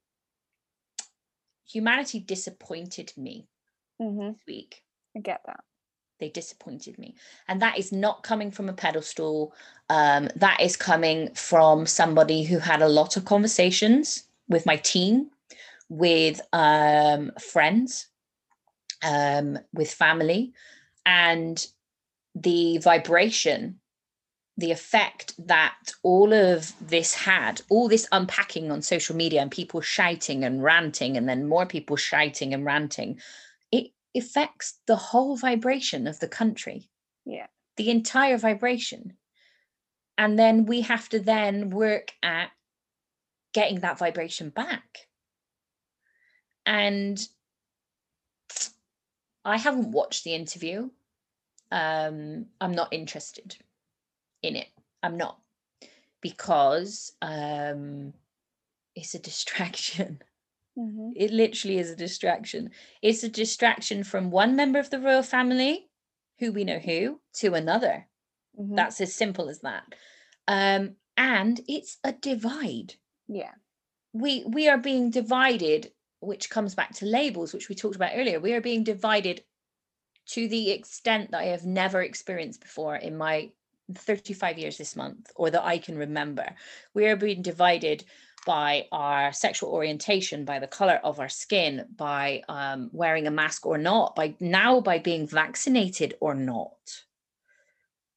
humanity 1.64 2.18
disappointed 2.18 3.12
me 3.16 3.46
Mm-hmm. 4.00 4.30
this 4.32 4.40
week 4.48 4.82
I 5.16 5.20
get 5.20 5.42
that. 5.46 5.60
They 6.22 6.28
disappointed 6.28 6.98
me. 6.98 7.16
And 7.48 7.60
that 7.60 7.78
is 7.78 7.90
not 7.90 8.22
coming 8.22 8.52
from 8.52 8.68
a 8.68 8.72
pedestal. 8.72 9.52
Um, 9.90 10.28
that 10.36 10.60
is 10.60 10.76
coming 10.76 11.34
from 11.34 11.84
somebody 11.84 12.44
who 12.44 12.58
had 12.58 12.80
a 12.80 12.88
lot 12.88 13.16
of 13.16 13.24
conversations 13.24 14.22
with 14.48 14.64
my 14.64 14.76
team 14.76 15.30
with 15.88 16.40
um, 16.52 17.32
friends 17.38 18.06
um, 19.02 19.58
with 19.74 19.92
family. 19.92 20.52
And 21.04 21.66
the 22.34 22.78
vibration 22.78 23.80
the 24.58 24.70
effect 24.70 25.34
that 25.46 25.92
all 26.02 26.32
of 26.32 26.72
this 26.80 27.14
had 27.14 27.62
all 27.70 27.88
this 27.88 28.06
unpacking 28.12 28.70
on 28.70 28.82
social 28.82 29.16
media 29.16 29.40
and 29.40 29.50
people 29.50 29.80
shouting 29.80 30.44
and 30.44 30.62
ranting 30.62 31.16
and 31.16 31.26
then 31.26 31.48
more 31.48 31.64
people 31.64 31.96
shouting 31.96 32.52
and 32.52 32.64
ranting 32.66 33.18
affects 34.14 34.80
the 34.86 34.96
whole 34.96 35.36
vibration 35.36 36.06
of 36.06 36.18
the 36.20 36.28
country. 36.28 36.88
Yeah. 37.24 37.46
the 37.76 37.90
entire 37.90 38.36
vibration. 38.36 39.16
And 40.18 40.38
then 40.38 40.66
we 40.66 40.82
have 40.82 41.08
to 41.10 41.20
then 41.20 41.70
work 41.70 42.12
at 42.22 42.50
getting 43.54 43.80
that 43.80 43.98
vibration 43.98 44.50
back. 44.50 44.84
And 46.66 47.26
i 49.44 49.56
haven't 49.56 49.90
watched 49.90 50.24
the 50.24 50.34
interview. 50.34 50.90
Um 51.70 52.46
i'm 52.60 52.72
not 52.72 52.92
interested 52.92 53.56
in 54.42 54.56
it. 54.56 54.68
I'm 55.02 55.16
not. 55.16 55.38
Because 56.20 57.12
um 57.22 58.12
it's 58.94 59.14
a 59.14 59.18
distraction 59.30 60.22
Mm-hmm. 60.78 61.10
it 61.16 61.30
literally 61.30 61.78
is 61.78 61.90
a 61.90 61.96
distraction. 61.96 62.70
It's 63.02 63.22
a 63.22 63.28
distraction 63.28 64.04
from 64.04 64.30
one 64.30 64.56
member 64.56 64.78
of 64.78 64.88
the 64.88 65.00
royal 65.00 65.22
family, 65.22 65.90
who 66.38 66.50
we 66.50 66.64
know 66.64 66.78
who, 66.78 67.20
to 67.34 67.54
another. 67.54 68.08
Mm-hmm. 68.58 68.74
That's 68.76 69.00
as 69.00 69.14
simple 69.14 69.50
as 69.50 69.60
that. 69.60 69.84
Um, 70.48 70.96
and 71.16 71.60
it's 71.68 71.98
a 72.04 72.12
divide. 72.12 72.94
yeah. 73.28 73.52
We 74.14 74.44
we 74.46 74.68
are 74.68 74.78
being 74.78 75.10
divided, 75.10 75.90
which 76.20 76.50
comes 76.50 76.74
back 76.74 76.94
to 76.96 77.06
labels, 77.06 77.54
which 77.54 77.68
we 77.68 77.74
talked 77.74 77.96
about 77.96 78.12
earlier. 78.14 78.40
We 78.40 78.52
are 78.54 78.60
being 78.60 78.84
divided 78.84 79.42
to 80.28 80.48
the 80.48 80.70
extent 80.70 81.30
that 81.30 81.40
I 81.40 81.46
have 81.46 81.64
never 81.64 82.02
experienced 82.02 82.60
before 82.60 82.96
in 82.96 83.16
my 83.16 83.50
35 83.94 84.58
years 84.58 84.78
this 84.78 84.96
month, 84.96 85.30
or 85.36 85.50
that 85.50 85.64
I 85.64 85.78
can 85.78 85.96
remember. 85.98 86.46
We 86.94 87.06
are 87.06 87.16
being 87.16 87.42
divided 87.42 88.04
by 88.45 88.86
our 88.93 89.32
sexual 89.32 89.70
orientation, 89.70 90.45
by 90.45 90.59
the 90.59 90.66
color 90.66 91.01
of 91.05 91.20
our 91.20 91.28
skin, 91.28 91.86
by 91.97 92.43
um, 92.49 92.90
wearing 92.93 93.26
a 93.26 93.30
mask 93.30 93.66
or 93.66 93.78
not, 93.78 94.16
by 94.16 94.34
now 94.40 94.80
by 94.80 94.99
being 94.99 95.26
vaccinated 95.26 96.14
or 96.20 96.34
not, 96.34 97.03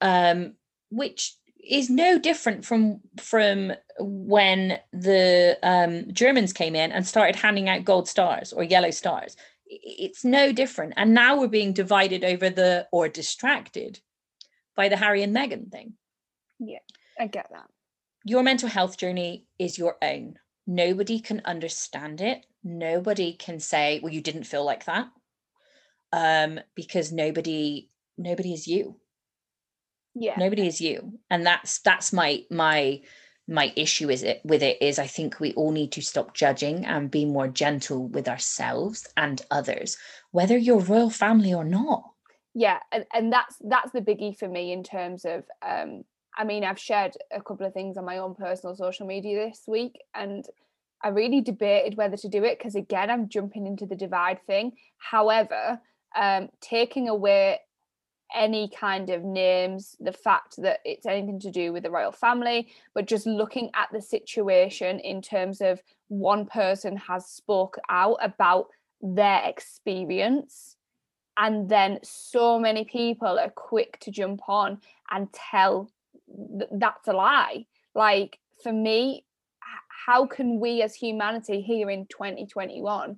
um, 0.01 0.53
which 0.89 1.36
is 1.67 1.89
no 1.89 2.19
different 2.19 2.65
from 2.65 2.99
from 3.19 3.73
when 3.99 4.80
the 4.91 5.57
um, 5.63 6.11
Germans 6.11 6.53
came 6.53 6.76
in 6.76 6.91
and 6.91 7.07
started 7.07 7.36
handing 7.36 7.69
out 7.69 7.86
gold 7.86 8.07
stars 8.07 8.53
or 8.53 8.63
yellow 8.63 8.91
stars. 8.91 9.36
It's 9.67 10.23
no 10.23 10.51
different, 10.51 10.93
and 10.97 11.13
now 11.13 11.39
we're 11.39 11.47
being 11.47 11.73
divided 11.73 12.23
over 12.23 12.49
the 12.49 12.88
or 12.91 13.09
distracted 13.09 13.99
by 14.76 14.89
the 14.89 14.97
Harry 14.97 15.23
and 15.23 15.36
Meghan 15.36 15.71
thing 15.71 15.93
Yeah, 16.59 16.80
I 17.19 17.28
get 17.28 17.47
that. 17.51 17.69
Your 18.26 18.43
mental 18.43 18.67
health 18.67 18.97
journey 18.97 19.45
is 19.59 19.78
your 19.78 19.97
own. 20.01 20.38
Nobody 20.67 21.19
can 21.19 21.43
understand 21.45 22.21
it. 22.21 22.45
Nobody 22.63 23.34
can 23.34 23.59
say, 23.59 23.99
well, 24.01 24.11
you 24.11 24.19
didn't 24.19 24.45
feel 24.45 24.65
like 24.65 24.86
that. 24.86 25.07
Um, 26.11 26.59
because 26.73 27.11
nobody, 27.11 27.89
nobody 28.17 28.53
is 28.53 28.67
you. 28.67 28.95
Yeah. 30.15 30.34
Nobody 30.38 30.65
is 30.65 30.82
you. 30.82 31.19
And 31.30 31.45
that's 31.45 31.80
that's 31.80 32.11
my 32.11 32.43
my 32.49 33.01
my 33.47 33.71
issue 33.76 34.09
is 34.09 34.23
it 34.23 34.41
with 34.43 34.63
it 34.63 34.82
is 34.82 34.97
I 34.97 35.05
think 35.05 35.39
we 35.39 35.53
all 35.53 35.71
need 35.71 35.91
to 35.91 36.01
stop 36.01 36.34
judging 36.34 36.84
and 36.86 37.11
be 37.11 37.26
more 37.26 37.47
gentle 37.47 38.07
with 38.07 38.28
ourselves 38.28 39.07
and 39.15 39.39
others, 39.51 39.97
whether 40.32 40.57
you're 40.57 40.80
royal 40.80 41.11
family 41.11 41.53
or 41.53 41.65
not. 41.65 42.03
yeah 42.55 42.80
and, 42.91 43.05
and 43.13 43.32
that's 43.32 43.57
that's 43.61 43.91
the 43.91 44.01
biggie 44.01 44.36
for 44.36 44.47
me 44.47 44.71
in 44.71 44.82
terms 44.84 45.26
of 45.26 45.43
um 45.61 46.05
i 46.38 46.43
mean 46.43 46.63
i've 46.63 46.79
shared 46.79 47.13
a 47.31 47.41
couple 47.41 47.65
of 47.65 47.73
things 47.73 47.97
on 47.97 48.05
my 48.05 48.17
own 48.17 48.36
personal 48.36 48.75
social 48.75 49.05
media 49.05 49.47
this 49.47 49.63
week 49.67 49.99
and 50.13 50.47
i 51.03 51.09
really 51.09 51.41
debated 51.41 51.97
whether 51.97 52.17
to 52.17 52.29
do 52.29 52.43
it 52.43 52.57
because 52.57 52.75
again 52.75 53.09
i'm 53.09 53.29
jumping 53.29 53.67
into 53.67 53.86
the 53.86 53.95
divide 53.95 54.41
thing. 54.45 54.73
However 54.97 55.79
um 56.15 56.49
taking 56.61 57.09
away 57.09 57.59
any 58.33 58.69
kind 58.69 59.09
of 59.09 59.23
names 59.23 59.95
the 59.99 60.11
fact 60.11 60.55
that 60.57 60.79
it's 60.83 61.05
anything 61.05 61.39
to 61.39 61.51
do 61.51 61.71
with 61.71 61.83
the 61.83 61.91
royal 61.91 62.11
family 62.11 62.67
but 62.93 63.05
just 63.05 63.27
looking 63.27 63.69
at 63.75 63.88
the 63.93 64.01
situation 64.01 64.99
in 64.99 65.21
terms 65.21 65.61
of 65.61 65.81
one 66.07 66.45
person 66.45 66.97
has 66.97 67.25
spoke 67.27 67.77
out 67.89 68.17
about 68.21 68.67
their 69.01 69.43
experience 69.45 70.75
and 71.38 71.69
then 71.69 71.99
so 72.03 72.57
many 72.57 72.86
people 72.86 73.39
are 73.39 73.49
quick 73.49 73.99
to 73.99 74.11
jump 74.11 74.41
on 74.47 74.79
and 75.11 75.31
tell 75.33 75.89
th- 76.28 76.69
that's 76.73 77.07
a 77.07 77.13
lie 77.13 77.65
like 77.93 78.39
for 78.63 78.71
me 78.71 79.26
how 80.05 80.26
can 80.26 80.59
we 80.59 80.82
as 80.82 80.93
humanity 80.93 81.61
here 81.61 81.89
in 81.89 82.05
2021 82.07 83.17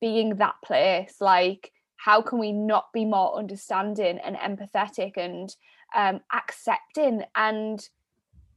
being 0.00 0.36
that 0.36 0.54
place 0.64 1.16
like 1.20 1.72
how 1.96 2.20
can 2.20 2.38
we 2.38 2.52
not 2.52 2.92
be 2.92 3.04
more 3.04 3.36
understanding 3.36 4.18
and 4.18 4.36
empathetic 4.36 5.16
and 5.16 5.54
um, 5.94 6.20
accepting 6.32 7.22
and 7.36 7.88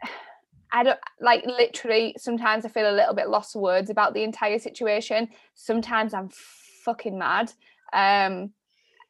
I 0.71 0.83
don't 0.83 0.99
like 1.21 1.45
literally 1.45 2.15
sometimes 2.17 2.65
I 2.65 2.69
feel 2.69 2.89
a 2.89 2.91
little 2.91 3.13
bit 3.13 3.29
lost 3.29 3.55
words 3.55 3.89
about 3.89 4.13
the 4.13 4.23
entire 4.23 4.59
situation. 4.59 5.29
Sometimes 5.53 6.13
I'm 6.13 6.29
fucking 6.83 7.17
mad. 7.17 7.53
Um, 7.93 8.51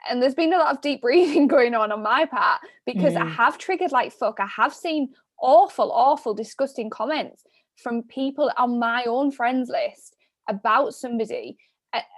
and 0.10 0.22
there's 0.22 0.36
been 0.36 0.54
a 0.54 0.58
lot 0.58 0.74
of 0.76 0.82
deep 0.82 1.02
breathing 1.08 1.48
going 1.48 1.74
on 1.76 1.92
on 1.92 2.02
my 2.04 2.26
part 2.26 2.62
because 2.86 3.16
I 3.16 3.24
Mm. 3.26 3.36
have 3.36 3.58
triggered 3.58 3.92
like 3.92 4.12
fuck. 4.14 4.40
I 4.40 4.48
have 4.48 4.74
seen 4.74 5.14
awful, 5.40 5.92
awful, 5.92 6.34
disgusting 6.34 6.90
comments 6.90 7.44
from 7.76 8.04
people 8.04 8.52
on 8.58 8.80
my 8.80 9.04
own 9.06 9.32
friends 9.32 9.70
list 9.70 10.16
about 10.48 10.94
somebody. 10.94 11.58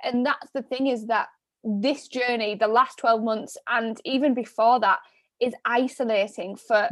And 0.03 0.25
that's 0.25 0.51
the 0.53 0.61
thing 0.63 0.88
is 0.88 1.07
that 1.07 1.27
this 1.63 2.07
journey, 2.07 2.55
the 2.55 2.67
last 2.67 2.97
12 2.99 3.23
months, 3.23 3.57
and 3.67 3.99
even 4.05 4.33
before 4.33 4.79
that, 4.79 4.99
is 5.39 5.53
isolating 5.65 6.55
for 6.55 6.88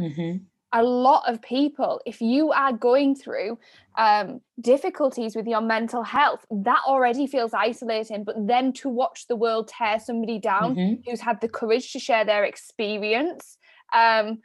a 0.76 0.84
lot 0.84 1.24
of 1.32 1.42
people 1.42 2.02
if 2.06 2.20
you 2.22 2.52
are 2.52 2.74
going 2.74 3.16
through 3.16 3.58
um, 3.98 4.42
difficulties 4.60 5.36
with 5.36 5.48
your 5.48 5.62
mental 5.62 6.04
health 6.04 6.46
that 6.52 6.82
already 6.86 7.26
feels 7.26 7.54
isolating 7.54 8.24
but 8.26 8.36
then 8.46 8.74
to 8.74 8.90
watch 8.90 9.26
the 9.28 9.36
world 9.38 9.68
tear 9.70 10.00
somebody 10.00 10.38
down 10.38 10.76
Mhm. 10.76 11.02
who's 11.06 11.22
had 11.22 11.40
the 11.42 11.48
courage 11.60 11.94
to 11.94 12.00
share 12.00 12.26
their 12.26 12.44
experience 12.44 13.58
um, 13.94 14.42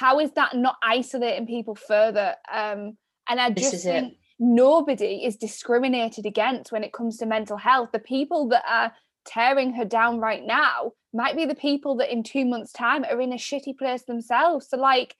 how 0.00 0.18
is 0.18 0.30
that 0.32 0.56
not 0.56 0.76
isolating 0.82 1.46
people 1.46 1.74
further 1.74 2.34
um, 2.52 2.96
and 3.28 3.38
i 3.40 3.50
This 3.50 3.64
just 3.64 3.74
is 3.74 3.86
it. 3.86 3.92
think 3.92 4.14
nobody 4.38 5.24
is 5.28 5.36
discriminated 5.36 6.24
against 6.24 6.72
when 6.72 6.84
it 6.84 6.92
comes 6.92 7.18
to 7.18 7.26
mental 7.26 7.56
health 7.58 7.90
the 7.92 7.98
people 7.98 8.48
that 8.48 8.64
are 8.66 8.92
tearing 9.28 9.74
her 9.74 9.84
down 9.84 10.18
right 10.18 10.44
now 10.44 10.92
might 11.12 11.36
be 11.36 11.46
the 11.46 11.54
people 11.54 11.96
that 11.96 12.12
in 12.12 12.22
two 12.22 12.44
months 12.44 12.72
time 12.72 13.04
are 13.04 13.20
in 13.20 13.32
a 13.32 13.36
shitty 13.36 13.76
place 13.78 14.02
themselves. 14.04 14.68
So 14.70 14.76
like 14.76 15.14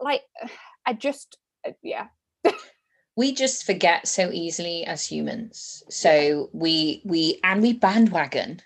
like 0.00 0.22
i 0.86 0.92
just 0.94 1.36
uh, 1.66 1.72
yeah. 1.82 2.06
We 3.16 3.34
just 3.34 3.66
forget 3.66 4.08
so 4.08 4.30
easily 4.32 4.86
as 4.86 5.04
humans. 5.04 5.82
So 5.90 6.48
we 6.52 7.02
we 7.04 7.40
and 7.44 7.60
we 7.60 7.72
bandwagon. 7.74 8.60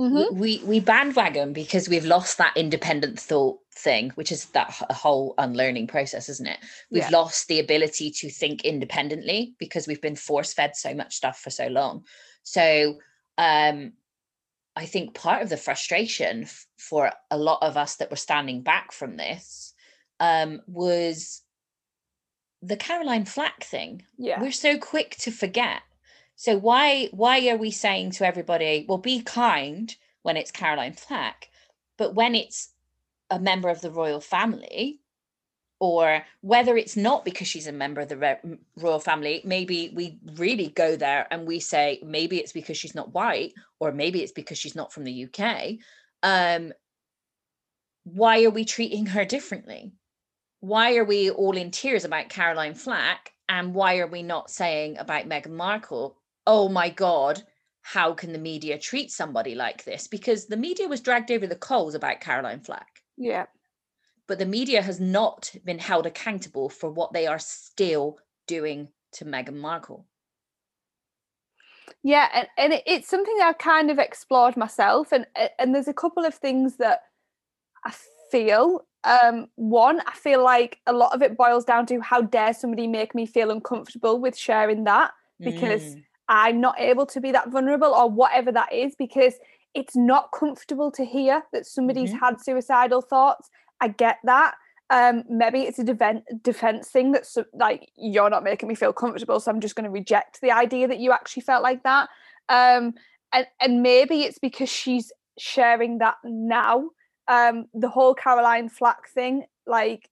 Mhm. 0.00 0.32
we 0.32 0.60
we 0.64 0.78
bandwagon 0.78 1.52
because 1.52 1.88
we've 1.88 2.04
lost 2.04 2.38
that 2.38 2.56
independent 2.56 3.18
thought 3.18 3.58
thing 3.74 4.10
which 4.14 4.30
is 4.30 4.46
that 4.46 4.70
whole 4.90 5.34
unlearning 5.38 5.86
process 5.88 6.28
isn't 6.28 6.46
it? 6.46 6.58
We've 6.90 7.02
Yeah. 7.10 7.18
lost 7.20 7.48
the 7.48 7.58
ability 7.60 8.10
to 8.20 8.30
think 8.30 8.64
independently 8.64 9.54
because 9.58 9.86
we've 9.88 10.02
been 10.02 10.16
force 10.16 10.52
fed 10.52 10.76
so 10.76 10.94
much 10.94 11.14
stuff 11.16 11.40
for 11.40 11.50
so 11.50 11.66
long. 11.68 12.04
So 12.42 12.98
um 13.38 13.92
i 14.78 14.86
think 14.86 15.14
part 15.14 15.42
of 15.42 15.48
the 15.48 15.56
frustration 15.56 16.44
f- 16.44 16.66
for 16.78 17.12
a 17.30 17.38
lot 17.38 17.58
of 17.62 17.76
us 17.76 17.96
that 17.96 18.10
were 18.10 18.16
standing 18.16 18.62
back 18.62 18.92
from 18.92 19.16
this 19.16 19.74
um 20.20 20.60
was 20.66 21.42
the 22.62 22.76
caroline 22.76 23.24
flack 23.24 23.64
thing. 23.64 24.02
Yeah. 24.16 24.40
We're 24.40 24.52
so 24.52 24.78
quick 24.78 25.16
to 25.20 25.30
forget. 25.30 25.82
So 26.36 26.56
why 26.56 27.08
why 27.12 27.48
are 27.48 27.56
we 27.56 27.70
saying 27.70 28.12
to 28.12 28.26
everybody 28.26 28.84
well 28.88 28.98
be 28.98 29.22
kind 29.22 29.94
when 30.22 30.36
it's 30.36 30.50
caroline 30.50 30.94
flack 30.94 31.50
But 31.96 32.14
when 32.14 32.34
it's 32.34 32.70
a 33.30 33.38
member 33.38 33.68
of 33.68 33.80
the 33.80 33.90
royal 33.90 34.20
family, 34.20 35.00
or 35.80 36.24
whether 36.40 36.76
it's 36.76 36.96
not 36.96 37.24
because 37.24 37.46
she's 37.46 37.66
a 37.66 37.72
member 37.72 38.00
of 38.00 38.08
the 38.08 38.58
royal 38.76 38.98
family, 38.98 39.42
maybe 39.44 39.92
we 39.94 40.18
really 40.36 40.68
go 40.68 40.96
there 40.96 41.26
and 41.30 41.46
we 41.46 41.60
say 41.60 42.00
maybe 42.04 42.38
it's 42.38 42.52
because 42.52 42.76
she's 42.76 42.94
not 42.94 43.14
white, 43.14 43.52
or 43.78 43.92
maybe 43.92 44.22
it's 44.22 44.32
because 44.32 44.58
she's 44.58 44.74
not 44.74 44.92
from 44.92 45.04
the 45.04 45.26
UK. 45.26 45.76
Um, 46.22 46.72
why 48.04 48.44
are 48.44 48.50
we 48.50 48.64
treating 48.64 49.06
her 49.06 49.24
differently? 49.24 49.92
Why 50.60 50.96
are 50.96 51.04
we 51.04 51.30
all 51.30 51.56
in 51.56 51.70
tears 51.70 52.04
about 52.04 52.28
Caroline 52.28 52.74
Flack? 52.74 53.30
And 53.48 53.74
why 53.74 53.98
are 53.98 54.06
we 54.06 54.22
not 54.22 54.50
saying 54.50 54.98
about 54.98 55.28
Meghan 55.28 55.52
Markle, 55.52 56.16
oh 56.46 56.68
my 56.68 56.90
God, 56.90 57.42
how 57.82 58.12
can 58.12 58.32
the 58.32 58.38
media 58.38 58.78
treat 58.78 59.10
somebody 59.10 59.54
like 59.54 59.84
this? 59.84 60.08
Because 60.08 60.46
the 60.46 60.56
media 60.56 60.88
was 60.88 61.00
dragged 61.00 61.30
over 61.30 61.46
the 61.46 61.56
coals 61.56 61.94
about 61.94 62.20
Caroline 62.20 62.60
Flack. 62.60 62.88
Yeah. 63.16 63.46
But 64.28 64.38
the 64.38 64.46
media 64.46 64.82
has 64.82 65.00
not 65.00 65.52
been 65.64 65.78
held 65.78 66.06
accountable 66.06 66.68
for 66.68 66.90
what 66.90 67.12
they 67.12 67.26
are 67.26 67.38
still 67.38 68.18
doing 68.46 68.88
to 69.12 69.24
Meghan 69.24 69.54
Markle. 69.54 70.06
Yeah, 72.02 72.28
and, 72.32 72.48
and 72.56 72.82
it's 72.86 73.08
something 73.08 73.36
I've 73.42 73.58
kind 73.58 73.90
of 73.90 73.98
explored 73.98 74.56
myself, 74.56 75.12
and 75.12 75.26
and 75.58 75.74
there's 75.74 75.88
a 75.88 75.94
couple 75.94 76.24
of 76.24 76.34
things 76.34 76.76
that 76.76 77.00
I 77.84 77.92
feel. 78.30 78.86
Um, 79.04 79.48
one, 79.56 80.00
I 80.06 80.12
feel 80.12 80.44
like 80.44 80.78
a 80.86 80.92
lot 80.92 81.14
of 81.14 81.22
it 81.22 81.36
boils 81.36 81.64
down 81.64 81.86
to 81.86 82.00
how 82.00 82.20
dare 82.20 82.52
somebody 82.52 82.86
make 82.86 83.14
me 83.14 83.26
feel 83.26 83.50
uncomfortable 83.50 84.20
with 84.20 84.36
sharing 84.36 84.84
that 84.84 85.12
because 85.40 85.82
mm. 85.82 86.04
I'm 86.28 86.60
not 86.60 86.78
able 86.78 87.06
to 87.06 87.20
be 87.20 87.32
that 87.32 87.48
vulnerable 87.48 87.94
or 87.94 88.10
whatever 88.10 88.52
that 88.52 88.72
is 88.72 88.94
because 88.96 89.34
it's 89.74 89.96
not 89.96 90.30
comfortable 90.32 90.90
to 90.92 91.04
hear 91.04 91.42
that 91.52 91.66
somebody's 91.66 92.10
mm-hmm. 92.10 92.24
had 92.24 92.40
suicidal 92.40 93.00
thoughts. 93.00 93.48
I 93.80 93.88
get 93.88 94.18
that. 94.24 94.54
Um, 94.90 95.24
maybe 95.28 95.62
it's 95.62 95.78
a 95.78 95.84
defense 95.84 96.88
thing 96.88 97.12
that's 97.12 97.36
like 97.52 97.90
you're 97.96 98.30
not 98.30 98.42
making 98.42 98.68
me 98.68 98.74
feel 98.74 98.92
comfortable, 98.92 99.38
so 99.38 99.50
I'm 99.50 99.60
just 99.60 99.74
going 99.74 99.84
to 99.84 99.90
reject 99.90 100.40
the 100.40 100.50
idea 100.50 100.88
that 100.88 100.98
you 100.98 101.12
actually 101.12 101.42
felt 101.42 101.62
like 101.62 101.82
that. 101.82 102.08
Um, 102.48 102.94
and 103.32 103.46
and 103.60 103.82
maybe 103.82 104.22
it's 104.22 104.38
because 104.38 104.70
she's 104.70 105.12
sharing 105.38 105.98
that 105.98 106.16
now. 106.24 106.90
Um, 107.28 107.66
the 107.74 107.90
whole 107.90 108.14
Caroline 108.14 108.70
Flack 108.70 109.10
thing, 109.10 109.44
like, 109.66 110.08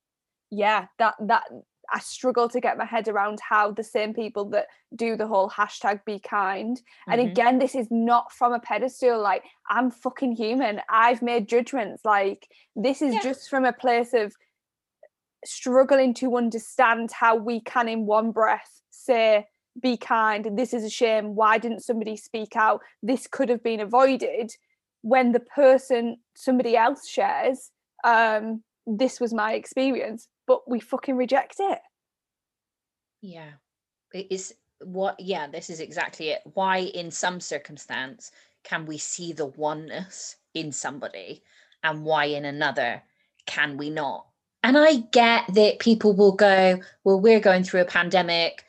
yeah, 0.51 0.87
that 0.99 1.15
that 1.21 1.45
I 1.93 2.01
struggle 2.01 2.49
to 2.49 2.61
get 2.61 2.79
my 2.79 2.85
head 2.85 3.09
around 3.09 3.39
how 3.41 3.71
the 3.71 3.85
same 3.85 4.15
people 4.15 4.45
that 4.51 4.67
do 4.95 5.17
the 5.17 5.27
whole 5.27 5.51
hashtag 5.51 6.05
be 6.05 6.19
kind. 6.19 6.77
Mm-hmm. 6.77 7.13
And 7.13 7.21
again, 7.21 7.59
this 7.59 7.75
is 7.75 7.89
not 7.91 8.33
from 8.33 8.53
a 8.53 8.61
pedestal. 8.61 9.21
Like, 9.21 9.45
I'm 9.69 9.91
fucking 9.91 10.33
human. 10.33 10.81
I've 10.89 11.23
made 11.23 11.49
judgments. 11.49 12.05
Like, 12.05 12.49
this 12.75 13.03
is 13.03 13.15
yeah. 13.15 13.23
just 13.23 13.49
from 13.49 13.65
a 13.65 13.73
place 13.73 14.15
of 14.15 14.35
struggling 15.45 16.15
to 16.15 16.37
understand 16.37 17.11
how 17.13 17.37
we 17.37 17.61
can, 17.61 17.89
in 17.89 18.07
one 18.07 18.33
breath, 18.33 18.83
say, 18.91 19.47
be 19.81 19.97
kind. 19.97 20.59
This 20.59 20.73
is 20.73 20.85
a 20.85 20.91
shame. 20.91 21.35
Why 21.35 21.59
didn't 21.59 21.85
somebody 21.85 22.17
speak 22.17 22.57
out? 22.57 22.81
This 23.03 23.27
could 23.27 23.49
have 23.49 23.63
been 23.63 23.81
avoided 23.81 24.53
when 25.03 25.33
the 25.33 25.41
person 25.41 26.17
somebody 26.35 26.77
else 26.77 27.07
shares 27.07 27.71
um 28.03 28.63
this 28.87 29.21
was 29.21 29.35
my 29.35 29.53
experience 29.55 30.29
but 30.47 30.69
we 30.69 30.81
fucking 30.81 31.17
reject 31.17 31.57
it. 31.59 31.81
Yeah. 33.21 33.51
It 34.15 34.29
is 34.31 34.55
what 34.81 35.19
yeah, 35.19 35.47
this 35.47 35.71
is 35.71 35.81
exactly 35.81 36.31
it. 36.31 36.43
Why 36.55 36.79
in 36.79 37.11
some 37.11 37.41
circumstance 37.41 38.31
can 38.65 38.87
we 38.87 38.99
see 38.99 39.33
the 39.33 39.47
oneness 39.47 40.37
in 40.55 40.73
somebody 40.73 41.43
and 41.83 42.05
why 42.05 42.27
in 42.27 42.45
another 42.45 43.03
can 43.47 43.77
we 43.77 43.91
not? 43.91 44.27
And 44.63 44.77
I 44.77 44.97
get 45.13 45.55
that 45.55 45.79
people 45.79 46.13
will 46.13 46.33
go, 46.33 46.81
well, 47.05 47.21
we're 47.21 47.41
going 47.41 47.63
through 47.63 47.83
a 47.83 47.87
pandemic, 47.87 48.65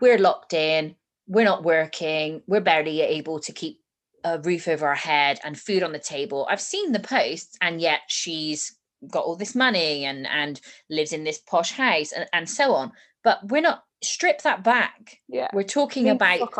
we're 0.00 0.18
locked 0.18 0.52
in, 0.52 0.94
we're 1.26 1.44
not 1.44 1.64
working, 1.64 2.42
we're 2.46 2.60
barely 2.60 3.00
able 3.00 3.40
to 3.40 3.52
keep 3.52 3.80
a 4.24 4.38
roof 4.40 4.68
over 4.68 4.86
our 4.86 4.94
head 4.94 5.40
and 5.44 5.58
food 5.58 5.82
on 5.82 5.92
the 5.92 5.98
table. 5.98 6.46
I've 6.50 6.60
seen 6.60 6.92
the 6.92 7.00
posts, 7.00 7.56
and 7.62 7.80
yet 7.80 8.00
she's 8.08 8.77
got 9.10 9.24
all 9.24 9.36
this 9.36 9.54
money 9.54 10.04
and 10.04 10.26
and 10.26 10.60
lives 10.90 11.12
in 11.12 11.24
this 11.24 11.38
posh 11.38 11.72
house 11.72 12.12
and, 12.12 12.26
and 12.32 12.48
so 12.48 12.74
on. 12.74 12.92
But 13.22 13.48
we're 13.48 13.62
not 13.62 13.84
strip 14.02 14.42
that 14.42 14.64
back. 14.64 15.20
Yeah. 15.28 15.48
We're 15.52 15.62
talking 15.62 16.08
about 16.08 16.52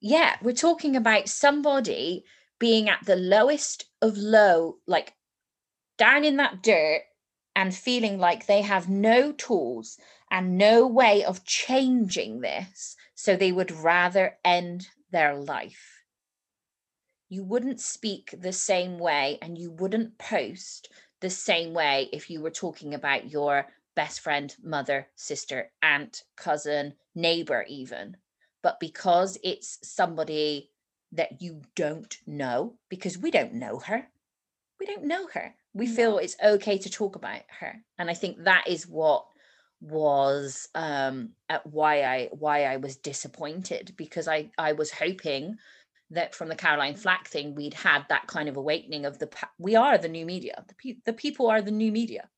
yeah 0.00 0.36
we're 0.42 0.52
talking 0.52 0.96
about 0.96 1.28
somebody 1.28 2.24
being 2.58 2.88
at 2.88 3.04
the 3.06 3.16
lowest 3.16 3.84
of 4.00 4.16
low 4.16 4.78
like 4.86 5.14
down 5.96 6.24
in 6.24 6.36
that 6.36 6.62
dirt 6.62 7.02
and 7.54 7.74
feeling 7.74 8.18
like 8.18 8.46
they 8.46 8.62
have 8.62 8.88
no 8.88 9.32
tools 9.32 9.98
and 10.30 10.56
no 10.56 10.86
way 10.86 11.24
of 11.24 11.44
changing 11.44 12.40
this 12.40 12.96
so 13.14 13.36
they 13.36 13.52
would 13.52 13.70
rather 13.70 14.36
end 14.44 14.88
their 15.10 15.34
life. 15.34 16.02
You 17.28 17.44
wouldn't 17.44 17.80
speak 17.80 18.34
the 18.36 18.52
same 18.52 18.98
way 18.98 19.38
and 19.40 19.58
you 19.58 19.70
wouldn't 19.70 20.18
post 20.18 20.88
the 21.22 21.30
same 21.30 21.72
way 21.72 22.10
if 22.12 22.28
you 22.28 22.42
were 22.42 22.50
talking 22.50 22.92
about 22.92 23.30
your 23.30 23.66
best 23.94 24.20
friend, 24.20 24.54
mother, 24.62 25.08
sister, 25.16 25.70
aunt, 25.80 26.24
cousin, 26.36 26.94
neighbor, 27.14 27.64
even. 27.68 28.16
But 28.62 28.78
because 28.80 29.38
it's 29.42 29.78
somebody 29.82 30.70
that 31.12 31.40
you 31.40 31.62
don't 31.74 32.16
know, 32.26 32.74
because 32.88 33.16
we 33.18 33.30
don't 33.30 33.54
know 33.54 33.78
her, 33.78 34.08
we 34.78 34.86
don't 34.86 35.04
know 35.04 35.28
her. 35.28 35.54
We 35.74 35.86
feel 35.86 36.18
it's 36.18 36.36
okay 36.44 36.78
to 36.78 36.90
talk 36.90 37.16
about 37.16 37.42
her. 37.60 37.82
And 37.98 38.10
I 38.10 38.14
think 38.14 38.44
that 38.44 38.64
is 38.66 38.86
what 38.86 39.26
was 39.80 40.68
um 40.76 41.30
at 41.48 41.66
why 41.66 42.02
I 42.02 42.28
why 42.30 42.66
I 42.66 42.76
was 42.76 42.96
disappointed 42.96 43.94
because 43.96 44.28
I 44.28 44.50
I 44.56 44.72
was 44.74 44.92
hoping 44.92 45.56
that 46.12 46.34
from 46.34 46.48
the 46.48 46.56
Caroline 46.56 46.94
Flack 46.94 47.28
thing, 47.28 47.54
we'd 47.54 47.74
had 47.74 48.04
that 48.08 48.26
kind 48.26 48.48
of 48.48 48.56
awakening 48.56 49.04
of 49.04 49.18
the 49.18 49.28
we 49.58 49.76
are 49.76 49.98
the 49.98 50.08
new 50.08 50.24
media. 50.26 50.64
The, 50.68 50.74
pe- 50.74 51.00
the 51.04 51.12
people 51.12 51.48
are 51.48 51.62
the 51.62 51.70
new 51.70 51.90
media. 51.90 52.28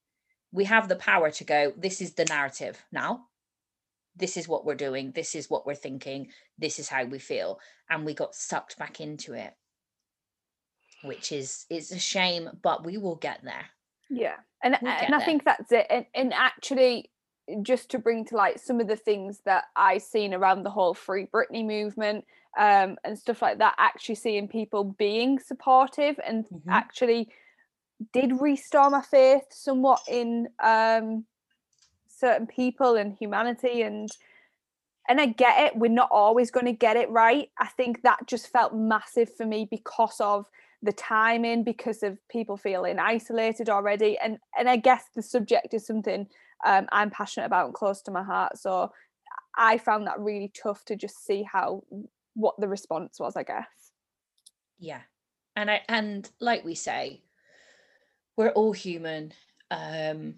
We 0.52 0.64
have 0.64 0.88
the 0.88 0.96
power 0.96 1.30
to 1.32 1.44
go. 1.44 1.72
This 1.76 2.00
is 2.00 2.14
the 2.14 2.24
narrative 2.24 2.82
now. 2.92 3.26
This 4.16 4.36
is 4.36 4.46
what 4.46 4.64
we're 4.64 4.76
doing. 4.76 5.10
This 5.12 5.34
is 5.34 5.50
what 5.50 5.66
we're 5.66 5.74
thinking. 5.74 6.28
This 6.56 6.78
is 6.78 6.88
how 6.88 7.04
we 7.04 7.18
feel, 7.18 7.58
and 7.90 8.04
we 8.04 8.14
got 8.14 8.34
sucked 8.34 8.78
back 8.78 9.00
into 9.00 9.34
it, 9.34 9.52
which 11.02 11.32
is 11.32 11.66
is 11.68 11.90
a 11.90 11.98
shame. 11.98 12.48
But 12.62 12.84
we 12.84 12.96
will 12.96 13.16
get 13.16 13.40
there. 13.42 13.66
Yeah, 14.08 14.36
and 14.62 14.78
we'll 14.80 14.92
and 14.92 15.14
I 15.14 15.18
there. 15.18 15.26
think 15.26 15.44
that's 15.44 15.72
it. 15.72 15.86
And 15.90 16.06
and 16.14 16.32
actually, 16.32 17.10
just 17.62 17.90
to 17.90 17.98
bring 17.98 18.24
to 18.26 18.36
light 18.36 18.60
some 18.60 18.80
of 18.80 18.88
the 18.88 18.96
things 18.96 19.40
that 19.44 19.64
I 19.76 19.98
seen 19.98 20.32
around 20.34 20.62
the 20.62 20.70
whole 20.70 20.94
Free 20.94 21.26
Britney 21.26 21.64
movement 21.64 22.24
um, 22.58 22.96
and 23.04 23.18
stuff 23.18 23.42
like 23.42 23.58
that, 23.58 23.74
actually 23.78 24.14
seeing 24.14 24.48
people 24.48 24.84
being 24.84 25.38
supportive 25.38 26.18
and 26.26 26.44
mm-hmm. 26.46 26.70
actually 26.70 27.28
did 28.12 28.40
restore 28.40 28.90
my 28.90 29.02
faith 29.02 29.44
somewhat 29.50 30.00
in 30.08 30.48
um, 30.62 31.24
certain 32.08 32.46
people 32.46 32.96
and 32.96 33.14
humanity 33.14 33.82
and 33.82 34.08
and 35.06 35.20
I 35.20 35.26
get 35.26 35.66
it 35.66 35.76
we're 35.76 35.90
not 35.90 36.08
always 36.10 36.50
going 36.50 36.66
to 36.66 36.72
get 36.72 36.96
it 36.96 37.10
right 37.10 37.50
I 37.58 37.66
think 37.66 38.02
that 38.02 38.26
just 38.26 38.48
felt 38.48 38.74
massive 38.74 39.34
for 39.34 39.44
me 39.44 39.68
because 39.70 40.20
of 40.20 40.46
the 40.82 40.92
timing 40.92 41.64
because 41.64 42.02
of 42.02 42.18
people 42.28 42.56
feeling 42.56 42.98
isolated 42.98 43.68
already 43.68 44.18
and 44.18 44.38
and 44.58 44.68
I 44.68 44.76
guess 44.76 45.04
the 45.14 45.22
subject 45.22 45.74
is 45.74 45.86
something 45.86 46.26
um, 46.64 46.86
I'm 46.92 47.10
passionate 47.10 47.46
about 47.46 47.66
and 47.66 47.74
close 47.74 48.02
to 48.02 48.10
my 48.10 48.22
heart 48.22 48.58
so 48.58 48.90
I 49.56 49.78
found 49.78 50.06
that 50.06 50.18
really 50.18 50.52
tough 50.60 50.84
to 50.86 50.96
just 50.96 51.24
see 51.24 51.42
how 51.42 51.84
what 52.34 52.54
the 52.58 52.68
response 52.68 53.20
was, 53.20 53.36
I 53.36 53.44
guess. 53.44 53.66
Yeah. 54.78 55.00
And 55.56 55.70
I 55.70 55.82
and 55.88 56.28
like 56.40 56.64
we 56.64 56.74
say, 56.74 57.22
we're 58.36 58.50
all 58.50 58.72
human. 58.72 59.32
Um 59.70 60.34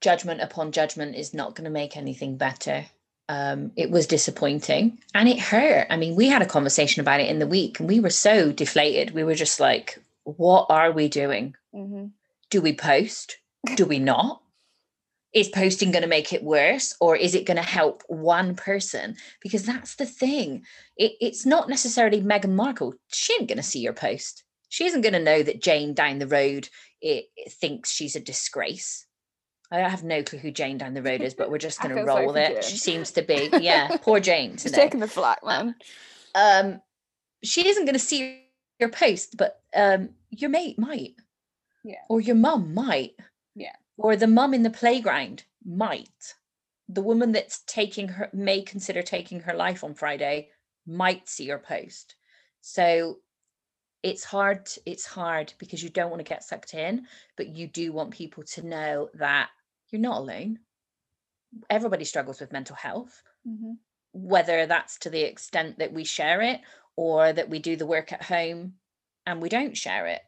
judgment 0.00 0.40
upon 0.40 0.72
judgment 0.72 1.16
is 1.16 1.32
not 1.32 1.54
going 1.54 1.64
to 1.64 1.70
make 1.70 1.96
anything 1.96 2.36
better. 2.36 2.84
Um, 3.28 3.72
it 3.76 3.90
was 3.90 4.06
disappointing 4.06 4.98
and 5.14 5.28
it 5.28 5.40
hurt. 5.40 5.86
I 5.90 5.96
mean, 5.96 6.14
we 6.14 6.28
had 6.28 6.42
a 6.42 6.46
conversation 6.46 7.00
about 7.00 7.20
it 7.20 7.28
in 7.28 7.38
the 7.38 7.46
week 7.46 7.80
and 7.80 7.88
we 7.88 7.98
were 7.98 8.10
so 8.10 8.52
deflated. 8.52 9.12
We 9.12 9.24
were 9.24 9.34
just 9.34 9.58
like, 9.58 9.98
what 10.24 10.66
are 10.68 10.92
we 10.92 11.08
doing? 11.08 11.56
Mm-hmm. 11.74 12.08
Do 12.50 12.60
we 12.60 12.74
post? 12.74 13.38
Do 13.74 13.86
we 13.86 13.98
not? 13.98 14.42
Is 15.36 15.50
posting 15.50 15.90
going 15.90 16.02
to 16.02 16.08
make 16.08 16.32
it 16.32 16.42
worse 16.42 16.96
or 16.98 17.14
is 17.14 17.34
it 17.34 17.44
going 17.44 17.58
to 17.58 17.62
help 17.62 18.02
one 18.08 18.56
person 18.56 19.14
because 19.42 19.64
that's 19.64 19.96
the 19.96 20.06
thing 20.06 20.64
it, 20.96 21.12
it's 21.20 21.44
not 21.44 21.68
necessarily 21.68 22.22
meghan 22.22 22.54
markle 22.54 22.94
she 23.08 23.34
ain't 23.34 23.46
going 23.46 23.58
to 23.58 23.62
see 23.62 23.80
your 23.80 23.92
post 23.92 24.44
she 24.70 24.86
isn't 24.86 25.02
going 25.02 25.12
to 25.12 25.22
know 25.22 25.42
that 25.42 25.60
jane 25.60 25.92
down 25.92 26.18
the 26.18 26.26
road 26.26 26.70
it, 27.02 27.26
it 27.36 27.52
thinks 27.52 27.92
she's 27.92 28.16
a 28.16 28.20
disgrace 28.20 29.06
I 29.70 29.80
have 29.80 30.04
no 30.04 30.22
clue 30.22 30.38
who 30.38 30.52
Jane 30.52 30.78
down 30.78 30.94
the 30.94 31.02
road 31.02 31.22
is, 31.22 31.34
but 31.34 31.50
we're 31.50 31.58
just 31.58 31.80
going 31.82 31.96
to 31.96 32.04
roll 32.04 32.28
with 32.28 32.36
it. 32.36 32.62
She 32.62 32.76
seems 32.76 33.10
to 33.10 33.22
be, 33.22 33.48
yeah, 33.60 33.96
poor 34.02 34.20
Jane. 34.20 34.56
She's 34.58 34.70
taking 34.70 35.00
the 35.00 35.08
flak, 35.08 35.44
man. 35.44 35.74
Um, 36.36 36.80
she 37.42 37.66
isn't 37.66 37.84
going 37.84 37.94
to 37.94 37.98
see 37.98 38.44
your 38.78 38.90
post, 38.90 39.36
but 39.36 39.60
um, 39.74 40.10
your 40.30 40.50
mate 40.50 40.78
might. 40.78 41.14
Yeah. 41.82 41.96
Or 42.08 42.20
your 42.20 42.36
mum 42.36 42.74
might. 42.74 43.16
Or 43.96 44.16
the 44.16 44.26
mum 44.26 44.54
in 44.54 44.62
the 44.62 44.70
playground 44.70 45.44
might. 45.64 46.34
The 46.88 47.02
woman 47.02 47.32
that's 47.32 47.62
taking 47.66 48.08
her 48.08 48.30
may 48.32 48.62
consider 48.62 49.02
taking 49.02 49.40
her 49.40 49.54
life 49.54 49.82
on 49.82 49.94
Friday 49.94 50.50
might 50.86 51.28
see 51.28 51.44
your 51.44 51.58
post. 51.58 52.14
So 52.60 53.18
it's 54.06 54.22
hard 54.22 54.68
it's 54.84 55.04
hard 55.04 55.52
because 55.58 55.82
you 55.82 55.90
don't 55.90 56.10
want 56.10 56.20
to 56.20 56.28
get 56.28 56.44
sucked 56.44 56.74
in 56.74 57.06
but 57.36 57.48
you 57.48 57.66
do 57.66 57.92
want 57.92 58.10
people 58.12 58.44
to 58.44 58.64
know 58.64 59.08
that 59.14 59.48
you're 59.90 60.00
not 60.00 60.18
alone 60.18 60.60
everybody 61.70 62.04
struggles 62.04 62.40
with 62.40 62.52
mental 62.52 62.76
health 62.76 63.22
mm-hmm. 63.46 63.72
whether 64.12 64.66
that's 64.66 64.98
to 64.98 65.10
the 65.10 65.22
extent 65.22 65.78
that 65.78 65.92
we 65.92 66.04
share 66.04 66.40
it 66.40 66.60
or 66.94 67.32
that 67.32 67.48
we 67.48 67.58
do 67.58 67.74
the 67.74 67.86
work 67.86 68.12
at 68.12 68.22
home 68.22 68.74
and 69.26 69.42
we 69.42 69.48
don't 69.48 69.76
share 69.76 70.06
it 70.06 70.22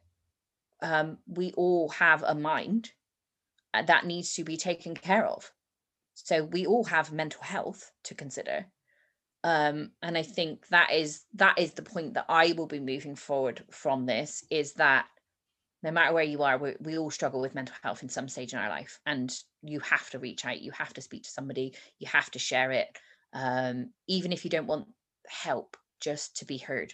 um, 0.83 1.19
we 1.29 1.53
all 1.53 1.89
have 1.91 2.25
a 2.25 2.35
mind 2.35 2.91
that 3.87 4.07
needs 4.07 4.35
to 4.35 4.45
be 4.45 4.57
taken 4.57 4.95
care 4.95 5.27
of. 5.27 5.51
So 6.15 6.45
we 6.45 6.67
all 6.67 6.85
have 6.85 7.13
mental 7.13 7.43
health 7.43 7.91
to 8.05 8.15
consider. 8.15 8.67
Um, 9.45 9.93
and 10.03 10.19
i 10.19 10.25
think 10.25 10.67
that 10.69 10.91
is 10.93 11.23
that 11.35 11.61
is 11.61 11.73
the 11.73 11.83
point 11.83 12.15
that 12.15 12.27
i 12.29 12.55
will 12.57 12.67
be 12.67 12.81
moving 12.81 13.15
forward 13.15 13.63
from 13.71 14.05
this 14.05 14.45
is 14.51 14.73
that 14.75 15.07
no 15.85 15.93
matter 15.93 16.13
where 16.13 16.25
you 16.25 16.43
are 16.43 16.59
we, 16.59 16.75
we 16.81 16.99
all 16.99 17.11
struggle 17.11 17.41
with 17.41 17.55
mental 17.55 17.77
health 17.81 18.03
in 18.03 18.09
some 18.09 18.29
stage 18.29 18.53
in 18.53 18.59
our 18.59 18.69
life 18.69 18.99
and 19.07 19.33
you 19.63 19.79
have 19.79 20.11
to 20.11 20.19
reach 20.19 20.45
out 20.45 20.61
you 20.61 20.73
have 20.73 20.93
to 20.95 21.01
speak 21.01 21.23
to 21.23 21.31
somebody 21.31 21.73
you 22.01 22.09
have 22.09 22.29
to 22.33 22.41
share 22.41 22.73
it 22.73 22.89
um, 23.33 23.91
even 24.09 24.33
if 24.33 24.45
you 24.45 24.51
don't 24.51 24.67
want 24.67 24.89
help 25.29 25.77
just 26.01 26.39
to 26.39 26.45
be 26.45 26.59
heard. 26.59 26.93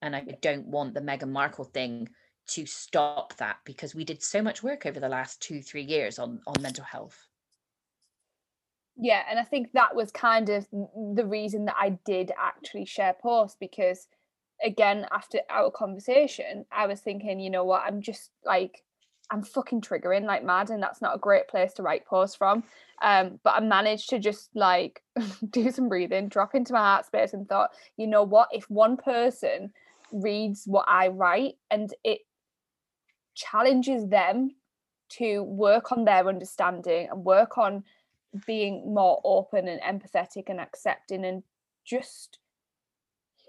And 0.00 0.14
i 0.14 0.24
don't 0.40 0.68
want 0.68 0.94
the 0.94 1.00
meghan 1.00 1.30
markle 1.30 1.64
thing 1.64 2.08
to 2.48 2.66
stop 2.66 3.36
that 3.36 3.58
because 3.64 3.94
we 3.94 4.04
did 4.04 4.22
so 4.22 4.42
much 4.42 4.62
work 4.62 4.86
over 4.86 5.00
the 5.00 5.08
last 5.08 5.40
two 5.40 5.62
three 5.62 5.82
years 5.82 6.18
on 6.18 6.40
on 6.46 6.60
mental 6.60 6.84
health. 6.84 7.26
Yeah 9.00 9.22
and 9.30 9.38
i 9.38 9.44
think 9.44 9.72
that 9.72 9.94
was 9.94 10.10
kind 10.10 10.48
of 10.48 10.66
the 10.70 11.24
reason 11.24 11.66
that 11.66 11.76
i 11.78 11.90
did 12.04 12.32
actually 12.36 12.84
share 12.84 13.14
posts 13.14 13.56
because 13.60 14.08
again 14.64 15.06
after 15.12 15.38
our 15.50 15.70
conversation 15.70 16.64
i 16.72 16.86
was 16.86 17.00
thinking 17.00 17.38
you 17.38 17.50
know 17.50 17.64
what? 17.64 17.82
I'm 17.86 18.02
just 18.02 18.30
like 18.44 18.82
i'm 19.30 19.42
fucking 19.42 19.82
triggering 19.82 20.24
like 20.24 20.42
mad 20.42 20.70
and 20.70 20.82
that's 20.82 21.02
not 21.02 21.14
a 21.14 21.18
great 21.18 21.48
place 21.48 21.74
to 21.74 21.82
write 21.82 22.06
posts 22.06 22.34
from. 22.34 22.64
Um 23.02 23.38
but 23.44 23.54
i 23.54 23.60
managed 23.60 24.08
to 24.10 24.18
just 24.18 24.50
like 24.54 25.02
do 25.50 25.70
some 25.70 25.88
breathing 25.88 26.28
drop 26.28 26.54
into 26.54 26.72
my 26.72 26.80
heart 26.80 27.06
space 27.06 27.34
and 27.34 27.48
thought 27.48 27.70
you 27.96 28.06
know 28.06 28.24
what? 28.24 28.48
If 28.52 28.68
one 28.68 28.96
person 28.96 29.72
reads 30.10 30.64
what 30.64 30.86
i 30.88 31.08
write 31.08 31.56
and 31.70 31.92
it 32.02 32.20
challenges 33.38 34.08
them 34.08 34.50
to 35.08 35.42
work 35.42 35.92
on 35.92 36.04
their 36.04 36.28
understanding 36.28 37.08
and 37.10 37.24
work 37.24 37.56
on 37.56 37.84
being 38.46 38.92
more 38.92 39.20
open 39.24 39.68
and 39.68 39.80
empathetic 39.80 40.44
and 40.48 40.60
accepting 40.60 41.24
and 41.24 41.42
just 41.84 42.38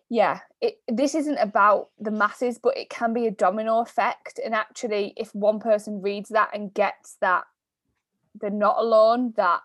yeah 0.09 0.39
it 0.61 0.79
this 0.87 1.13
isn't 1.13 1.37
about 1.37 1.89
the 1.99 2.11
masses 2.11 2.57
but 2.57 2.77
it 2.77 2.89
can 2.89 3.13
be 3.13 3.27
a 3.27 3.31
domino 3.31 3.79
effect. 3.79 4.39
And 4.43 4.55
actually 4.55 5.13
if 5.17 5.33
one 5.35 5.59
person 5.59 6.01
reads 6.01 6.29
that 6.29 6.49
and 6.53 6.73
gets 6.73 7.17
that 7.21 7.43
they're 8.39 8.49
not 8.49 8.77
alone 8.77 9.33
that 9.35 9.61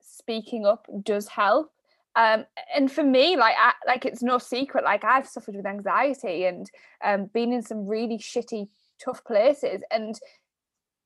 speaking 0.00 0.66
up 0.66 0.86
does 1.04 1.28
help. 1.28 1.70
Um, 2.16 2.46
and 2.74 2.90
for 2.90 3.04
me 3.04 3.36
like 3.36 3.54
I, 3.56 3.74
like 3.86 4.04
it's 4.04 4.22
no 4.22 4.38
secret 4.38 4.82
like 4.82 5.04
I've 5.04 5.28
suffered 5.28 5.54
with 5.54 5.66
anxiety 5.66 6.46
and 6.46 6.68
um, 7.04 7.26
been 7.26 7.52
in 7.52 7.62
some 7.62 7.86
really 7.86 8.18
shitty 8.18 8.68
tough 9.02 9.24
places 9.24 9.82
and 9.90 10.18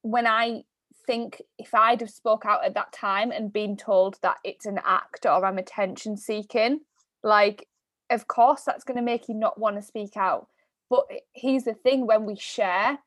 when 0.02 0.26
I 0.26 0.64
think 1.06 1.42
if 1.58 1.74
I'd 1.74 2.00
have 2.00 2.10
spoke 2.10 2.44
out 2.44 2.64
at 2.64 2.74
that 2.74 2.92
time 2.92 3.30
and 3.30 3.52
been 3.52 3.76
told 3.76 4.18
that 4.22 4.36
it's 4.44 4.66
an 4.66 4.80
act 4.84 5.26
or 5.26 5.44
I'm 5.44 5.58
attention 5.58 6.16
seeking, 6.16 6.80
like 7.22 7.68
of 8.10 8.28
course 8.28 8.62
that's 8.64 8.84
going 8.84 8.96
to 8.96 9.02
make 9.02 9.28
you 9.28 9.34
not 9.34 9.58
want 9.58 9.76
to 9.76 9.82
speak 9.82 10.16
out. 10.16 10.48
But 10.90 11.06
here's 11.32 11.64
the 11.64 11.74
thing: 11.74 12.06
when 12.06 12.26
we 12.26 12.36
share, 12.36 12.98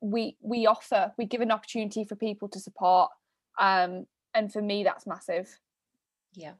we 0.00 0.36
we 0.40 0.66
offer, 0.66 1.12
we 1.18 1.24
give 1.24 1.40
an 1.40 1.50
opportunity 1.50 2.04
for 2.04 2.14
people 2.14 2.48
to 2.48 2.60
support, 2.60 3.10
um, 3.58 4.06
and 4.34 4.52
for 4.52 4.62
me 4.62 4.84
that's 4.84 5.06
massive. 5.06 5.58
Yeah, 6.34 6.52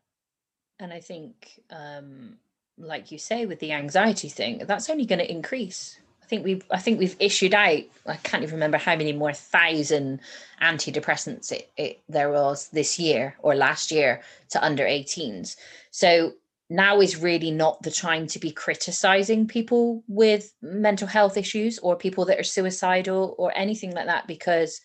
and 0.80 0.92
I 0.92 1.00
think, 1.00 1.60
um, 1.70 2.38
like 2.78 3.12
you 3.12 3.18
say, 3.18 3.46
with 3.46 3.60
the 3.60 3.72
anxiety 3.72 4.28
thing, 4.28 4.62
that's 4.66 4.90
only 4.90 5.06
going 5.06 5.20
to 5.20 5.30
increase 5.30 6.00
I 6.26 6.28
think 6.28 6.44
we've 6.44 6.64
I 6.72 6.78
think 6.78 6.98
we've 6.98 7.14
issued 7.20 7.54
out 7.54 7.82
I 8.04 8.16
can't 8.16 8.42
even 8.42 8.56
remember 8.56 8.78
how 8.78 8.96
many 8.96 9.12
more 9.12 9.32
thousand 9.32 10.18
antidepressants 10.60 11.52
it, 11.52 11.70
it, 11.76 12.02
there 12.08 12.32
was 12.32 12.68
this 12.70 12.98
year 12.98 13.36
or 13.38 13.54
last 13.54 13.92
year 13.92 14.22
to 14.50 14.64
under 14.64 14.82
18s. 14.82 15.54
So 15.92 16.32
now 16.68 17.00
is 17.00 17.16
really 17.16 17.52
not 17.52 17.80
the 17.82 17.92
time 17.92 18.26
to 18.26 18.40
be 18.40 18.50
criticizing 18.50 19.46
people 19.46 20.02
with 20.08 20.52
mental 20.62 21.06
health 21.06 21.36
issues 21.36 21.78
or 21.78 21.94
people 21.94 22.24
that 22.24 22.40
are 22.40 22.44
suicidal 22.44 23.36
or 23.38 23.56
anything 23.56 23.92
like 23.92 24.06
that 24.06 24.26
because 24.26 24.80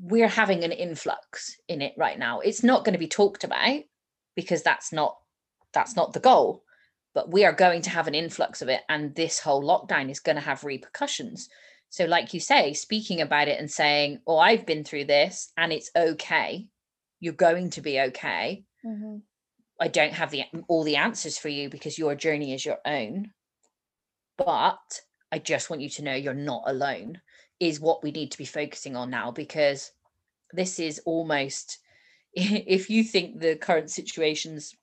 we're 0.00 0.28
having 0.28 0.62
an 0.62 0.70
influx 0.70 1.56
in 1.66 1.82
it 1.82 1.94
right 1.96 2.20
now. 2.20 2.38
It's 2.38 2.62
not 2.62 2.84
going 2.84 2.92
to 2.92 3.00
be 3.00 3.08
talked 3.08 3.42
about 3.42 3.82
because 4.36 4.62
that's 4.62 4.92
not 4.92 5.18
that's 5.74 5.96
not 5.96 6.12
the 6.12 6.20
goal 6.20 6.62
but 7.18 7.32
we 7.32 7.44
are 7.44 7.52
going 7.52 7.82
to 7.82 7.90
have 7.90 8.06
an 8.06 8.14
influx 8.14 8.62
of 8.62 8.68
it 8.68 8.82
and 8.88 9.12
this 9.16 9.40
whole 9.40 9.60
lockdown 9.60 10.08
is 10.08 10.20
going 10.20 10.36
to 10.36 10.40
have 10.40 10.62
repercussions. 10.62 11.48
So 11.88 12.04
like 12.04 12.32
you 12.32 12.38
say 12.38 12.74
speaking 12.74 13.20
about 13.20 13.48
it 13.48 13.58
and 13.58 13.68
saying 13.68 14.20
oh 14.24 14.38
i've 14.38 14.64
been 14.64 14.84
through 14.84 15.06
this 15.06 15.52
and 15.56 15.72
it's 15.72 15.90
okay. 15.96 16.68
You're 17.18 17.32
going 17.32 17.70
to 17.70 17.80
be 17.80 17.98
okay. 18.02 18.62
Mm-hmm. 18.86 19.16
i 19.80 19.88
don't 19.88 20.12
have 20.12 20.30
the 20.30 20.44
all 20.68 20.84
the 20.84 20.94
answers 20.94 21.36
for 21.36 21.48
you 21.48 21.68
because 21.68 21.98
your 21.98 22.14
journey 22.14 22.54
is 22.54 22.64
your 22.64 22.78
own. 22.84 23.32
But 24.36 25.00
i 25.32 25.40
just 25.40 25.70
want 25.70 25.82
you 25.82 25.88
to 25.88 26.04
know 26.04 26.14
you're 26.14 26.34
not 26.34 26.62
alone 26.66 27.20
is 27.58 27.80
what 27.80 28.04
we 28.04 28.12
need 28.12 28.30
to 28.30 28.38
be 28.38 28.44
focusing 28.44 28.94
on 28.94 29.10
now 29.10 29.32
because 29.32 29.90
this 30.52 30.78
is 30.78 31.00
almost 31.04 31.78
if 32.32 32.88
you 32.88 33.02
think 33.02 33.40
the 33.40 33.56
current 33.56 33.90
situations 33.90 34.76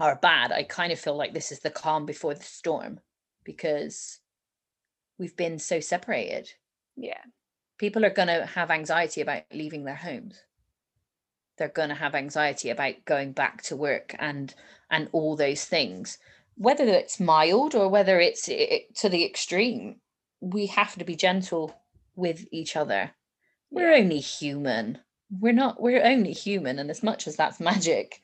are 0.00 0.16
bad, 0.16 0.52
I 0.52 0.62
kind 0.62 0.92
of 0.92 0.98
feel 0.98 1.16
like 1.16 1.34
this 1.34 1.50
is 1.52 1.60
the 1.60 1.70
calm 1.70 2.06
before 2.06 2.34
the 2.34 2.42
storm 2.42 3.00
because 3.44 4.20
we've 5.18 5.36
been 5.36 5.58
so 5.58 5.80
separated. 5.80 6.50
Yeah. 6.96 7.20
People 7.78 8.04
are 8.04 8.10
going 8.10 8.28
to 8.28 8.46
have 8.46 8.70
anxiety 8.70 9.20
about 9.20 9.42
leaving 9.52 9.84
their 9.84 9.96
homes. 9.96 10.40
They're 11.56 11.68
going 11.68 11.88
to 11.88 11.94
have 11.94 12.14
anxiety 12.14 12.70
about 12.70 13.04
going 13.04 13.32
back 13.32 13.62
to 13.62 13.76
work 13.76 14.14
and 14.18 14.54
and 14.90 15.08
all 15.12 15.36
those 15.36 15.64
things. 15.64 16.18
Whether 16.56 16.84
it's 16.84 17.20
mild 17.20 17.74
or 17.74 17.88
whether 17.88 18.20
it's 18.20 18.48
it, 18.48 18.94
to 18.96 19.08
the 19.08 19.24
extreme, 19.24 19.96
we 20.40 20.66
have 20.66 20.94
to 20.96 21.04
be 21.04 21.16
gentle 21.16 21.74
with 22.14 22.46
each 22.52 22.76
other. 22.76 23.12
We're 23.70 23.92
yeah. 23.92 24.02
only 24.02 24.20
human. 24.20 24.98
We're 25.30 25.52
not 25.52 25.80
we're 25.80 26.04
only 26.04 26.32
human 26.32 26.78
and 26.78 26.90
as 26.90 27.02
much 27.02 27.26
as 27.26 27.36
that's 27.36 27.60
magic, 27.72 28.20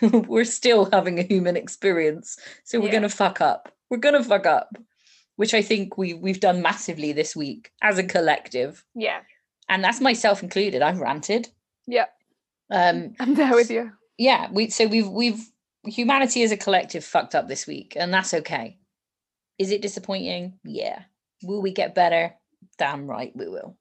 we're 0.12 0.44
still 0.44 0.88
having 0.90 1.18
a 1.18 1.22
human 1.22 1.56
experience. 1.56 2.38
So 2.64 2.80
we're 2.80 2.86
yeah. 2.86 2.92
gonna 2.92 3.08
fuck 3.08 3.40
up. 3.40 3.72
We're 3.90 3.98
gonna 3.98 4.24
fuck 4.24 4.46
up. 4.46 4.76
Which 5.36 5.54
I 5.54 5.62
think 5.62 5.96
we 5.96 6.14
we've 6.14 6.40
done 6.40 6.62
massively 6.62 7.12
this 7.12 7.36
week 7.36 7.72
as 7.82 7.98
a 7.98 8.04
collective. 8.04 8.84
Yeah. 8.94 9.20
And 9.68 9.84
that's 9.84 10.00
myself 10.00 10.42
included. 10.42 10.82
I've 10.82 11.00
ranted. 11.00 11.48
Yeah. 11.86 12.06
Um 12.70 13.14
I'm 13.20 13.34
there 13.34 13.54
with 13.54 13.70
you. 13.70 13.92
Yeah, 14.16 14.48
we 14.52 14.70
so 14.70 14.86
we've 14.86 15.08
we've 15.08 15.40
humanity 15.84 16.42
as 16.42 16.52
a 16.52 16.56
collective 16.56 17.04
fucked 17.04 17.34
up 17.34 17.48
this 17.48 17.66
week, 17.66 17.96
and 17.96 18.12
that's 18.12 18.34
okay. 18.34 18.78
Is 19.58 19.70
it 19.70 19.82
disappointing? 19.82 20.58
Yeah. 20.64 21.02
Will 21.42 21.62
we 21.62 21.72
get 21.72 21.94
better? 21.94 22.34
Damn 22.78 23.06
right 23.06 23.32
we 23.34 23.48
will. 23.48 23.76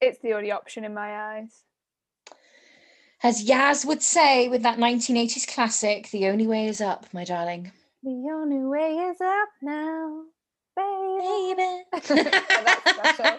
It's 0.00 0.20
the 0.20 0.34
only 0.34 0.52
option 0.52 0.84
in 0.84 0.94
my 0.94 1.38
eyes 1.38 1.64
as 3.22 3.44
Yazz 3.44 3.84
would 3.84 4.02
say 4.02 4.48
with 4.48 4.62
that 4.62 4.78
1980s 4.78 5.52
classic, 5.52 6.10
the 6.10 6.28
only 6.28 6.46
way 6.46 6.66
is 6.66 6.80
up, 6.80 7.06
my 7.12 7.24
darling. 7.24 7.72
The 8.02 8.30
only 8.32 8.60
way 8.60 8.94
is 9.10 9.20
up 9.20 9.48
now, 9.60 10.22
baby. 10.76 11.84
baby. 11.92 13.38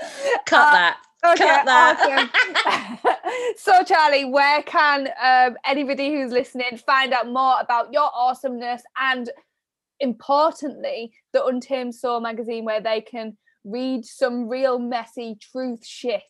Cut 0.46 0.60
uh, 0.60 0.72
that. 0.72 0.98
Okay, 1.24 1.44
Cut 1.44 1.66
that. 1.66 2.30
Awesome. 2.66 3.14
so, 3.56 3.84
Charlie, 3.84 4.24
where 4.24 4.62
can 4.62 5.08
um, 5.22 5.56
anybody 5.64 6.12
who's 6.12 6.32
listening 6.32 6.78
find 6.78 7.12
out 7.12 7.28
more 7.28 7.60
about 7.60 7.92
your 7.92 8.10
awesomeness 8.14 8.82
and, 8.98 9.30
importantly, 10.00 11.12
the 11.32 11.44
Untamed 11.44 11.94
Soul 11.94 12.20
magazine, 12.20 12.64
where 12.64 12.80
they 12.80 13.00
can 13.02 13.36
read 13.64 14.04
some 14.04 14.48
real 14.48 14.78
messy 14.78 15.36
truth 15.40 15.86
shit? 15.86 16.22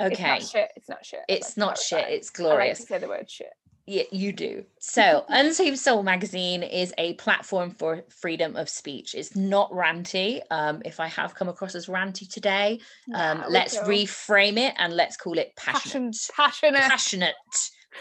Okay. 0.00 0.12
It's 0.12 0.20
not 0.20 0.42
shit. 0.42 0.70
It's 0.76 0.88
not 0.88 1.06
shit. 1.06 1.20
It's 1.28 1.56
not 1.56 1.78
shit. 1.78 2.08
It's 2.08 2.30
glorious. 2.30 2.80
I 2.80 2.82
like 2.82 2.88
say 2.88 2.98
the 2.98 3.08
word 3.08 3.30
shit. 3.30 3.52
Yeah, 3.88 4.02
you 4.10 4.32
do. 4.32 4.64
So, 4.80 5.24
Untamed 5.28 5.78
Soul 5.78 6.02
magazine 6.02 6.64
is 6.64 6.92
a 6.98 7.14
platform 7.14 7.70
for 7.70 8.02
freedom 8.08 8.56
of 8.56 8.68
speech. 8.68 9.14
It's 9.14 9.36
not 9.36 9.70
ranty. 9.70 10.40
Um, 10.50 10.82
if 10.84 10.98
I 10.98 11.06
have 11.06 11.36
come 11.36 11.48
across 11.48 11.76
as 11.76 11.86
ranty 11.86 12.28
today, 12.28 12.80
um, 13.14 13.38
nah, 13.38 13.46
let's 13.48 13.76
reframe 13.78 14.58
it 14.58 14.74
and 14.76 14.96
let's 14.96 15.16
call 15.16 15.38
it 15.38 15.54
passionate. 15.56 16.16
Passion, 16.34 16.74
passionate. 16.74 16.80
Passionate. 16.80 17.34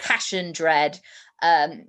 Passion 0.02 0.52
dread. 0.54 1.00
Um, 1.44 1.84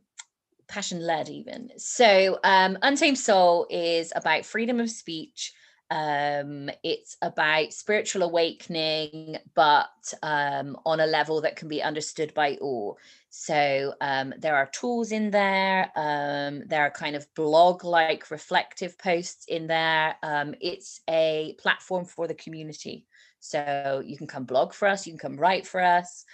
passion 0.69 1.01
led, 1.01 1.31
even. 1.31 1.71
So, 1.79 2.39
um, 2.45 2.77
Untamed 2.83 3.19
Soul 3.19 3.67
is 3.71 4.13
about 4.15 4.45
freedom 4.45 4.79
of 4.79 4.91
speech 4.91 5.55
um 5.91 6.69
it's 6.83 7.17
about 7.23 7.73
spiritual 7.73 8.25
awakening 8.25 9.37
but 9.55 9.89
um 10.23 10.77
on 10.85 10.99
a 10.99 11.07
level 11.07 11.41
that 11.41 11.55
can 11.57 11.69
be 11.69 11.83
understood 11.83 12.35
by 12.35 12.57
all. 12.61 12.99
So 13.31 13.95
um 14.01 14.35
there 14.39 14.57
are 14.57 14.67
tools 14.67 15.13
in 15.13 15.31
there 15.31 15.93
um 15.97 16.65
there 16.67 16.83
are 16.83 16.91
kind 16.91 17.15
of 17.15 17.33
blog 17.35 17.85
like 17.85 18.29
reflective 18.31 18.99
posts 18.99 19.45
in 19.47 19.69
there. 19.69 20.17
Um 20.23 20.55
it's 20.61 21.01
a 21.09 21.55
platform 21.59 22.05
for 22.05 22.27
the 22.27 22.35
community. 22.35 23.07
So 23.39 24.03
you 24.05 24.17
can 24.17 24.27
come 24.27 24.45
blog 24.45 24.73
for 24.73 24.89
us 24.89 25.07
you 25.07 25.13
can 25.13 25.21
come 25.21 25.37
write 25.37 25.67
for 25.67 25.81
us. 25.81 26.25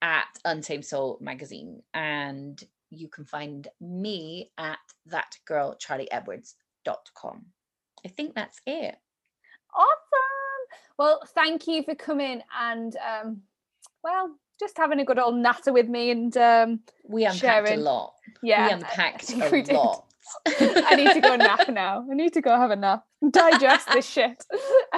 at 0.00 0.38
Untamed 0.46 0.86
Soul 0.86 1.18
magazine. 1.20 1.82
And 1.92 2.58
you 2.88 3.08
can 3.08 3.26
find 3.26 3.68
me 3.78 4.52
at 4.56 4.78
thatgirlcharlieedwards.com. 5.10 7.44
I 8.06 8.08
think 8.08 8.34
that's 8.34 8.62
it. 8.66 8.96
Awesome. 9.74 10.66
Well, 10.98 11.20
thank 11.34 11.66
you 11.66 11.82
for 11.82 11.94
coming 11.94 12.40
and 12.58 12.96
um, 12.96 13.42
well, 14.02 14.30
just 14.58 14.78
having 14.78 15.00
a 15.00 15.04
good 15.04 15.18
old 15.18 15.36
natter 15.36 15.74
with 15.74 15.90
me 15.90 16.10
and 16.10 16.34
um, 16.38 16.80
we 17.06 17.26
unpacked 17.26 17.66
sharing. 17.66 17.80
a 17.80 17.82
lot. 17.82 18.14
Yeah, 18.42 18.68
we 18.68 18.72
unpacked 18.72 19.30
a 19.34 19.50
we 19.50 19.62
lot. 19.64 20.06
I 20.46 20.96
need 20.96 21.12
to 21.12 21.20
go 21.20 21.36
nap 21.36 21.68
now. 21.68 22.06
I 22.10 22.14
need 22.14 22.32
to 22.34 22.40
go 22.40 22.56
have 22.56 22.70
a 22.70 22.76
nap. 22.76 23.04
Digest 23.30 23.88
this 23.92 24.06
shit. 24.06 24.44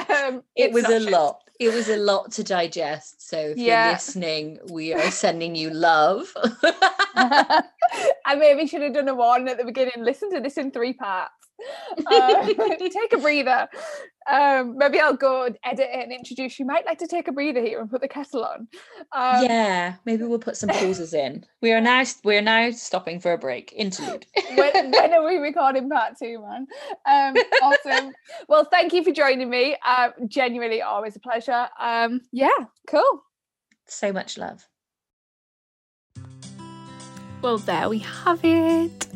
Um, 0.09 0.43
it 0.55 0.73
was 0.73 0.85
a 0.85 1.01
shit. 1.01 1.11
lot. 1.11 1.41
It 1.59 1.73
was 1.73 1.89
a 1.89 1.97
lot 1.97 2.31
to 2.33 2.45
digest. 2.45 3.29
So 3.29 3.39
if 3.39 3.57
yeah. 3.57 3.87
you're 3.87 3.95
listening, 3.95 4.59
we 4.71 4.93
are 4.93 5.11
sending 5.11 5.55
you 5.55 5.71
love. 5.71 6.33
I 7.17 8.35
maybe 8.37 8.67
should 8.67 8.83
have 8.83 8.93
done 8.93 9.09
a 9.09 9.15
one 9.15 9.49
at 9.49 9.57
the 9.57 9.65
beginning. 9.65 10.05
Listen 10.05 10.31
to 10.33 10.41
this 10.41 10.59
in 10.59 10.71
three 10.71 10.93
parts. 10.93 11.33
Uh, 12.07 12.47
take 12.79 13.13
a 13.13 13.19
breather. 13.19 13.69
Um, 14.31 14.77
maybe 14.77 15.01
I'll 15.01 15.17
go 15.17 15.45
and 15.45 15.57
edit 15.65 15.89
it 15.91 16.03
and 16.03 16.13
introduce 16.13 16.59
you. 16.59 16.67
Might 16.67 16.85
like 16.85 16.99
to 16.99 17.07
take 17.07 17.27
a 17.27 17.33
breather 17.33 17.61
here 17.61 17.81
and 17.81 17.91
put 17.91 18.01
the 18.01 18.09
kettle 18.09 18.45
on. 18.45 18.69
Um, 19.13 19.45
yeah, 19.45 19.95
maybe 20.05 20.25
we'll 20.25 20.39
put 20.39 20.57
some 20.57 20.69
pauses 20.69 21.15
in. 21.15 21.45
We 21.63 21.73
are 21.73 21.81
now 21.81 22.05
we 22.25 22.37
are 22.37 22.43
now 22.43 22.71
stopping 22.71 23.21
for 23.21 23.33
a 23.33 23.39
break. 23.39 23.73
Interlude. 23.75 24.27
when, 24.57 24.91
when, 24.91 25.13
are 25.15 25.25
we 25.25 25.37
recording 25.37 25.89
part 25.89 26.19
two, 26.19 26.41
man? 26.43 26.67
Um, 27.07 27.35
awesome. 27.63 28.13
well, 28.49 28.67
thank 28.71 28.93
you 28.93 29.03
for 29.03 29.11
joining 29.11 29.49
me. 29.49 29.77
Uh, 29.85 30.11
genuinely, 30.27 30.83
always 30.83 31.17
a 31.17 31.21
pleasure. 31.21 31.69
Um, 31.81 32.21
yeah, 32.33 32.67
cool. 32.87 33.23
So 33.87 34.13
much 34.13 34.37
love. 34.37 34.67
Well, 37.43 37.59
there 37.59 37.89
we 37.89 37.99
have 37.99 38.41
it. 38.43 39.07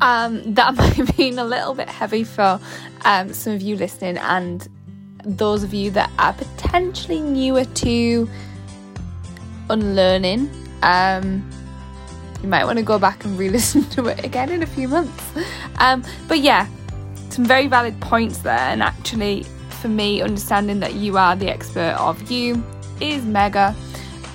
Um, 0.00 0.54
that 0.54 0.74
might 0.76 0.94
have 0.94 1.16
been 1.16 1.38
a 1.38 1.44
little 1.44 1.74
bit 1.74 1.88
heavy 1.88 2.24
for 2.24 2.60
um, 3.04 3.32
some 3.32 3.54
of 3.54 3.62
you 3.62 3.76
listening, 3.76 4.18
and 4.18 4.68
those 5.24 5.62
of 5.62 5.72
you 5.72 5.90
that 5.92 6.10
are 6.18 6.32
potentially 6.32 7.20
newer 7.20 7.64
to 7.64 8.28
unlearning. 9.70 10.50
Um, 10.82 11.48
you 12.42 12.48
might 12.48 12.64
want 12.64 12.78
to 12.78 12.84
go 12.84 12.98
back 12.98 13.24
and 13.24 13.38
re-listen 13.38 13.84
to 13.90 14.06
it 14.08 14.24
again 14.24 14.50
in 14.50 14.62
a 14.62 14.66
few 14.66 14.88
months. 14.88 15.24
Um, 15.78 16.04
but 16.28 16.40
yeah, 16.40 16.66
some 17.30 17.44
very 17.44 17.66
valid 17.66 17.98
points 18.00 18.38
there, 18.38 18.58
and 18.58 18.82
actually, 18.82 19.44
for 19.80 19.88
me, 19.88 20.20
understanding 20.20 20.80
that 20.80 20.94
you 20.94 21.16
are 21.16 21.36
the 21.36 21.48
expert 21.48 21.96
of 21.98 22.30
you 22.30 22.62
is 23.00 23.24
mega. 23.24 23.74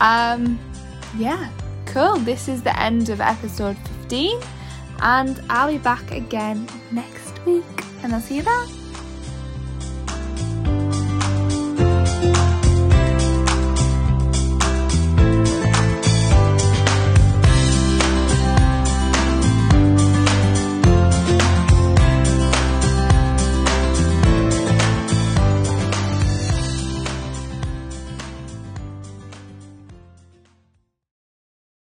Um, 0.02 0.60
yeah, 1.18 1.50
Cool, 1.88 2.18
this 2.18 2.48
is 2.48 2.62
the 2.62 2.78
end 2.80 3.10
of 3.10 3.22
episode 3.22 3.78
15, 4.02 4.40
and 5.00 5.42
I'll 5.50 5.72
be 5.72 5.78
back 5.78 6.12
again 6.12 6.68
next 6.92 7.44
week, 7.46 7.64
and 8.04 8.14
I'll 8.14 8.22
see 8.22 8.36
you 8.36 8.44
then. 8.44 8.87